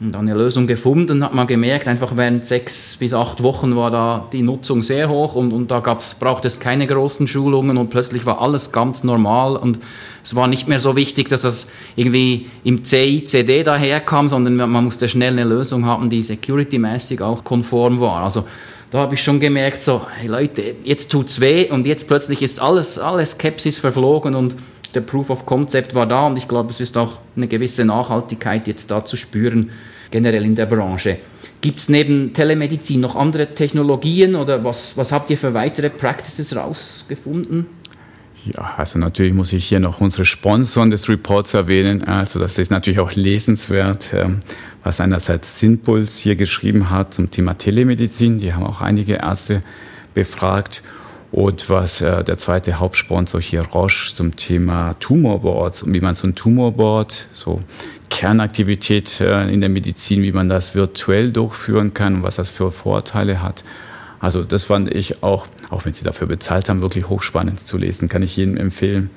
und 0.00 0.12
dann 0.12 0.26
eine 0.28 0.34
Lösung 0.34 0.66
gefunden, 0.66 1.22
hat 1.22 1.34
man 1.34 1.46
gemerkt, 1.46 1.86
einfach 1.86 2.16
während 2.16 2.46
sechs 2.46 2.96
bis 2.96 3.12
acht 3.12 3.42
Wochen 3.42 3.76
war 3.76 3.90
da 3.90 4.28
die 4.32 4.40
Nutzung 4.40 4.82
sehr 4.82 5.10
hoch 5.10 5.34
und, 5.34 5.52
und 5.52 5.70
da 5.70 5.80
gab's, 5.80 6.14
brauchte 6.14 6.48
es 6.48 6.58
keine 6.58 6.86
großen 6.86 7.28
Schulungen 7.28 7.76
und 7.76 7.90
plötzlich 7.90 8.24
war 8.24 8.40
alles 8.40 8.72
ganz 8.72 9.04
normal 9.04 9.56
und 9.56 9.78
es 10.24 10.34
war 10.34 10.48
nicht 10.48 10.68
mehr 10.68 10.78
so 10.78 10.96
wichtig, 10.96 11.28
dass 11.28 11.42
das 11.42 11.68
irgendwie 11.96 12.48
im 12.64 12.82
CICD 12.82 13.62
daherkam, 13.62 14.30
sondern 14.30 14.56
man 14.56 14.84
musste 14.84 15.06
schnell 15.06 15.32
eine 15.32 15.44
Lösung 15.44 15.84
haben, 15.84 16.08
die 16.08 16.22
security-mäßig 16.22 17.20
auch 17.20 17.44
konform 17.44 18.00
war. 18.00 18.24
Also 18.24 18.46
da 18.90 19.00
habe 19.00 19.14
ich 19.14 19.22
schon 19.22 19.38
gemerkt, 19.38 19.82
so, 19.82 20.00
hey 20.16 20.28
Leute, 20.28 20.76
jetzt 20.82 21.12
tut's 21.12 21.40
weh 21.40 21.70
und 21.70 21.86
jetzt 21.86 22.08
plötzlich 22.08 22.40
ist 22.40 22.58
alles, 22.60 22.98
alles 22.98 23.32
Skepsis 23.32 23.78
verflogen 23.78 24.34
und 24.34 24.56
der 24.94 25.02
Proof 25.02 25.28
of 25.28 25.44
Concept 25.44 25.94
war 25.94 26.06
da 26.06 26.26
und 26.26 26.38
ich 26.38 26.48
glaube, 26.48 26.70
es 26.70 26.80
ist 26.80 26.96
auch 26.96 27.18
eine 27.36 27.46
gewisse 27.46 27.84
Nachhaltigkeit 27.84 28.66
jetzt 28.66 28.90
da 28.90 29.04
zu 29.04 29.16
spüren, 29.16 29.70
generell 30.10 30.44
in 30.44 30.54
der 30.54 30.66
Branche. 30.66 31.18
Gibt 31.60 31.80
es 31.80 31.88
neben 31.88 32.32
Telemedizin 32.32 33.00
noch 33.00 33.16
andere 33.16 33.54
Technologien 33.54 34.34
oder 34.34 34.64
was, 34.64 34.96
was 34.96 35.12
habt 35.12 35.30
ihr 35.30 35.36
für 35.36 35.52
weitere 35.52 35.90
Practices 35.90 36.56
rausgefunden? 36.56 37.66
Ja, 38.46 38.74
also 38.78 38.98
natürlich 38.98 39.34
muss 39.34 39.52
ich 39.52 39.66
hier 39.66 39.80
noch 39.80 40.00
unsere 40.00 40.24
Sponsoren 40.24 40.90
des 40.90 41.08
Reports 41.10 41.52
erwähnen. 41.52 42.04
Also 42.04 42.38
das 42.38 42.56
ist 42.56 42.70
natürlich 42.70 42.98
auch 42.98 43.12
lesenswert, 43.12 44.14
ähm, 44.14 44.40
was 44.82 45.00
einerseits 45.00 45.58
Sinpuls 45.58 46.16
hier 46.16 46.36
geschrieben 46.36 46.88
hat 46.88 47.12
zum 47.12 47.30
Thema 47.30 47.58
Telemedizin. 47.58 48.38
Die 48.38 48.54
haben 48.54 48.64
auch 48.64 48.80
einige 48.80 49.14
Ärzte 49.14 49.62
befragt. 50.14 50.82
Und 51.32 51.70
was 51.70 52.00
äh, 52.00 52.24
der 52.24 52.38
zweite 52.38 52.80
Hauptsponsor 52.80 53.40
hier 53.40 53.62
Roche 53.62 54.14
zum 54.14 54.34
Thema 54.34 54.94
Tumorboards 54.94 55.84
und 55.84 55.92
wie 55.92 56.00
man 56.00 56.14
so 56.14 56.26
ein 56.26 56.34
Tumorboard, 56.34 57.28
so 57.32 57.60
Kernaktivität 58.08 59.20
äh, 59.20 59.48
in 59.48 59.60
der 59.60 59.68
Medizin, 59.68 60.22
wie 60.22 60.32
man 60.32 60.48
das 60.48 60.74
virtuell 60.74 61.30
durchführen 61.30 61.94
kann 61.94 62.16
und 62.16 62.22
was 62.24 62.36
das 62.36 62.50
für 62.50 62.72
Vorteile 62.72 63.42
hat. 63.42 63.62
Also 64.18 64.42
das 64.42 64.64
fand 64.64 64.92
ich 64.92 65.22
auch, 65.22 65.46
auch 65.70 65.84
wenn 65.84 65.94
Sie 65.94 66.04
dafür 66.04 66.26
bezahlt 66.26 66.68
haben, 66.68 66.82
wirklich 66.82 67.08
hochspannend 67.08 67.66
zu 67.66 67.78
lesen, 67.78 68.08
kann 68.08 68.22
ich 68.22 68.36
jedem 68.36 68.56
empfehlen. 68.56 69.10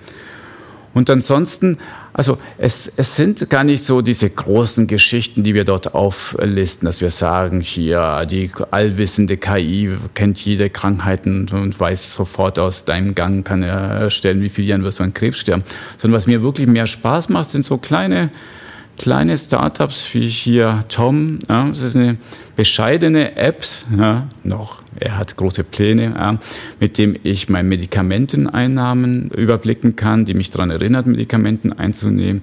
Und 0.94 1.10
ansonsten, 1.10 1.78
also 2.14 2.38
es, 2.58 2.92
es 2.96 3.16
sind 3.16 3.50
gar 3.50 3.64
nicht 3.64 3.84
so 3.84 4.02
diese 4.02 4.30
großen 4.30 4.86
Geschichten, 4.86 5.44
die 5.44 5.56
wir 5.56 5.64
dort 5.64 5.96
auflisten, 5.96 6.86
dass 6.86 7.02
wir 7.02 7.10
sagen, 7.10 7.62
hier 7.62 8.28
die 8.30 8.52
allwissende 8.70 9.38
KI 9.38 9.98
kennt 10.14 10.44
jede 10.46 10.70
Krankheit 10.70 11.26
und 11.26 11.80
weiß 11.80 12.14
sofort 12.14 12.60
aus 12.60 12.86
deinem 12.86 13.16
Gang, 13.16 13.46
kann 13.46 13.64
er 13.64 13.78
erstellen, 14.02 14.42
wie 14.42 14.50
viele 14.50 14.68
Jahren 14.68 14.84
wirst 14.84 15.00
du 15.00 15.04
an 15.04 15.14
Krebs 15.14 15.40
sterben. 15.40 15.64
Sondern 15.98 16.18
was 16.18 16.28
mir 16.28 16.44
wirklich 16.44 16.68
mehr 16.68 16.88
Spaß 16.88 17.30
macht, 17.30 17.50
sind 17.50 17.66
so 17.66 17.78
kleine 17.78 18.30
kleine 18.98 19.38
Startups 19.38 20.14
wie 20.14 20.28
hier 20.28 20.84
Tom. 20.90 21.40
Ja, 21.50 21.68
das 21.68 21.82
ist 21.82 21.96
eine 21.96 22.18
bescheidene 22.56 23.36
App, 23.36 23.66
ja, 23.98 24.28
noch. 24.44 24.82
Er 25.00 25.18
hat 25.18 25.36
große 25.36 25.64
Pläne, 25.64 26.14
ja, 26.16 26.38
mit 26.80 26.98
dem 26.98 27.16
ich 27.24 27.50
meine 27.50 27.68
Medikamenteneinnahmen 27.68 29.32
überblicken 29.32 29.96
kann, 29.96 30.26
die 30.26 30.34
mich 30.34 30.52
daran 30.52 30.70
erinnert, 30.70 31.08
Medikamenten 31.08 31.74
einzunehmen. 31.74 32.42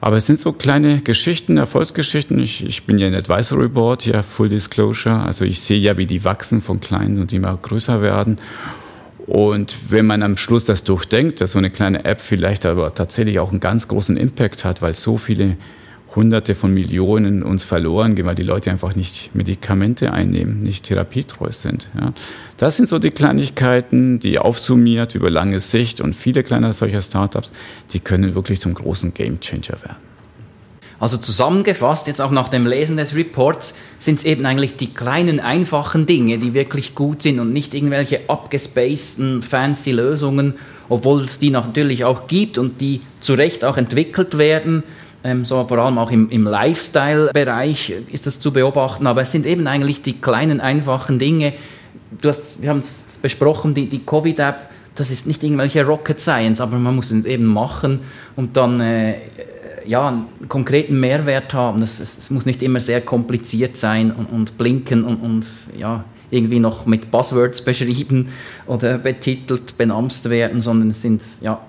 Aber 0.00 0.16
es 0.16 0.26
sind 0.26 0.40
so 0.40 0.52
kleine 0.52 1.02
Geschichten, 1.02 1.58
Erfolgsgeschichten. 1.58 2.38
Ich, 2.38 2.64
ich 2.64 2.84
bin 2.84 2.98
ja 2.98 3.06
ein 3.06 3.14
Advisory 3.14 3.68
Board, 3.68 4.06
ja, 4.06 4.22
Full 4.22 4.48
Disclosure. 4.48 5.20
Also 5.20 5.44
ich 5.44 5.60
sehe 5.60 5.78
ja, 5.78 5.98
wie 5.98 6.06
die 6.06 6.24
wachsen 6.24 6.62
von 6.62 6.80
klein 6.80 7.18
und 7.20 7.32
immer 7.34 7.56
größer 7.60 8.00
werden. 8.00 8.38
Und 9.30 9.76
wenn 9.90 10.06
man 10.06 10.24
am 10.24 10.36
Schluss 10.36 10.64
das 10.64 10.82
durchdenkt, 10.82 11.40
dass 11.40 11.52
so 11.52 11.58
eine 11.58 11.70
kleine 11.70 12.04
App 12.04 12.20
vielleicht 12.20 12.66
aber 12.66 12.92
tatsächlich 12.94 13.38
auch 13.38 13.52
einen 13.52 13.60
ganz 13.60 13.86
großen 13.86 14.16
Impact 14.16 14.64
hat, 14.64 14.82
weil 14.82 14.92
so 14.92 15.18
viele 15.18 15.56
Hunderte 16.16 16.56
von 16.56 16.74
Millionen 16.74 17.44
uns 17.44 17.62
verloren 17.62 18.16
gehen, 18.16 18.26
weil 18.26 18.34
die 18.34 18.42
Leute 18.42 18.72
einfach 18.72 18.96
nicht 18.96 19.32
Medikamente 19.32 20.12
einnehmen, 20.12 20.58
nicht 20.58 20.86
therapietreu 20.86 21.52
sind. 21.52 21.88
Ja. 21.96 22.12
Das 22.56 22.76
sind 22.76 22.88
so 22.88 22.98
die 22.98 23.10
Kleinigkeiten, 23.10 24.18
die 24.18 24.40
aufsummiert 24.40 25.14
über 25.14 25.30
lange 25.30 25.60
Sicht 25.60 26.00
und 26.00 26.16
viele 26.16 26.42
kleine 26.42 26.72
solcher 26.72 27.00
Startups, 27.00 27.52
die 27.92 28.00
können 28.00 28.34
wirklich 28.34 28.60
zum 28.60 28.74
großen 28.74 29.14
Gamechanger 29.14 29.80
werden. 29.80 30.09
Also 31.00 31.16
zusammengefasst, 31.16 32.06
jetzt 32.08 32.20
auch 32.20 32.30
nach 32.30 32.50
dem 32.50 32.66
Lesen 32.66 32.98
des 32.98 33.16
Reports, 33.16 33.74
sind 33.98 34.18
es 34.18 34.24
eben 34.24 34.44
eigentlich 34.44 34.76
die 34.76 34.92
kleinen, 34.92 35.40
einfachen 35.40 36.04
Dinge, 36.04 36.36
die 36.38 36.52
wirklich 36.52 36.94
gut 36.94 37.22
sind 37.22 37.40
und 37.40 37.54
nicht 37.54 37.72
irgendwelche 37.72 38.20
abgespaceden, 38.28 39.40
fancy 39.40 39.92
Lösungen, 39.92 40.54
obwohl 40.90 41.22
es 41.22 41.38
die 41.38 41.48
natürlich 41.48 42.04
auch 42.04 42.26
gibt 42.26 42.58
und 42.58 42.82
die 42.82 43.00
zu 43.20 43.32
Recht 43.32 43.64
auch 43.64 43.78
entwickelt 43.78 44.36
werden. 44.36 44.82
Ähm, 45.24 45.46
so 45.46 45.64
vor 45.64 45.78
allem 45.78 45.96
auch 45.96 46.10
im, 46.10 46.28
im 46.28 46.44
Lifestyle-Bereich 46.44 47.94
ist 48.12 48.26
das 48.26 48.38
zu 48.38 48.52
beobachten, 48.52 49.06
aber 49.06 49.22
es 49.22 49.32
sind 49.32 49.46
eben 49.46 49.66
eigentlich 49.66 50.02
die 50.02 50.20
kleinen, 50.20 50.60
einfachen 50.60 51.18
Dinge. 51.18 51.54
Du 52.20 52.28
hast, 52.28 52.60
wir 52.60 52.68
haben 52.68 52.78
es 52.78 53.18
besprochen, 53.22 53.72
die, 53.72 53.86
die 53.88 54.04
Covid-App, 54.04 54.68
das 54.96 55.10
ist 55.10 55.26
nicht 55.26 55.42
irgendwelche 55.42 55.86
Rocket 55.86 56.20
Science, 56.20 56.60
aber 56.60 56.76
man 56.76 56.94
muss 56.94 57.10
es 57.10 57.24
eben 57.24 57.46
machen 57.46 58.00
und 58.36 58.56
dann 58.56 58.80
äh, 58.80 59.14
ja, 59.86 60.08
einen 60.08 60.48
konkreten 60.48 60.98
Mehrwert 61.00 61.54
haben. 61.54 61.82
Es, 61.82 62.00
es, 62.00 62.30
muss 62.30 62.46
nicht 62.46 62.62
immer 62.62 62.80
sehr 62.80 63.00
kompliziert 63.00 63.76
sein 63.76 64.12
und, 64.12 64.26
und 64.26 64.58
blinken 64.58 65.04
und, 65.04 65.16
und, 65.16 65.46
ja, 65.78 66.04
irgendwie 66.30 66.60
noch 66.60 66.86
mit 66.86 67.10
Buzzwords 67.10 67.62
beschrieben 67.62 68.28
oder 68.66 68.98
betitelt, 68.98 69.76
benamst 69.76 70.30
werden, 70.30 70.60
sondern 70.60 70.90
es 70.90 71.02
sind 71.02 71.22
ja 71.40 71.60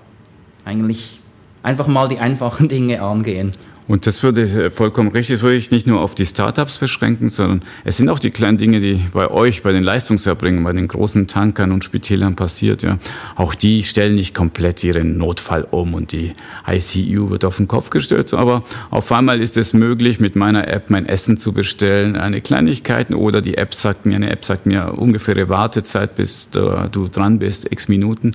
eigentlich 0.64 1.20
einfach 1.62 1.88
mal 1.88 2.08
die 2.08 2.18
einfachen 2.18 2.68
Dinge 2.68 3.02
angehen. 3.02 3.52
Und 3.92 4.06
das 4.06 4.22
würde 4.22 4.44
äh, 4.44 4.70
vollkommen 4.70 5.10
richtig, 5.10 5.42
würde 5.42 5.56
ich 5.56 5.70
nicht 5.70 5.86
nur 5.86 6.00
auf 6.00 6.14
die 6.14 6.24
Startups 6.24 6.78
beschränken, 6.78 7.28
sondern 7.28 7.60
es 7.84 7.98
sind 7.98 8.08
auch 8.08 8.18
die 8.18 8.30
kleinen 8.30 8.56
Dinge, 8.56 8.80
die 8.80 9.04
bei 9.12 9.30
euch, 9.30 9.62
bei 9.62 9.70
den 9.70 9.82
Leistungserbringern, 9.82 10.64
bei 10.64 10.72
den 10.72 10.88
großen 10.88 11.26
Tankern 11.26 11.72
und 11.72 11.84
Spitälern 11.84 12.34
passiert. 12.34 12.82
Ja. 12.82 12.96
Auch 13.36 13.54
die 13.54 13.84
stellen 13.84 14.14
nicht 14.14 14.34
komplett 14.34 14.82
ihren 14.82 15.18
Notfall 15.18 15.68
um 15.70 15.92
und 15.92 16.12
die 16.12 16.32
ICU 16.66 17.28
wird 17.28 17.44
auf 17.44 17.58
den 17.58 17.68
Kopf 17.68 17.90
gestellt. 17.90 18.32
Aber 18.32 18.62
auf 18.88 19.12
einmal 19.12 19.42
ist 19.42 19.58
es 19.58 19.74
möglich, 19.74 20.20
mit 20.20 20.36
meiner 20.36 20.68
App 20.68 20.88
mein 20.88 21.04
Essen 21.04 21.36
zu 21.36 21.52
bestellen, 21.52 22.16
eine 22.16 22.40
Kleinigkeiten 22.40 23.12
oder 23.12 23.42
die 23.42 23.58
App 23.58 23.74
sagt 23.74 24.06
mir, 24.06 24.16
eine 24.16 24.30
App 24.30 24.46
sagt 24.46 24.64
mir 24.64 24.94
ungefähre 24.96 25.50
Wartezeit, 25.50 26.14
bis 26.14 26.48
du 26.50 27.08
dran 27.08 27.38
bist, 27.38 27.70
x 27.70 27.88
Minuten. 27.88 28.32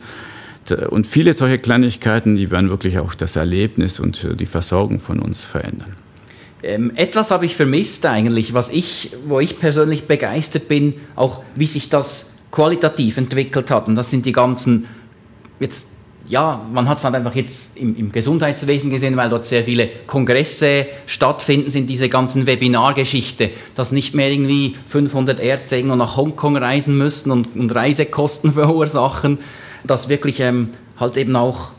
Und 0.71 1.07
viele 1.07 1.33
solche 1.33 1.57
Kleinigkeiten, 1.57 2.35
die 2.35 2.51
werden 2.51 2.69
wirklich 2.69 2.99
auch 2.99 3.15
das 3.15 3.35
Erlebnis 3.35 3.99
und 3.99 4.39
die 4.39 4.45
Versorgung 4.45 4.99
von 4.99 5.19
uns 5.19 5.45
verändern. 5.45 5.95
Ähm, 6.63 6.91
etwas 6.95 7.31
habe 7.31 7.45
ich 7.45 7.55
vermisst 7.55 8.05
eigentlich, 8.05 8.53
was 8.53 8.69
ich, 8.69 9.11
wo 9.27 9.39
ich 9.39 9.59
persönlich 9.59 10.05
begeistert 10.05 10.67
bin, 10.67 10.95
auch 11.15 11.43
wie 11.55 11.67
sich 11.67 11.89
das 11.89 12.37
qualitativ 12.51 13.17
entwickelt 13.17 13.69
hat. 13.69 13.87
Und 13.87 13.95
das 13.95 14.09
sind 14.09 14.25
die 14.25 14.31
ganzen, 14.31 14.87
jetzt, 15.59 15.85
ja, 16.27 16.65
man 16.73 16.89
hat 16.89 16.97
es 16.97 17.03
halt 17.03 17.13
einfach 17.13 17.35
jetzt 17.35 17.77
im, 17.77 17.95
im, 17.95 18.11
Gesundheitswesen 18.11 18.89
gesehen, 18.89 19.15
weil 19.17 19.29
dort 19.29 19.45
sehr 19.45 19.63
viele 19.63 19.87
Kongresse 20.07 20.87
stattfinden, 21.05 21.69
sind 21.69 21.89
diese 21.89 22.09
ganzen 22.09 22.47
Webinargeschichte, 22.47 23.51
dass 23.75 23.91
nicht 23.91 24.15
mehr 24.15 24.31
irgendwie 24.31 24.75
500 24.87 25.39
Ärzte 25.39 25.75
irgendwo 25.75 25.95
nach 25.95 26.17
Hongkong 26.17 26.57
reisen 26.57 26.97
müssen 26.97 27.29
und, 27.31 27.55
und 27.55 27.73
Reisekosten 27.73 28.51
verursachen, 28.53 29.37
dass 29.87 30.09
wirklich 30.09 30.39
ähm, 30.39 30.69
halt 30.97 31.17
eben 31.17 31.35
auch 31.35 31.71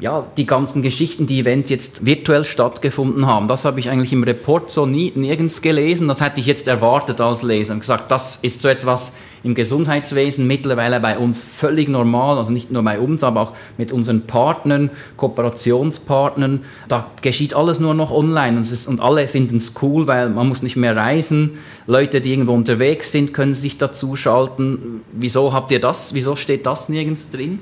ja, 0.00 0.26
die 0.36 0.46
ganzen 0.46 0.80
Geschichten, 0.82 1.26
die 1.26 1.40
Events 1.40 1.68
jetzt 1.68 2.04
virtuell 2.04 2.44
stattgefunden 2.44 3.26
haben, 3.26 3.48
das 3.48 3.66
habe 3.66 3.80
ich 3.80 3.90
eigentlich 3.90 4.12
im 4.12 4.22
Report 4.22 4.70
so 4.70 4.86
nie, 4.86 5.12
nirgends 5.14 5.60
gelesen. 5.60 6.08
Das 6.08 6.22
hätte 6.22 6.40
ich 6.40 6.46
jetzt 6.46 6.68
erwartet 6.68 7.20
als 7.20 7.42
Leser 7.42 7.74
und 7.74 7.80
gesagt, 7.80 8.10
das 8.10 8.36
ist 8.36 8.62
so 8.62 8.68
etwas 8.68 9.14
im 9.42 9.54
Gesundheitswesen 9.54 10.46
mittlerweile 10.46 11.00
bei 11.00 11.18
uns 11.18 11.42
völlig 11.42 11.88
normal, 11.88 12.36
also 12.38 12.52
nicht 12.52 12.70
nur 12.70 12.82
bei 12.82 12.98
uns, 12.98 13.22
aber 13.22 13.40
auch 13.40 13.52
mit 13.78 13.92
unseren 13.92 14.26
Partnern, 14.26 14.90
Kooperationspartnern. 15.16 16.64
Da 16.88 17.06
geschieht 17.22 17.54
alles 17.54 17.80
nur 17.80 17.94
noch 17.94 18.10
online 18.10 18.58
und, 18.58 18.70
ist, 18.70 18.86
und 18.86 19.00
alle 19.00 19.28
finden 19.28 19.56
es 19.58 19.74
cool, 19.82 20.06
weil 20.06 20.30
man 20.30 20.48
muss 20.48 20.62
nicht 20.62 20.76
mehr 20.76 20.96
reisen. 20.96 21.58
Leute, 21.86 22.20
die 22.20 22.32
irgendwo 22.32 22.52
unterwegs 22.52 23.12
sind, 23.12 23.32
können 23.32 23.54
sich 23.54 23.78
dazuschalten. 23.78 25.02
Wieso 25.12 25.52
habt 25.52 25.72
ihr 25.72 25.80
das? 25.80 26.14
Wieso 26.14 26.36
steht 26.36 26.66
das 26.66 26.88
nirgends 26.88 27.30
drin? 27.30 27.60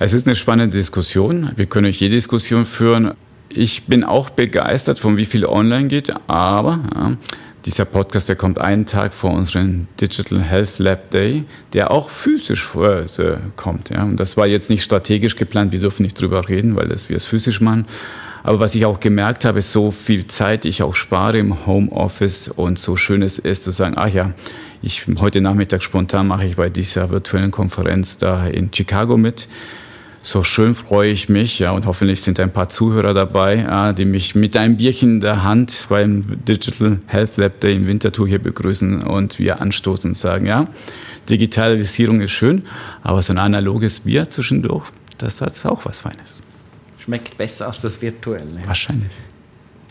Es 0.00 0.12
ist 0.12 0.26
eine 0.26 0.34
spannende 0.34 0.76
Diskussion. 0.76 1.52
Wir 1.54 1.66
können 1.66 1.86
euch 1.86 2.00
jede 2.00 2.16
Diskussion 2.16 2.66
führen. 2.66 3.14
Ich 3.48 3.84
bin 3.84 4.02
auch 4.02 4.30
begeistert, 4.30 4.98
von 4.98 5.16
wie 5.16 5.24
viel 5.24 5.46
online 5.46 5.86
geht, 5.86 6.10
aber 6.26 6.80
ja, 6.94 7.16
dieser 7.64 7.84
Podcast, 7.84 8.28
der 8.28 8.34
kommt 8.34 8.60
einen 8.60 8.86
Tag 8.86 9.14
vor 9.14 9.30
unserem 9.30 9.86
Digital 10.00 10.42
Health 10.42 10.80
Lab 10.80 11.10
Day, 11.12 11.44
der 11.72 11.92
auch 11.92 12.10
physisch 12.10 12.68
äh, 12.74 13.36
kommt. 13.54 13.90
Ja. 13.90 14.02
Und 14.02 14.18
das 14.18 14.36
war 14.36 14.48
jetzt 14.48 14.68
nicht 14.68 14.82
strategisch 14.82 15.36
geplant, 15.36 15.72
wir 15.72 15.78
dürfen 15.78 16.02
nicht 16.02 16.20
drüber 16.20 16.48
reden, 16.48 16.74
weil 16.74 16.88
das 16.88 17.08
wir 17.08 17.16
es 17.16 17.24
physisch 17.24 17.60
machen. 17.60 17.86
Aber 18.42 18.58
was 18.58 18.74
ich 18.74 18.84
auch 18.84 18.98
gemerkt 18.98 19.44
habe, 19.44 19.60
ist 19.60 19.72
so 19.72 19.92
viel 19.92 20.26
Zeit 20.26 20.64
ich 20.64 20.82
auch 20.82 20.96
spare 20.96 21.38
im 21.38 21.66
Homeoffice 21.66 22.48
und 22.48 22.80
so 22.80 22.96
schön 22.96 23.22
es 23.22 23.38
ist 23.38 23.62
zu 23.62 23.70
sagen, 23.70 23.94
ach 23.96 24.08
ja, 24.08 24.34
ich 24.82 25.06
heute 25.20 25.40
Nachmittag 25.40 25.84
spontan 25.84 26.26
mache 26.26 26.44
ich 26.46 26.56
bei 26.56 26.68
dieser 26.68 27.08
virtuellen 27.10 27.52
Konferenz 27.52 28.18
da 28.18 28.46
in 28.46 28.70
Chicago 28.74 29.16
mit 29.16 29.48
so 30.24 30.42
schön 30.42 30.74
freue 30.74 31.10
ich 31.10 31.28
mich, 31.28 31.58
ja, 31.58 31.72
und 31.72 31.84
hoffentlich 31.86 32.22
sind 32.22 32.40
ein 32.40 32.50
paar 32.50 32.70
Zuhörer 32.70 33.12
dabei, 33.12 33.56
ja, 33.56 33.92
die 33.92 34.06
mich 34.06 34.34
mit 34.34 34.56
einem 34.56 34.78
Bierchen 34.78 35.16
in 35.16 35.20
der 35.20 35.44
Hand 35.44 35.84
beim 35.90 36.24
Digital 36.46 36.98
Health 37.06 37.36
Lab 37.36 37.60
Day 37.60 37.76
im 37.76 37.86
Winterthur 37.86 38.26
hier 38.26 38.38
begrüßen 38.38 39.02
und 39.02 39.38
wir 39.38 39.60
anstoßen 39.60 40.10
und 40.10 40.14
sagen, 40.14 40.46
ja, 40.46 40.66
Digitalisierung 41.28 42.22
ist 42.22 42.32
schön, 42.32 42.62
aber 43.02 43.20
so 43.20 43.34
ein 43.34 43.38
analoges 43.38 44.00
Bier 44.00 44.28
zwischendurch, 44.30 44.86
das 45.18 45.42
hat 45.42 45.52
auch 45.66 45.84
was 45.84 46.00
Feines. 46.00 46.40
Schmeckt 46.98 47.36
besser 47.36 47.66
als 47.66 47.82
das 47.82 48.00
virtuelle. 48.00 48.62
Wahrscheinlich. 48.64 49.12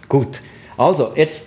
Gut, 0.09 0.41
also 0.77 1.13
jetzt, 1.15 1.45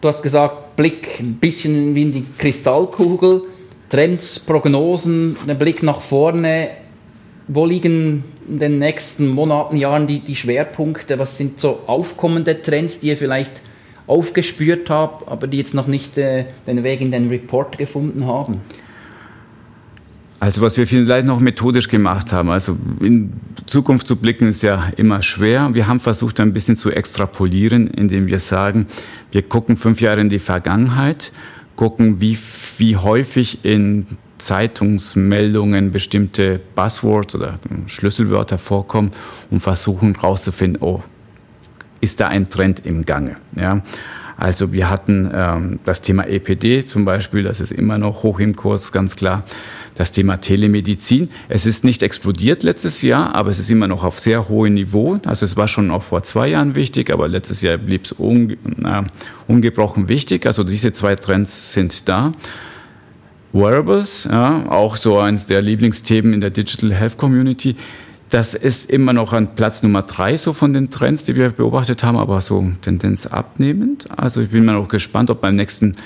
du 0.00 0.08
hast 0.08 0.24
gesagt, 0.24 0.74
Blick 0.74 1.20
ein 1.20 1.34
bisschen 1.34 1.94
wie 1.94 2.02
in 2.02 2.12
die 2.12 2.26
Kristallkugel. 2.36 3.42
Trends, 3.88 4.40
Prognosen, 4.40 5.36
ein 5.46 5.56
Blick 5.56 5.84
nach 5.84 6.00
vorne. 6.00 6.87
Wo 7.48 7.64
liegen 7.64 8.24
in 8.46 8.58
den 8.58 8.78
nächsten 8.78 9.28
Monaten, 9.28 9.76
Jahren 9.76 10.06
die, 10.06 10.20
die 10.20 10.36
Schwerpunkte? 10.36 11.18
Was 11.18 11.38
sind 11.38 11.58
so 11.58 11.80
aufkommende 11.86 12.60
Trends, 12.60 13.00
die 13.00 13.08
ihr 13.08 13.16
vielleicht 13.16 13.62
aufgespürt 14.06 14.90
habt, 14.90 15.28
aber 15.28 15.46
die 15.46 15.56
jetzt 15.56 15.74
noch 15.74 15.86
nicht 15.86 16.18
äh, 16.18 16.44
den 16.66 16.84
Weg 16.84 17.00
in 17.00 17.10
den 17.10 17.28
Report 17.28 17.78
gefunden 17.78 18.26
haben? 18.26 18.60
Also 20.40 20.60
was 20.60 20.76
wir 20.76 20.86
vielleicht 20.86 21.26
noch 21.26 21.40
methodisch 21.40 21.88
gemacht 21.88 22.32
haben, 22.32 22.50
also 22.50 22.76
in 23.00 23.32
Zukunft 23.66 24.06
zu 24.06 24.14
blicken 24.16 24.48
ist 24.48 24.62
ja 24.62 24.92
immer 24.96 25.20
schwer. 25.22 25.70
Wir 25.72 25.88
haben 25.88 25.98
versucht 25.98 26.38
ein 26.38 26.52
bisschen 26.52 26.76
zu 26.76 26.90
extrapolieren, 26.90 27.88
indem 27.88 28.28
wir 28.28 28.38
sagen, 28.38 28.86
wir 29.32 29.42
gucken 29.42 29.76
fünf 29.76 30.00
Jahre 30.00 30.20
in 30.20 30.28
die 30.28 30.38
Vergangenheit, 30.38 31.32
gucken, 31.74 32.20
wie, 32.20 32.38
wie 32.76 32.96
häufig 32.96 33.64
in 33.64 34.06
Zeitungsmeldungen 34.38 35.92
bestimmte 35.92 36.60
Buzzwords 36.74 37.34
oder 37.34 37.58
Schlüsselwörter 37.86 38.58
vorkommen 38.58 39.12
und 39.50 39.60
versuchen 39.60 40.14
herauszufinden, 40.14 40.82
oh, 40.82 41.02
ist 42.00 42.20
da 42.20 42.28
ein 42.28 42.48
Trend 42.48 42.84
im 42.86 43.04
Gange? 43.04 43.36
Ja. 43.56 43.82
Also 44.38 44.72
wir 44.72 44.88
hatten 44.88 45.28
ähm, 45.34 45.80
das 45.84 46.00
Thema 46.00 46.28
EPD 46.28 46.86
zum 46.86 47.04
Beispiel, 47.04 47.42
das 47.42 47.60
ist 47.60 47.72
immer 47.72 47.98
noch 47.98 48.22
hoch 48.22 48.38
im 48.38 48.54
Kurs, 48.54 48.92
ganz 48.92 49.16
klar. 49.16 49.42
Das 49.96 50.12
Thema 50.12 50.36
Telemedizin. 50.36 51.28
Es 51.48 51.66
ist 51.66 51.82
nicht 51.82 52.04
explodiert 52.04 52.62
letztes 52.62 53.02
Jahr, 53.02 53.34
aber 53.34 53.50
es 53.50 53.58
ist 53.58 53.68
immer 53.68 53.88
noch 53.88 54.04
auf 54.04 54.20
sehr 54.20 54.48
hohem 54.48 54.74
Niveau. 54.74 55.18
Also 55.24 55.44
es 55.44 55.56
war 55.56 55.66
schon 55.66 55.90
auch 55.90 56.04
vor 56.04 56.22
zwei 56.22 56.46
Jahren 56.50 56.76
wichtig, 56.76 57.10
aber 57.12 57.26
letztes 57.26 57.62
Jahr 57.62 57.78
blieb 57.78 58.04
es 58.04 58.12
unge 58.12 58.56
ungebrochen 59.48 60.08
wichtig. 60.08 60.46
Also 60.46 60.62
diese 60.62 60.92
zwei 60.92 61.16
Trends 61.16 61.72
sind 61.72 62.08
da. 62.08 62.30
Wearables, 63.52 64.28
ja, 64.30 64.70
auch 64.70 64.96
so 64.96 65.18
eines 65.18 65.46
der 65.46 65.62
Lieblingsthemen 65.62 66.32
in 66.34 66.40
der 66.40 66.50
Digital 66.50 66.92
Health 66.92 67.16
Community. 67.16 67.76
Das 68.30 68.52
ist 68.52 68.90
immer 68.90 69.14
noch 69.14 69.32
an 69.32 69.54
Platz 69.54 69.82
Nummer 69.82 70.02
drei 70.02 70.36
so 70.36 70.52
von 70.52 70.74
den 70.74 70.90
Trends, 70.90 71.24
die 71.24 71.34
wir 71.34 71.48
beobachtet 71.48 72.04
haben, 72.04 72.18
aber 72.18 72.42
so 72.42 72.72
Tendenz 72.82 73.26
abnehmend. 73.26 74.06
Also 74.14 74.42
ich 74.42 74.50
bin 74.50 74.66
mal 74.66 74.74
noch 74.74 74.88
gespannt, 74.88 75.30
ob 75.30 75.40
beim 75.40 75.54
nächsten 75.54 75.96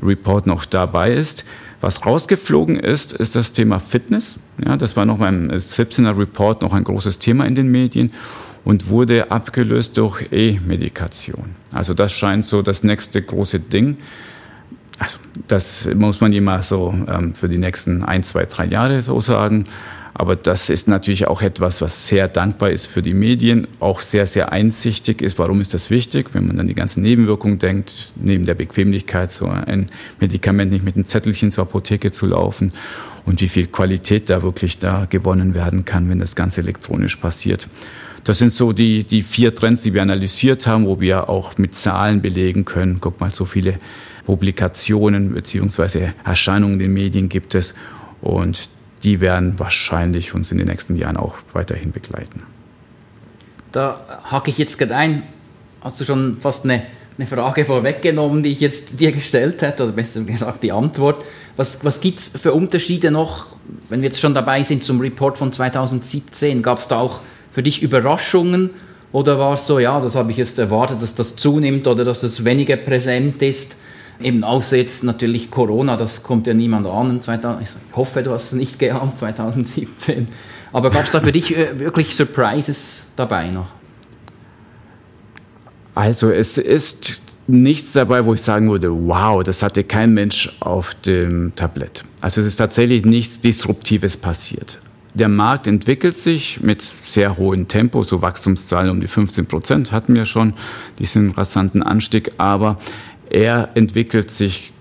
Report 0.00 0.46
noch 0.46 0.64
dabei 0.64 1.12
ist. 1.12 1.44
Was 1.80 2.06
rausgeflogen 2.06 2.78
ist, 2.78 3.12
ist 3.12 3.34
das 3.34 3.52
Thema 3.52 3.80
Fitness. 3.80 4.36
Ja, 4.64 4.76
das 4.76 4.96
war 4.96 5.04
noch 5.04 5.18
beim 5.18 5.50
17er 5.50 6.16
Report 6.16 6.62
noch 6.62 6.72
ein 6.72 6.84
großes 6.84 7.18
Thema 7.18 7.46
in 7.46 7.56
den 7.56 7.66
Medien 7.68 8.12
und 8.64 8.88
wurde 8.88 9.32
abgelöst 9.32 9.96
durch 9.96 10.28
E-Medikation. 10.30 11.56
Also 11.72 11.94
das 11.94 12.12
scheint 12.12 12.44
so 12.44 12.62
das 12.62 12.84
nächste 12.84 13.20
große 13.20 13.58
Ding. 13.58 13.96
Also 15.02 15.18
das 15.48 15.88
muss 15.96 16.20
man 16.20 16.32
immer 16.32 16.62
so 16.62 16.94
ähm, 17.08 17.34
für 17.34 17.48
die 17.48 17.58
nächsten 17.58 18.04
ein, 18.04 18.22
zwei, 18.22 18.44
drei 18.44 18.66
Jahre 18.66 19.02
so 19.02 19.18
sagen. 19.20 19.64
Aber 20.14 20.36
das 20.36 20.70
ist 20.70 20.86
natürlich 20.86 21.26
auch 21.26 21.42
etwas, 21.42 21.80
was 21.80 22.06
sehr 22.06 22.28
dankbar 22.28 22.70
ist 22.70 22.86
für 22.86 23.02
die 23.02 23.14
Medien, 23.14 23.66
auch 23.80 24.00
sehr, 24.00 24.28
sehr 24.28 24.52
einsichtig 24.52 25.22
ist. 25.22 25.38
Warum 25.40 25.60
ist 25.60 25.74
das 25.74 25.90
wichtig? 25.90 26.28
Wenn 26.34 26.46
man 26.46 26.56
dann 26.56 26.68
die 26.68 26.74
ganzen 26.74 27.02
Nebenwirkungen 27.02 27.58
denkt, 27.58 28.12
neben 28.14 28.44
der 28.44 28.54
Bequemlichkeit, 28.54 29.32
so 29.32 29.46
ein 29.46 29.86
Medikament 30.20 30.70
nicht 30.70 30.84
mit 30.84 30.94
einem 30.94 31.06
Zettelchen 31.06 31.50
zur 31.50 31.62
Apotheke 31.62 32.12
zu 32.12 32.26
laufen 32.26 32.72
und 33.24 33.40
wie 33.40 33.48
viel 33.48 33.66
Qualität 33.66 34.30
da 34.30 34.42
wirklich 34.42 34.78
da 34.78 35.06
gewonnen 35.08 35.54
werden 35.54 35.84
kann, 35.84 36.08
wenn 36.08 36.20
das 36.20 36.36
Ganze 36.36 36.60
elektronisch 36.60 37.16
passiert. 37.16 37.68
Das 38.24 38.38
sind 38.38 38.52
so 38.52 38.72
die, 38.72 39.04
die 39.04 39.22
vier 39.22 39.54
Trends, 39.54 39.82
die 39.82 39.94
wir 39.94 40.02
analysiert 40.02 40.66
haben, 40.66 40.86
wo 40.86 41.00
wir 41.00 41.28
auch 41.28 41.58
mit 41.58 41.74
Zahlen 41.74 42.22
belegen 42.22 42.64
können. 42.64 42.98
Guck 43.00 43.20
mal, 43.20 43.30
so 43.30 43.44
viele 43.44 43.78
Publikationen 44.24 45.34
beziehungsweise 45.34 46.14
Erscheinungen 46.24 46.74
in 46.74 46.78
den 46.78 46.92
Medien 46.92 47.28
gibt 47.28 47.54
es. 47.54 47.74
Und 48.20 48.68
die 49.02 49.20
werden 49.20 49.58
wahrscheinlich 49.58 50.34
uns 50.34 50.52
in 50.52 50.58
den 50.58 50.68
nächsten 50.68 50.96
Jahren 50.96 51.16
auch 51.16 51.34
weiterhin 51.52 51.90
begleiten. 51.90 52.42
Da 53.72 54.20
hake 54.30 54.50
ich 54.50 54.58
jetzt 54.58 54.78
gerade 54.78 54.94
ein. 54.94 55.24
Hast 55.80 56.00
du 56.00 56.04
schon 56.04 56.36
fast 56.40 56.62
eine, 56.62 56.84
eine 57.18 57.26
Frage 57.26 57.64
vorweggenommen, 57.64 58.44
die 58.44 58.50
ich 58.50 58.60
jetzt 58.60 59.00
dir 59.00 59.10
gestellt 59.10 59.62
hätte, 59.62 59.82
oder 59.82 59.92
besser 59.92 60.22
gesagt 60.22 60.62
die 60.62 60.70
Antwort. 60.70 61.24
Was, 61.56 61.84
was 61.84 62.00
gibt 62.00 62.20
es 62.20 62.28
für 62.28 62.52
Unterschiede 62.52 63.10
noch, 63.10 63.46
wenn 63.88 64.02
wir 64.02 64.06
jetzt 64.06 64.20
schon 64.20 64.34
dabei 64.34 64.62
sind 64.62 64.84
zum 64.84 65.00
Report 65.00 65.36
von 65.36 65.52
2017? 65.52 66.62
Gab 66.62 66.78
es 66.78 66.86
da 66.86 67.00
auch 67.00 67.20
für 67.52 67.62
dich 67.62 67.82
Überraschungen? 67.82 68.70
Oder 69.12 69.38
war 69.38 69.52
es 69.52 69.66
so, 69.66 69.78
ja, 69.78 70.00
das 70.00 70.16
habe 70.16 70.32
ich 70.32 70.38
jetzt 70.38 70.58
erwartet, 70.58 71.02
dass 71.02 71.14
das 71.14 71.36
zunimmt 71.36 71.86
oder 71.86 72.04
dass 72.04 72.20
das 72.20 72.44
weniger 72.44 72.76
präsent 72.76 73.42
ist? 73.42 73.76
Eben 74.20 74.42
außer 74.42 74.76
jetzt 74.76 75.04
natürlich 75.04 75.50
Corona, 75.50 75.96
das 75.96 76.22
kommt 76.22 76.46
ja 76.46 76.54
niemand 76.54 76.86
an. 76.86 77.20
Ich 77.60 77.70
hoffe, 77.94 78.22
du 78.22 78.30
hast 78.30 78.46
es 78.46 78.52
nicht 78.52 78.78
geahnt 78.78 79.18
2017. 79.18 80.28
Aber 80.72 80.90
gab 80.90 81.04
es 81.04 81.10
da 81.10 81.20
für 81.20 81.32
dich 81.32 81.56
äh, 81.56 81.78
wirklich 81.78 82.14
Surprises 82.16 83.02
dabei 83.16 83.50
noch? 83.50 83.66
Also 85.94 86.30
es 86.30 86.56
ist 86.56 87.22
nichts 87.46 87.92
dabei, 87.92 88.24
wo 88.24 88.32
ich 88.32 88.40
sagen 88.40 88.70
würde, 88.70 88.90
wow, 88.90 89.42
das 89.42 89.62
hatte 89.62 89.84
kein 89.84 90.14
Mensch 90.14 90.50
auf 90.60 90.94
dem 90.94 91.52
Tablett. 91.54 92.04
Also 92.22 92.40
es 92.40 92.46
ist 92.46 92.56
tatsächlich 92.56 93.04
nichts 93.04 93.40
Disruptives 93.40 94.16
passiert. 94.16 94.78
Der 95.14 95.28
Markt 95.28 95.66
entwickelt 95.66 96.16
sich 96.16 96.60
mit 96.62 96.90
sehr 97.06 97.36
hohem 97.36 97.68
Tempo, 97.68 98.02
so 98.02 98.22
Wachstumszahlen 98.22 98.90
um 98.90 99.00
die 99.00 99.08
15 99.08 99.46
Prozent 99.46 99.92
hatten 99.92 100.14
wir 100.14 100.24
schon, 100.24 100.54
diesen 100.98 101.32
rasanten 101.32 101.82
Anstieg, 101.82 102.32
aber 102.38 102.78
er 103.28 103.70
entwickelt 103.74 104.30
sich 104.30 104.72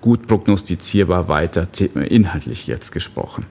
gut 0.00 0.28
prognostizierbar 0.28 1.28
weiter, 1.28 1.66
inhaltlich 2.08 2.68
jetzt 2.68 2.92
gesprochen. 2.92 3.46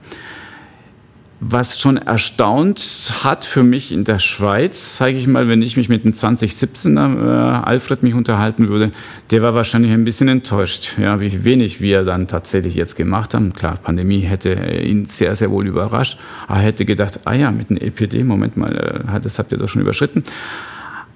Was 1.46 1.78
schon 1.78 1.98
erstaunt 1.98 3.12
hat 3.22 3.44
für 3.44 3.62
mich 3.62 3.92
in 3.92 4.04
der 4.04 4.18
Schweiz, 4.18 4.96
sage 4.96 5.18
ich 5.18 5.26
mal, 5.26 5.46
wenn 5.46 5.60
ich 5.60 5.76
mich 5.76 5.90
mit 5.90 6.02
dem 6.02 6.12
2017er 6.12 6.96
äh, 7.18 7.66
Alfred 7.66 8.02
mich 8.02 8.14
unterhalten 8.14 8.68
würde, 8.70 8.92
der 9.30 9.42
war 9.42 9.54
wahrscheinlich 9.54 9.92
ein 9.92 10.04
bisschen 10.04 10.28
enttäuscht, 10.28 10.96
ja, 10.98 11.20
wie 11.20 11.44
wenig 11.44 11.82
wir 11.82 12.04
dann 12.04 12.28
tatsächlich 12.28 12.76
jetzt 12.76 12.96
gemacht 12.96 13.34
haben. 13.34 13.52
Klar, 13.52 13.76
Pandemie 13.76 14.20
hätte 14.20 14.54
ihn 14.54 15.04
sehr, 15.04 15.36
sehr 15.36 15.50
wohl 15.50 15.66
überrascht. 15.66 16.18
Er 16.48 16.60
hätte 16.60 16.86
gedacht, 16.86 17.20
ah 17.24 17.34
ja, 17.34 17.50
mit 17.50 17.68
dem 17.68 17.76
EPD, 17.76 18.24
Moment 18.24 18.56
mal, 18.56 19.04
äh, 19.06 19.20
das 19.20 19.38
habt 19.38 19.52
ihr 19.52 19.58
doch 19.58 19.68
schon 19.68 19.82
überschritten. 19.82 20.24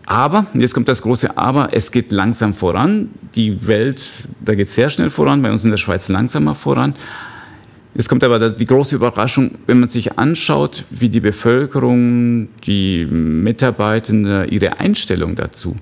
Aber, 0.04 0.46
jetzt 0.52 0.74
kommt 0.74 0.88
das 0.88 1.00
große 1.00 1.38
Aber, 1.38 1.70
es 1.72 1.90
geht 1.90 2.12
langsam 2.12 2.52
voran. 2.52 3.10
Die 3.34 3.66
Welt, 3.66 4.02
da 4.44 4.54
geht 4.54 4.70
sehr 4.70 4.90
schnell 4.90 5.08
voran, 5.08 5.40
bei 5.40 5.50
uns 5.50 5.64
in 5.64 5.70
der 5.70 5.78
Schweiz 5.78 6.08
langsamer 6.08 6.54
voran. 6.54 6.94
Jetzt 7.98 8.08
kommt 8.08 8.22
aber 8.22 8.50
die 8.50 8.64
große 8.64 8.94
Überraschung, 8.94 9.50
wenn 9.66 9.80
man 9.80 9.88
sich 9.88 10.20
anschaut, 10.20 10.84
wie 10.88 11.08
die 11.08 11.18
Bevölkerung, 11.18 12.46
die 12.62 13.04
Mitarbeitenden, 13.04 14.48
ihre 14.48 14.78
Einstellung 14.78 15.34
dazu, 15.34 15.74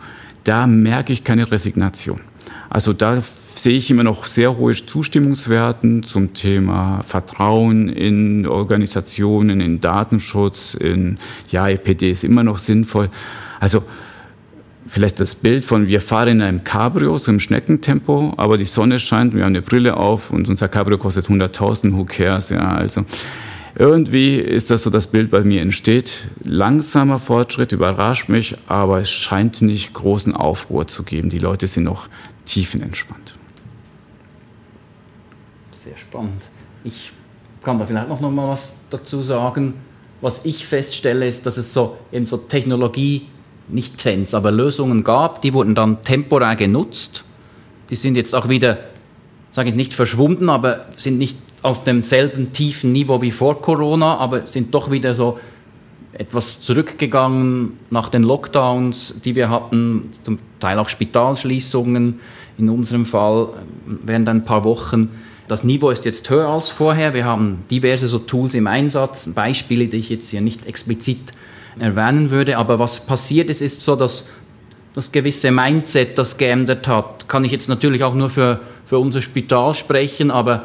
da 0.42 0.66
merke 0.66 1.12
ich 1.12 1.24
keine 1.24 1.52
Resignation. 1.52 2.20
Also 2.70 2.94
da 2.94 3.20
sehe 3.20 3.76
ich 3.76 3.90
immer 3.90 4.02
noch 4.02 4.24
sehr 4.24 4.56
hohe 4.56 4.72
Zustimmungswerten 4.74 6.04
zum 6.04 6.32
Thema 6.32 7.02
Vertrauen 7.02 7.90
in 7.90 8.46
Organisationen, 8.46 9.60
in 9.60 9.82
Datenschutz, 9.82 10.72
in, 10.72 11.18
ja, 11.50 11.68
EPD 11.68 12.12
ist 12.12 12.24
immer 12.24 12.44
noch 12.44 12.58
sinnvoll. 12.58 13.10
Also 13.60 13.82
vielleicht 14.86 15.20
das 15.20 15.34
Bild 15.34 15.64
von, 15.64 15.88
wir 15.88 16.00
fahren 16.00 16.28
in 16.28 16.42
einem 16.42 16.64
Cabrio, 16.64 17.18
so 17.18 17.30
im 17.30 17.40
Schneckentempo, 17.40 18.34
aber 18.36 18.56
die 18.56 18.64
Sonne 18.64 18.98
scheint, 18.98 19.34
wir 19.34 19.42
haben 19.42 19.50
eine 19.50 19.62
Brille 19.62 19.96
auf 19.96 20.30
und 20.30 20.48
unser 20.48 20.68
Cabrio 20.68 20.98
kostet 20.98 21.26
100.000, 21.26 21.96
who 21.96 22.04
cares, 22.04 22.50
ja, 22.50 22.74
also 22.74 23.04
irgendwie 23.78 24.36
ist 24.36 24.70
das 24.70 24.84
so 24.84 24.90
das 24.90 25.06
Bild 25.06 25.30
bei 25.30 25.42
mir 25.42 25.60
entsteht. 25.60 26.28
Langsamer 26.42 27.18
Fortschritt 27.18 27.72
überrascht 27.72 28.30
mich, 28.30 28.56
aber 28.66 29.02
es 29.02 29.10
scheint 29.10 29.60
nicht 29.60 29.92
großen 29.92 30.34
Aufruhr 30.34 30.86
zu 30.86 31.02
geben. 31.02 31.28
Die 31.28 31.38
Leute 31.38 31.66
sind 31.66 31.84
noch 31.84 32.08
tiefenentspannt. 32.46 33.36
Sehr 35.72 35.96
spannend. 35.98 36.44
Ich 36.84 37.12
kann 37.62 37.78
da 37.78 37.84
vielleicht 37.84 38.08
noch 38.08 38.20
mal 38.20 38.48
was 38.48 38.72
dazu 38.88 39.22
sagen. 39.22 39.74
Was 40.22 40.46
ich 40.46 40.66
feststelle, 40.66 41.26
ist, 41.26 41.44
dass 41.44 41.58
es 41.58 41.74
so 41.74 41.98
in 42.10 42.24
so 42.24 42.38
Technologie 42.38 43.26
nicht 43.68 43.98
Trends, 43.98 44.34
aber 44.34 44.50
Lösungen 44.50 45.04
gab, 45.04 45.42
die 45.42 45.52
wurden 45.52 45.74
dann 45.74 46.02
temporär 46.02 46.56
genutzt. 46.56 47.24
Die 47.90 47.96
sind 47.96 48.16
jetzt 48.16 48.34
auch 48.34 48.48
wieder, 48.48 48.78
sage 49.52 49.70
ich 49.70 49.74
nicht 49.74 49.94
verschwunden, 49.94 50.48
aber 50.48 50.86
sind 50.96 51.18
nicht 51.18 51.36
auf 51.62 51.84
demselben 51.84 52.52
tiefen 52.52 52.92
Niveau 52.92 53.22
wie 53.22 53.30
vor 53.30 53.60
Corona, 53.60 54.18
aber 54.18 54.46
sind 54.46 54.74
doch 54.74 54.90
wieder 54.90 55.14
so 55.14 55.38
etwas 56.12 56.60
zurückgegangen 56.60 57.72
nach 57.90 58.08
den 58.08 58.22
Lockdowns, 58.22 59.20
die 59.24 59.34
wir 59.34 59.50
hatten, 59.50 60.10
zum 60.22 60.38
Teil 60.60 60.78
auch 60.78 60.88
Spitalschließungen 60.88 62.20
in 62.58 62.68
unserem 62.68 63.04
Fall 63.04 63.48
während 64.04 64.28
ein 64.28 64.44
paar 64.44 64.64
Wochen. 64.64 65.10
Das 65.48 65.62
Niveau 65.62 65.90
ist 65.90 66.04
jetzt 66.04 66.28
höher 66.30 66.48
als 66.48 66.68
vorher. 66.68 67.14
Wir 67.14 67.24
haben 67.24 67.58
diverse 67.70 68.08
so 68.08 68.18
Tools 68.18 68.54
im 68.54 68.66
Einsatz, 68.66 69.28
Beispiele, 69.28 69.86
die 69.86 69.98
ich 69.98 70.08
jetzt 70.08 70.30
hier 70.30 70.40
nicht 70.40 70.66
explizit 70.66 71.32
erwähnen 71.78 72.30
würde. 72.30 72.58
Aber 72.58 72.78
was 72.78 73.00
passiert 73.00 73.50
ist, 73.50 73.62
ist 73.62 73.80
so, 73.80 73.96
dass 73.96 74.28
das 74.94 75.12
gewisse 75.12 75.50
Mindset, 75.50 76.16
das 76.16 76.38
geändert 76.38 76.88
hat. 76.88 77.28
Kann 77.28 77.44
ich 77.44 77.52
jetzt 77.52 77.68
natürlich 77.68 78.02
auch 78.02 78.14
nur 78.14 78.30
für, 78.30 78.60
für 78.86 78.98
unser 78.98 79.20
Spital 79.20 79.74
sprechen, 79.74 80.30
aber 80.30 80.64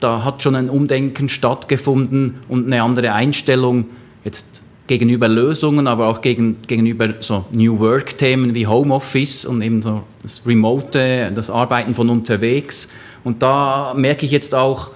da 0.00 0.24
hat 0.24 0.42
schon 0.42 0.56
ein 0.56 0.68
Umdenken 0.68 1.28
stattgefunden 1.28 2.36
und 2.48 2.66
eine 2.66 2.82
andere 2.82 3.12
Einstellung 3.12 3.86
jetzt 4.24 4.62
gegenüber 4.86 5.28
Lösungen, 5.28 5.86
aber 5.86 6.08
auch 6.08 6.20
gegen, 6.20 6.56
gegenüber 6.66 7.14
so 7.20 7.44
New 7.52 7.78
Work-Themen 7.78 8.54
wie 8.54 8.66
Homeoffice 8.66 9.44
und 9.44 9.62
eben 9.62 9.82
so 9.82 10.02
das 10.22 10.42
Remote, 10.46 11.32
das 11.34 11.50
Arbeiten 11.50 11.94
von 11.94 12.08
unterwegs. 12.10 12.88
Und 13.24 13.42
da 13.42 13.94
merke 13.96 14.26
ich 14.26 14.32
jetzt 14.32 14.54
auch, 14.54 14.90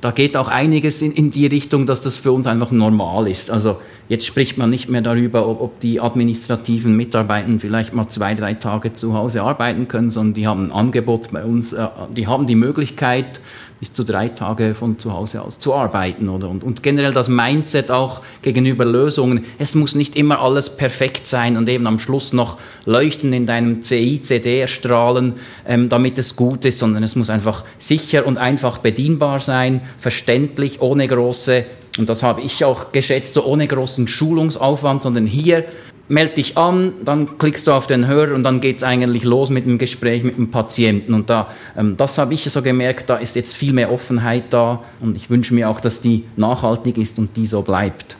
da 0.00 0.10
geht 0.10 0.36
auch 0.36 0.48
einiges 0.48 1.02
in, 1.02 1.12
in 1.12 1.30
die 1.30 1.46
Richtung, 1.46 1.86
dass 1.86 2.00
das 2.00 2.16
für 2.16 2.32
uns 2.32 2.46
einfach 2.46 2.70
normal 2.70 3.28
ist. 3.28 3.50
Also 3.50 3.78
jetzt 4.08 4.26
spricht 4.26 4.56
man 4.56 4.70
nicht 4.70 4.88
mehr 4.88 5.02
darüber, 5.02 5.46
ob, 5.46 5.60
ob 5.60 5.80
die 5.80 6.00
administrativen 6.00 6.96
Mitarbeiter 6.96 7.48
vielleicht 7.58 7.92
mal 7.92 8.08
zwei, 8.08 8.34
drei 8.34 8.54
Tage 8.54 8.92
zu 8.92 9.14
Hause 9.14 9.42
arbeiten 9.42 9.88
können, 9.88 10.10
sondern 10.10 10.34
die 10.34 10.46
haben 10.46 10.66
ein 10.66 10.72
Angebot 10.72 11.30
bei 11.32 11.44
uns, 11.44 11.72
äh, 11.72 11.86
die 12.16 12.26
haben 12.26 12.46
die 12.46 12.54
Möglichkeit, 12.54 13.40
bis 13.80 13.94
zu 13.94 14.04
drei 14.04 14.28
Tage 14.28 14.74
von 14.74 14.98
zu 14.98 15.12
Hause 15.12 15.42
aus 15.42 15.58
zu 15.58 15.74
arbeiten. 15.74 16.28
Oder? 16.28 16.48
Und, 16.48 16.62
und 16.62 16.82
generell 16.82 17.12
das 17.12 17.28
Mindset 17.28 17.90
auch 17.90 18.20
gegenüber 18.42 18.84
Lösungen. 18.84 19.46
Es 19.58 19.74
muss 19.74 19.94
nicht 19.94 20.16
immer 20.16 20.40
alles 20.40 20.76
perfekt 20.76 21.26
sein 21.26 21.56
und 21.56 21.68
eben 21.68 21.86
am 21.86 21.98
Schluss 21.98 22.34
noch 22.34 22.58
leuchten 22.84 23.32
in 23.32 23.46
deinem 23.46 23.82
CI, 23.82 24.20
CD 24.22 24.66
strahlen, 24.66 25.34
ähm, 25.66 25.88
damit 25.88 26.18
es 26.18 26.36
gut 26.36 26.66
ist, 26.66 26.78
sondern 26.78 27.02
es 27.02 27.16
muss 27.16 27.30
einfach 27.30 27.64
sicher 27.78 28.26
und 28.26 28.36
einfach 28.36 28.78
bedienbar 28.78 29.40
sein, 29.40 29.80
verständlich, 29.98 30.82
ohne 30.82 31.08
große 31.08 31.64
und 31.98 32.08
das 32.08 32.22
habe 32.22 32.40
ich 32.40 32.64
auch 32.64 32.92
geschätzt, 32.92 33.34
so 33.34 33.44
ohne 33.44 33.66
großen 33.66 34.06
Schulungsaufwand, 34.06 35.02
sondern 35.02 35.26
hier 35.26 35.64
melde 36.10 36.34
dich 36.34 36.58
an, 36.58 36.92
dann 37.04 37.38
klickst 37.38 37.66
du 37.66 37.72
auf 37.72 37.86
den 37.86 38.06
Hörer 38.06 38.34
und 38.34 38.42
dann 38.42 38.60
geht 38.60 38.78
es 38.78 38.82
eigentlich 38.82 39.24
los 39.24 39.48
mit 39.48 39.64
dem 39.64 39.78
Gespräch 39.78 40.24
mit 40.24 40.36
dem 40.36 40.50
Patienten. 40.50 41.14
Und 41.14 41.30
da, 41.30 41.48
ähm, 41.76 41.96
das 41.96 42.18
habe 42.18 42.34
ich 42.34 42.44
so 42.44 42.62
gemerkt, 42.62 43.08
da 43.08 43.16
ist 43.16 43.36
jetzt 43.36 43.54
viel 43.54 43.72
mehr 43.72 43.92
Offenheit 43.92 44.44
da 44.50 44.82
und 45.00 45.16
ich 45.16 45.30
wünsche 45.30 45.54
mir 45.54 45.70
auch, 45.70 45.80
dass 45.80 46.00
die 46.00 46.24
nachhaltig 46.36 46.98
ist 46.98 47.18
und 47.18 47.36
die 47.36 47.46
so 47.46 47.62
bleibt. 47.62 48.16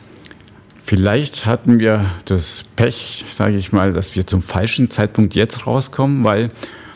Vielleicht 0.83 1.45
hatten 1.45 1.79
wir 1.79 2.05
das 2.25 2.65
Pech, 2.75 3.25
sage 3.29 3.57
ich 3.57 3.71
mal, 3.71 3.93
dass 3.93 4.15
wir 4.15 4.25
zum 4.25 4.41
falschen 4.41 4.89
Zeitpunkt 4.89 5.35
jetzt 5.35 5.67
rauskommen, 5.67 6.23
weil 6.23 6.49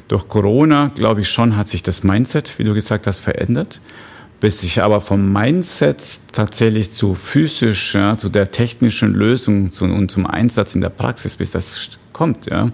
durch 0.08 0.28
Corona, 0.28 0.92
glaube 0.96 1.22
ich 1.22 1.30
schon, 1.30 1.58
hat 1.58 1.68
sich 1.68 1.84
das 1.84 2.04
Mindset, 2.04 2.58
wie 2.58 2.64
du 2.64 2.74
gesagt 2.74 3.06
hast, 3.06 3.20
verändert 3.20 3.80
bis 4.40 4.64
ich 4.64 4.82
aber 4.82 5.02
vom 5.02 5.32
Mindset 5.32 5.98
tatsächlich 6.32 6.92
zu 6.92 7.16
physisch, 7.16 7.96
ja, 7.96 8.18
zu 8.18 8.30
der 8.30 8.52
technischen 8.52 9.14
Lösung 9.14 9.72
zu, 9.72 9.86
und 9.86 10.12
zum 10.12 10.28
Einsatz 10.28 10.76
in 10.76 10.82
der 10.82 10.90
Praxis, 10.90 11.36
bis 11.36 11.52
das 11.52 11.92
kommt, 12.14 12.46
ja, 12.50 12.70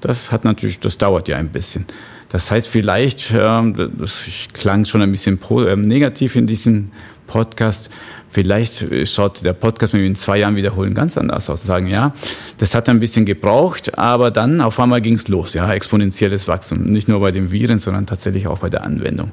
das 0.00 0.32
hat 0.32 0.44
natürlich, 0.44 0.80
das 0.80 0.98
dauert 0.98 1.28
ja 1.28 1.36
ein 1.36 1.48
bisschen. 1.48 1.86
Das 2.28 2.50
heißt 2.50 2.66
vielleicht, 2.66 3.30
ja, 3.30 3.62
das 3.62 4.24
klang 4.52 4.84
schon 4.84 5.02
ein 5.02 5.10
bisschen 5.10 5.38
pro, 5.38 5.62
äh, 5.62 5.76
negativ 5.76 6.36
in 6.36 6.46
diesem 6.46 6.90
Podcast, 7.26 7.90
vielleicht 8.34 8.84
schaut 9.08 9.44
der 9.44 9.52
Podcast, 9.52 9.92
wenn 9.92 10.00
wir 10.00 10.08
in 10.08 10.16
zwei 10.16 10.38
Jahren 10.38 10.56
wiederholen, 10.56 10.94
ganz 10.94 11.16
anders 11.16 11.48
aus. 11.48 11.62
Sagen, 11.62 11.86
ja, 11.86 12.12
das 12.58 12.74
hat 12.74 12.88
ein 12.88 12.98
bisschen 12.98 13.24
gebraucht, 13.24 13.96
aber 13.96 14.32
dann 14.32 14.60
auf 14.60 14.80
einmal 14.80 15.00
ging 15.00 15.14
es 15.14 15.28
los, 15.28 15.54
ja, 15.54 15.72
exponentielles 15.72 16.48
Wachstum. 16.48 16.82
Nicht 16.82 17.08
nur 17.08 17.20
bei 17.20 17.30
den 17.30 17.52
Viren, 17.52 17.78
sondern 17.78 18.06
tatsächlich 18.06 18.48
auch 18.48 18.58
bei 18.58 18.68
der 18.68 18.84
Anwendung. 18.84 19.30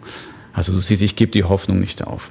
Also 0.53 0.73
du 0.73 0.81
siehst, 0.81 1.01
ich 1.01 1.15
gebe 1.15 1.31
die 1.31 1.43
Hoffnung 1.43 1.79
nicht 1.79 2.05
auf. 2.05 2.29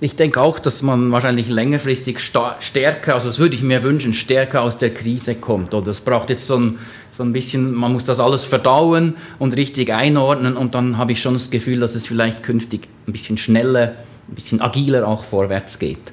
Ich 0.00 0.16
denke 0.16 0.40
auch, 0.40 0.58
dass 0.58 0.82
man 0.82 1.12
wahrscheinlich 1.12 1.48
längerfristig 1.48 2.18
stärker, 2.18 3.14
also 3.14 3.28
das 3.28 3.38
würde 3.38 3.54
ich 3.54 3.62
mir 3.62 3.84
wünschen, 3.84 4.14
stärker 4.14 4.62
aus 4.62 4.76
der 4.76 4.92
Krise 4.92 5.36
kommt. 5.36 5.74
Oder 5.74 5.92
es 5.92 6.00
braucht 6.00 6.28
jetzt 6.28 6.46
so 6.46 6.58
ein, 6.58 6.78
so 7.12 7.22
ein 7.22 7.32
bisschen, 7.32 7.72
man 7.72 7.92
muss 7.92 8.04
das 8.04 8.18
alles 8.18 8.42
verdauen 8.42 9.14
und 9.38 9.56
richtig 9.56 9.92
einordnen 9.92 10.56
und 10.56 10.74
dann 10.74 10.98
habe 10.98 11.12
ich 11.12 11.22
schon 11.22 11.34
das 11.34 11.50
Gefühl, 11.50 11.78
dass 11.78 11.94
es 11.94 12.06
vielleicht 12.06 12.42
künftig 12.42 12.88
ein 13.06 13.12
bisschen 13.12 13.38
schneller, 13.38 13.94
ein 14.28 14.34
bisschen 14.34 14.60
agiler 14.60 15.06
auch 15.06 15.22
vorwärts 15.22 15.78
geht. 15.78 16.10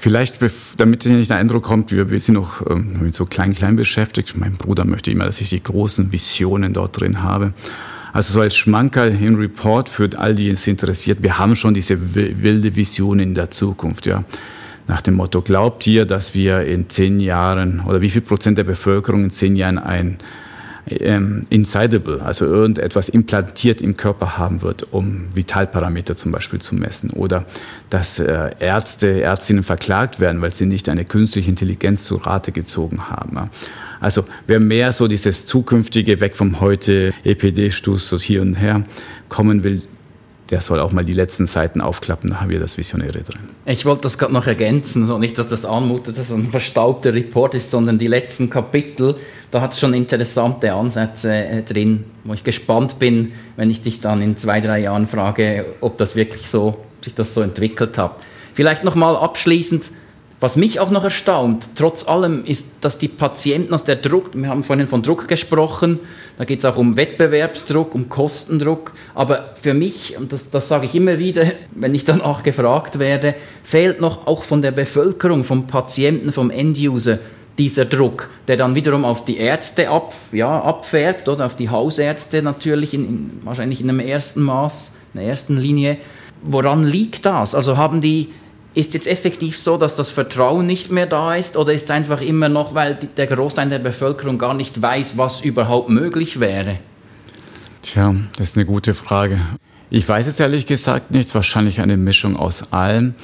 Vielleicht, 0.00 0.38
damit 0.76 1.04
nicht 1.04 1.28
der 1.28 1.36
Eindruck 1.38 1.64
kommt, 1.64 1.90
wir, 1.90 2.10
wir 2.10 2.20
sind 2.20 2.36
noch 2.36 2.64
ähm, 2.70 2.98
mit 3.02 3.14
so 3.14 3.26
klein-klein 3.26 3.76
beschäftigt. 3.76 4.34
Mein 4.36 4.56
Bruder 4.56 4.84
möchte 4.84 5.10
immer, 5.10 5.26
dass 5.26 5.40
ich 5.40 5.50
die 5.50 5.62
großen 5.62 6.12
Visionen 6.12 6.72
dort 6.72 7.00
drin 7.00 7.22
habe. 7.22 7.52
Also 8.12 8.34
so 8.34 8.40
als 8.40 8.56
Schmankerl 8.56 9.14
im 9.20 9.36
Report 9.36 9.88
für 9.88 10.08
all 10.16 10.34
die 10.34 10.50
es 10.50 10.66
interessiert, 10.66 11.22
wir 11.22 11.38
haben 11.38 11.56
schon 11.56 11.74
diese 11.74 12.14
wilde 12.14 12.74
Vision 12.74 13.18
in 13.18 13.34
der 13.34 13.50
Zukunft, 13.50 14.06
ja. 14.06 14.24
Nach 14.86 15.02
dem 15.02 15.14
Motto, 15.14 15.42
glaubt 15.42 15.86
ihr, 15.86 16.06
dass 16.06 16.34
wir 16.34 16.64
in 16.64 16.88
zehn 16.88 17.20
Jahren 17.20 17.80
oder 17.80 18.00
wie 18.00 18.08
viel 18.08 18.22
Prozent 18.22 18.56
der 18.56 18.64
Bevölkerung 18.64 19.22
in 19.22 19.30
zehn 19.30 19.54
Jahren 19.54 19.78
ein 19.78 20.16
ähm, 20.90 21.46
Insidable, 21.50 22.22
also 22.22 22.44
irgendetwas 22.44 23.08
implantiert 23.08 23.80
im 23.80 23.96
Körper 23.96 24.38
haben 24.38 24.62
wird, 24.62 24.92
um 24.92 25.26
Vitalparameter 25.34 26.16
zum 26.16 26.32
Beispiel 26.32 26.60
zu 26.60 26.74
messen. 26.74 27.10
Oder 27.10 27.44
dass 27.90 28.18
äh, 28.18 28.50
Ärzte, 28.58 29.22
Ärztinnen 29.22 29.62
verklagt 29.62 30.20
werden, 30.20 30.40
weil 30.40 30.52
sie 30.52 30.66
nicht 30.66 30.88
eine 30.88 31.04
künstliche 31.04 31.50
Intelligenz 31.50 32.04
zu 32.04 32.16
Rate 32.16 32.52
gezogen 32.52 33.08
haben. 33.08 33.50
Also 34.00 34.24
wer 34.46 34.60
mehr 34.60 34.92
so 34.92 35.08
dieses 35.08 35.46
zukünftige 35.46 36.20
weg 36.20 36.36
vom 36.36 36.60
heute 36.60 37.12
EPD-Stuss 37.24 38.08
so 38.08 38.18
hier 38.18 38.42
und 38.42 38.54
her 38.54 38.84
kommen 39.28 39.64
will, 39.64 39.82
der 40.50 40.60
soll 40.62 40.80
auch 40.80 40.92
mal 40.92 41.04
die 41.04 41.12
letzten 41.12 41.46
Seiten 41.46 41.80
aufklappen, 41.80 42.30
da 42.30 42.40
haben 42.40 42.48
wir 42.48 42.58
das 42.58 42.78
Visionäre 42.78 43.22
drin. 43.22 43.50
Ich 43.66 43.84
wollte 43.84 44.02
das 44.02 44.16
gerade 44.16 44.32
noch 44.32 44.46
ergänzen, 44.46 45.06
so 45.06 45.18
nicht, 45.18 45.38
dass 45.38 45.48
das 45.48 45.64
anmutet, 45.64 46.16
dass 46.16 46.30
es 46.30 46.32
ein 46.32 46.50
verstaubter 46.50 47.12
Report 47.12 47.54
ist, 47.54 47.70
sondern 47.70 47.98
die 47.98 48.06
letzten 48.06 48.48
Kapitel, 48.48 49.16
da 49.50 49.60
hat 49.60 49.72
es 49.72 49.80
schon 49.80 49.92
interessante 49.92 50.72
Ansätze 50.72 51.32
äh, 51.32 51.62
drin, 51.62 52.04
wo 52.24 52.32
ich 52.32 52.44
gespannt 52.44 52.98
bin, 52.98 53.32
wenn 53.56 53.70
ich 53.70 53.82
dich 53.82 54.00
dann 54.00 54.22
in 54.22 54.36
zwei, 54.36 54.60
drei 54.60 54.80
Jahren 54.80 55.06
frage, 55.06 55.66
ob 55.80 55.98
das 55.98 56.16
wirklich 56.16 56.48
so, 56.48 56.78
sich 57.02 57.14
das 57.14 57.34
so 57.34 57.42
entwickelt 57.42 57.98
hat. 57.98 58.16
Vielleicht 58.54 58.84
nochmal 58.84 59.16
abschließend, 59.16 59.84
was 60.40 60.56
mich 60.56 60.78
auch 60.78 60.90
noch 60.90 61.02
erstaunt, 61.02 61.70
trotz 61.74 62.06
allem, 62.06 62.44
ist, 62.44 62.68
dass 62.80 62.98
die 62.98 63.08
Patienten, 63.08 63.74
aus 63.74 63.82
der 63.82 63.96
Druck, 63.96 64.30
wir 64.34 64.48
haben 64.48 64.62
vorhin 64.62 64.86
von 64.86 65.02
Druck 65.02 65.26
gesprochen, 65.26 65.98
da 66.36 66.44
geht 66.44 66.60
es 66.60 66.64
auch 66.64 66.76
um 66.76 66.96
Wettbewerbsdruck, 66.96 67.94
um 67.94 68.08
Kostendruck, 68.08 68.92
aber 69.16 69.54
für 69.60 69.74
mich, 69.74 70.16
und 70.16 70.32
das, 70.32 70.50
das 70.50 70.68
sage 70.68 70.86
ich 70.86 70.94
immer 70.94 71.18
wieder, 71.18 71.44
wenn 71.72 71.94
ich 71.94 72.04
dann 72.04 72.20
auch 72.20 72.44
gefragt 72.44 73.00
werde, 73.00 73.34
fehlt 73.64 74.00
noch 74.00 74.28
auch 74.28 74.44
von 74.44 74.62
der 74.62 74.70
Bevölkerung, 74.70 75.42
vom 75.42 75.66
Patienten, 75.66 76.30
vom 76.30 76.50
Enduser 76.50 77.18
dieser 77.58 77.84
Druck, 77.84 78.30
der 78.46 78.56
dann 78.56 78.76
wiederum 78.76 79.04
auf 79.04 79.24
die 79.24 79.38
Ärzte 79.38 79.90
ab, 79.90 80.14
ja, 80.30 80.60
abfärbt, 80.62 81.28
oder 81.28 81.46
auf 81.46 81.56
die 81.56 81.70
Hausärzte 81.70 82.42
natürlich, 82.42 82.94
in, 82.94 83.08
in, 83.08 83.30
wahrscheinlich 83.42 83.80
in 83.80 83.90
einem 83.90 83.98
ersten 83.98 84.42
Maß, 84.42 84.92
in 85.14 85.20
der 85.20 85.28
ersten 85.28 85.56
Linie. 85.56 85.96
Woran 86.42 86.84
liegt 86.84 87.26
das? 87.26 87.56
Also 87.56 87.76
haben 87.76 88.00
die 88.00 88.28
ist 88.74 88.94
jetzt 88.94 89.08
effektiv 89.08 89.58
so, 89.58 89.76
dass 89.76 89.96
das 89.96 90.10
Vertrauen 90.10 90.66
nicht 90.66 90.90
mehr 90.90 91.06
da 91.06 91.34
ist 91.34 91.56
oder 91.56 91.72
ist 91.72 91.84
es 91.84 91.90
einfach 91.90 92.20
immer 92.20 92.48
noch, 92.48 92.74
weil 92.74 92.98
der 93.16 93.26
Großteil 93.26 93.68
der 93.68 93.78
Bevölkerung 93.78 94.38
gar 94.38 94.54
nicht 94.54 94.80
weiß, 94.80 95.16
was 95.16 95.40
überhaupt 95.40 95.88
möglich 95.88 96.38
wäre? 96.38 96.78
Tja, 97.82 98.14
das 98.36 98.50
ist 98.50 98.56
eine 98.56 98.66
gute 98.66 98.94
Frage. 98.94 99.40
Ich 99.90 100.06
weiß 100.06 100.26
es 100.26 100.38
ehrlich 100.38 100.66
gesagt 100.66 101.12
nicht, 101.12 101.34
wahrscheinlich 101.34 101.80
eine 101.80 101.96
Mischung 101.96 102.36
aus 102.36 102.72
allem. 102.72 103.14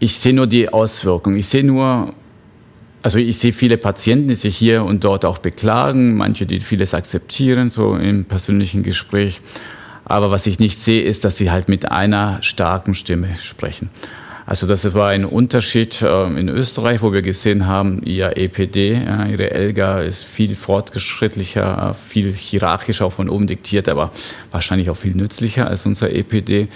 Ich 0.00 0.18
sehe 0.18 0.34
nur 0.34 0.48
die 0.48 0.68
Auswirkungen. 0.68 1.36
Ich 1.36 1.46
sehe 1.46 1.62
nur, 1.62 2.12
also 3.02 3.18
ich 3.18 3.38
sehe 3.38 3.52
viele 3.52 3.78
Patienten, 3.78 4.28
die 4.28 4.34
sich 4.34 4.56
hier 4.56 4.84
und 4.84 5.04
dort 5.04 5.24
auch 5.24 5.38
beklagen, 5.38 6.16
manche, 6.16 6.46
die 6.46 6.58
vieles 6.58 6.94
akzeptieren, 6.94 7.70
so 7.70 7.94
im 7.94 8.24
persönlichen 8.24 8.82
Gespräch. 8.82 9.40
Aber 10.04 10.32
was 10.32 10.46
ich 10.46 10.58
nicht 10.58 10.76
sehe, 10.76 11.02
ist, 11.02 11.22
dass 11.24 11.36
sie 11.36 11.52
halt 11.52 11.68
mit 11.68 11.92
einer 11.92 12.42
starken 12.42 12.94
Stimme 12.94 13.36
sprechen. 13.40 13.90
Also 14.52 14.66
das 14.66 14.92
war 14.92 15.08
ein 15.08 15.24
Unterschied 15.24 16.02
äh, 16.02 16.26
in 16.26 16.50
Österreich, 16.50 17.00
wo 17.00 17.10
wir 17.10 17.22
gesehen 17.22 17.66
haben, 17.66 18.02
ihr 18.04 18.36
EPD, 18.36 19.02
ihre 19.30 19.50
ELGA 19.50 20.02
ist 20.02 20.24
viel 20.24 20.56
fortgeschrittlicher, 20.56 21.92
äh, 21.92 21.94
viel 21.94 22.30
hierarchischer 22.34 23.10
von 23.10 23.30
oben 23.30 23.46
diktiert, 23.46 23.88
aber 23.88 24.12
wahrscheinlich 24.50 24.90
auch 24.90 24.98
viel 24.98 25.16
nützlicher 25.16 25.68
als 25.68 25.86
unser 25.86 26.12
EPD. 26.12 26.68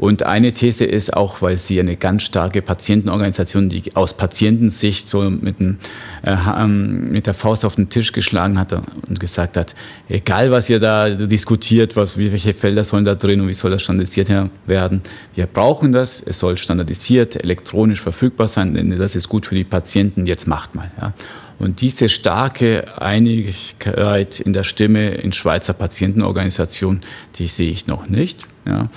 Und 0.00 0.22
eine 0.22 0.54
These 0.54 0.86
ist 0.86 1.14
auch, 1.14 1.42
weil 1.42 1.58
sie 1.58 1.78
eine 1.78 1.94
ganz 1.94 2.22
starke 2.22 2.62
Patientenorganisation, 2.62 3.68
die 3.68 3.94
aus 3.94 4.14
Patientensicht 4.14 5.06
so 5.06 5.28
mit, 5.28 5.60
dem, 5.60 5.76
äh, 6.22 6.34
ähm, 6.58 7.12
mit 7.12 7.26
der 7.26 7.34
Faust 7.34 7.66
auf 7.66 7.74
den 7.74 7.90
Tisch 7.90 8.12
geschlagen 8.12 8.58
hat 8.58 8.72
und 8.72 9.20
gesagt 9.20 9.58
hat, 9.58 9.74
egal 10.08 10.50
was 10.52 10.70
ihr 10.70 10.80
da 10.80 11.10
diskutiert, 11.10 11.96
was, 11.96 12.16
welche 12.16 12.54
Felder 12.54 12.82
sollen 12.82 13.04
da 13.04 13.14
drin 13.14 13.42
und 13.42 13.48
wie 13.48 13.52
soll 13.52 13.72
das 13.72 13.82
standardisiert 13.82 14.30
werden, 14.64 15.02
wir 15.34 15.44
brauchen 15.44 15.92
das, 15.92 16.22
es 16.22 16.38
soll 16.38 16.56
standardisiert, 16.56 17.36
elektronisch 17.36 18.00
verfügbar 18.00 18.48
sein, 18.48 18.72
denn 18.72 18.98
das 18.98 19.14
ist 19.14 19.28
gut 19.28 19.44
für 19.44 19.54
die 19.54 19.64
Patienten, 19.64 20.24
jetzt 20.24 20.46
macht 20.46 20.74
mal. 20.74 20.90
Ja. 20.98 21.12
Und 21.58 21.82
diese 21.82 22.08
starke 22.08 22.98
Einigkeit 23.02 24.40
in 24.40 24.54
der 24.54 24.64
Stimme 24.64 25.10
in 25.10 25.34
Schweizer 25.34 25.74
Patientenorganisation, 25.74 27.02
die 27.36 27.48
sehe 27.48 27.70
ich 27.70 27.86
noch 27.86 28.08
nicht. 28.08 28.46
Ja. 28.64 28.88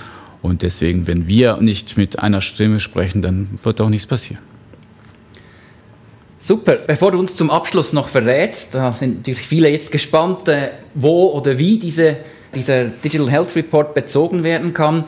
Und 0.44 0.60
deswegen, 0.60 1.06
wenn 1.06 1.26
wir 1.26 1.56
nicht 1.56 1.96
mit 1.96 2.18
einer 2.18 2.42
Stimme 2.42 2.78
sprechen, 2.78 3.22
dann 3.22 3.48
wird 3.62 3.80
auch 3.80 3.88
nichts 3.88 4.06
passieren. 4.06 4.42
Super. 6.38 6.76
Bevor 6.86 7.12
du 7.12 7.18
uns 7.18 7.34
zum 7.34 7.50
Abschluss 7.50 7.94
noch 7.94 8.08
verrätst, 8.08 8.74
da 8.74 8.92
sind 8.92 9.16
natürlich 9.16 9.46
viele 9.46 9.70
jetzt 9.70 9.90
gespannt, 9.90 10.46
äh, 10.48 10.72
wo 10.92 11.28
oder 11.30 11.56
wie 11.56 11.78
diese, 11.78 12.18
dieser 12.54 12.84
Digital 12.84 13.30
Health 13.30 13.56
Report 13.56 13.94
bezogen 13.94 14.42
werden 14.44 14.74
kann. 14.74 15.06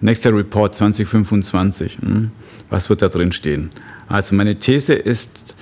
nächster 0.00 0.32
Report 0.32 0.72
2025, 0.74 1.98
hm, 2.00 2.30
was 2.70 2.88
wird 2.90 3.02
da 3.02 3.08
drin 3.08 3.32
stehen? 3.32 3.72
Also 4.12 4.36
meine 4.36 4.56
These 4.56 4.92
ist, 4.92 5.56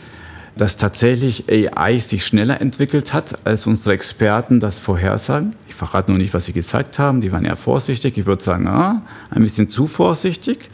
dass 0.56 0.76
tatsächlich 0.76 1.44
AI 1.48 2.00
sich 2.00 2.26
schneller 2.26 2.60
entwickelt 2.60 3.12
hat, 3.12 3.46
als 3.46 3.68
unsere 3.68 3.94
Experten 3.94 4.58
das 4.58 4.80
vorhersagen. 4.80 5.54
Ich 5.68 5.76
verrate 5.76 6.10
noch 6.10 6.18
nicht, 6.18 6.34
was 6.34 6.46
sie 6.46 6.52
gesagt 6.52 6.98
haben. 6.98 7.20
Die 7.20 7.30
waren 7.30 7.44
ja 7.44 7.54
vorsichtig. 7.54 8.18
Ich 8.18 8.26
würde 8.26 8.42
sagen, 8.42 8.66
ah, 8.66 9.02
ein 9.30 9.42
bisschen 9.42 9.68
zu 9.68 9.86
vorsichtig. 9.86 10.68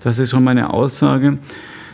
Das 0.00 0.18
ist 0.18 0.30
schon 0.30 0.42
meine 0.42 0.72
Aussage. 0.72 1.38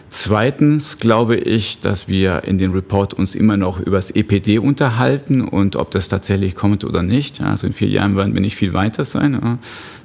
Zweitens 0.09 0.97
glaube 1.01 1.37
ich, 1.37 1.81
dass 1.81 2.09
wir 2.09 2.45
in 2.45 2.57
den 2.57 2.71
Report 2.71 3.13
uns 3.13 3.35
immer 3.35 3.59
noch 3.59 3.79
über 3.79 3.99
das 3.99 4.11
EPD 4.11 4.59
unterhalten 4.59 5.43
und 5.43 5.77
ob 5.77 5.91
das 5.91 6.09
tatsächlich 6.09 6.55
kommt 6.55 6.83
oder 6.83 7.03
nicht. 7.03 7.43
Also 7.43 7.67
in 7.67 7.75
vier 7.75 7.89
Jahren 7.89 8.17
werden 8.17 8.33
wir 8.33 8.41
nicht 8.41 8.57
viel 8.57 8.73
weiter 8.73 9.05
sein. 9.05 9.59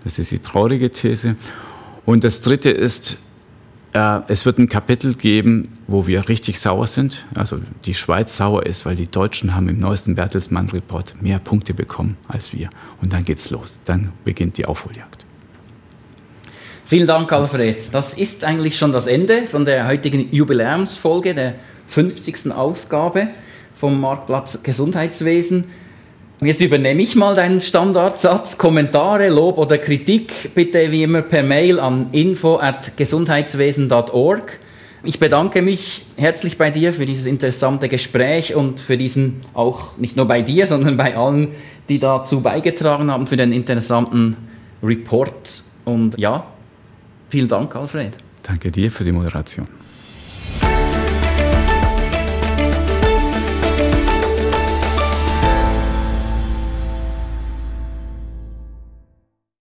Das 0.03 0.19
ist 0.19 0.31
die 0.33 0.39
traurige 0.39 0.89
These. 0.89 1.37
Und 2.05 2.25
das 2.25 2.41
Dritte 2.41 2.69
ist, 2.69 3.17
äh, 3.93 4.19
es 4.27 4.45
wird 4.45 4.57
ein 4.57 4.69
Kapitel 4.69 5.15
geben, 5.15 5.69
wo 5.87 6.07
wir 6.07 6.29
richtig 6.29 6.59
sauer 6.59 6.87
sind. 6.87 7.25
Also 7.35 7.59
die 7.85 7.93
Schweiz 7.93 8.37
sauer 8.37 8.65
ist, 8.65 8.85
weil 8.85 8.95
die 8.95 9.09
Deutschen 9.09 9.55
haben 9.55 9.69
im 9.69 9.79
neuesten 9.79 10.15
Bertelsmann-Report 10.15 11.21
mehr 11.21 11.39
Punkte 11.39 11.73
bekommen 11.73 12.17
als 12.27 12.53
wir. 12.53 12.69
Und 13.01 13.13
dann 13.13 13.23
geht's 13.23 13.49
los. 13.49 13.79
Dann 13.85 14.11
beginnt 14.23 14.57
die 14.57 14.65
Aufholjagd. 14.65 15.25
Vielen 16.85 17.07
Dank, 17.07 17.31
Alfred. 17.31 17.93
Das 17.93 18.13
ist 18.15 18.43
eigentlich 18.43 18.77
schon 18.77 18.91
das 18.91 19.07
Ende 19.07 19.43
von 19.43 19.63
der 19.63 19.87
heutigen 19.87 20.31
Jubiläumsfolge, 20.33 21.33
der 21.33 21.55
50. 21.87 22.51
Ausgabe 22.51 23.29
vom 23.75 23.99
Marktplatz 23.99 24.59
Gesundheitswesen. 24.63 25.65
Jetzt 26.43 26.61
übernehme 26.61 27.01
ich 27.01 27.15
mal 27.15 27.35
deinen 27.35 27.61
Standardsatz. 27.61 28.57
Kommentare, 28.57 29.29
Lob 29.29 29.57
oder 29.57 29.77
Kritik 29.77 30.53
bitte 30.55 30.91
wie 30.91 31.03
immer 31.03 31.21
per 31.21 31.43
Mail 31.43 31.79
an 31.79 32.07
info@gesundheitswesen.org. 32.11 34.59
Ich 35.03 35.19
bedanke 35.19 35.61
mich 35.61 36.05
herzlich 36.17 36.57
bei 36.57 36.71
dir 36.71 36.93
für 36.93 37.05
dieses 37.05 37.25
interessante 37.25 37.89
Gespräch 37.89 38.55
und 38.55 38.79
für 38.79 38.97
diesen 38.97 39.41
auch 39.53 39.97
nicht 39.97 40.15
nur 40.17 40.25
bei 40.25 40.41
dir, 40.41 40.65
sondern 40.67 40.97
bei 40.97 41.15
allen, 41.15 41.49
die 41.89 41.99
dazu 41.99 42.41
beigetragen 42.41 43.11
haben, 43.11 43.27
für 43.27 43.37
den 43.37 43.51
interessanten 43.51 44.35
Report. 44.83 45.61
Und 45.85 46.17
ja, 46.17 46.45
Vielen 47.31 47.47
Dank, 47.47 47.73
Alfred. 47.77 48.17
Danke 48.43 48.71
dir 48.71 48.91
für 48.91 49.05
die 49.05 49.13
Moderation. 49.13 49.65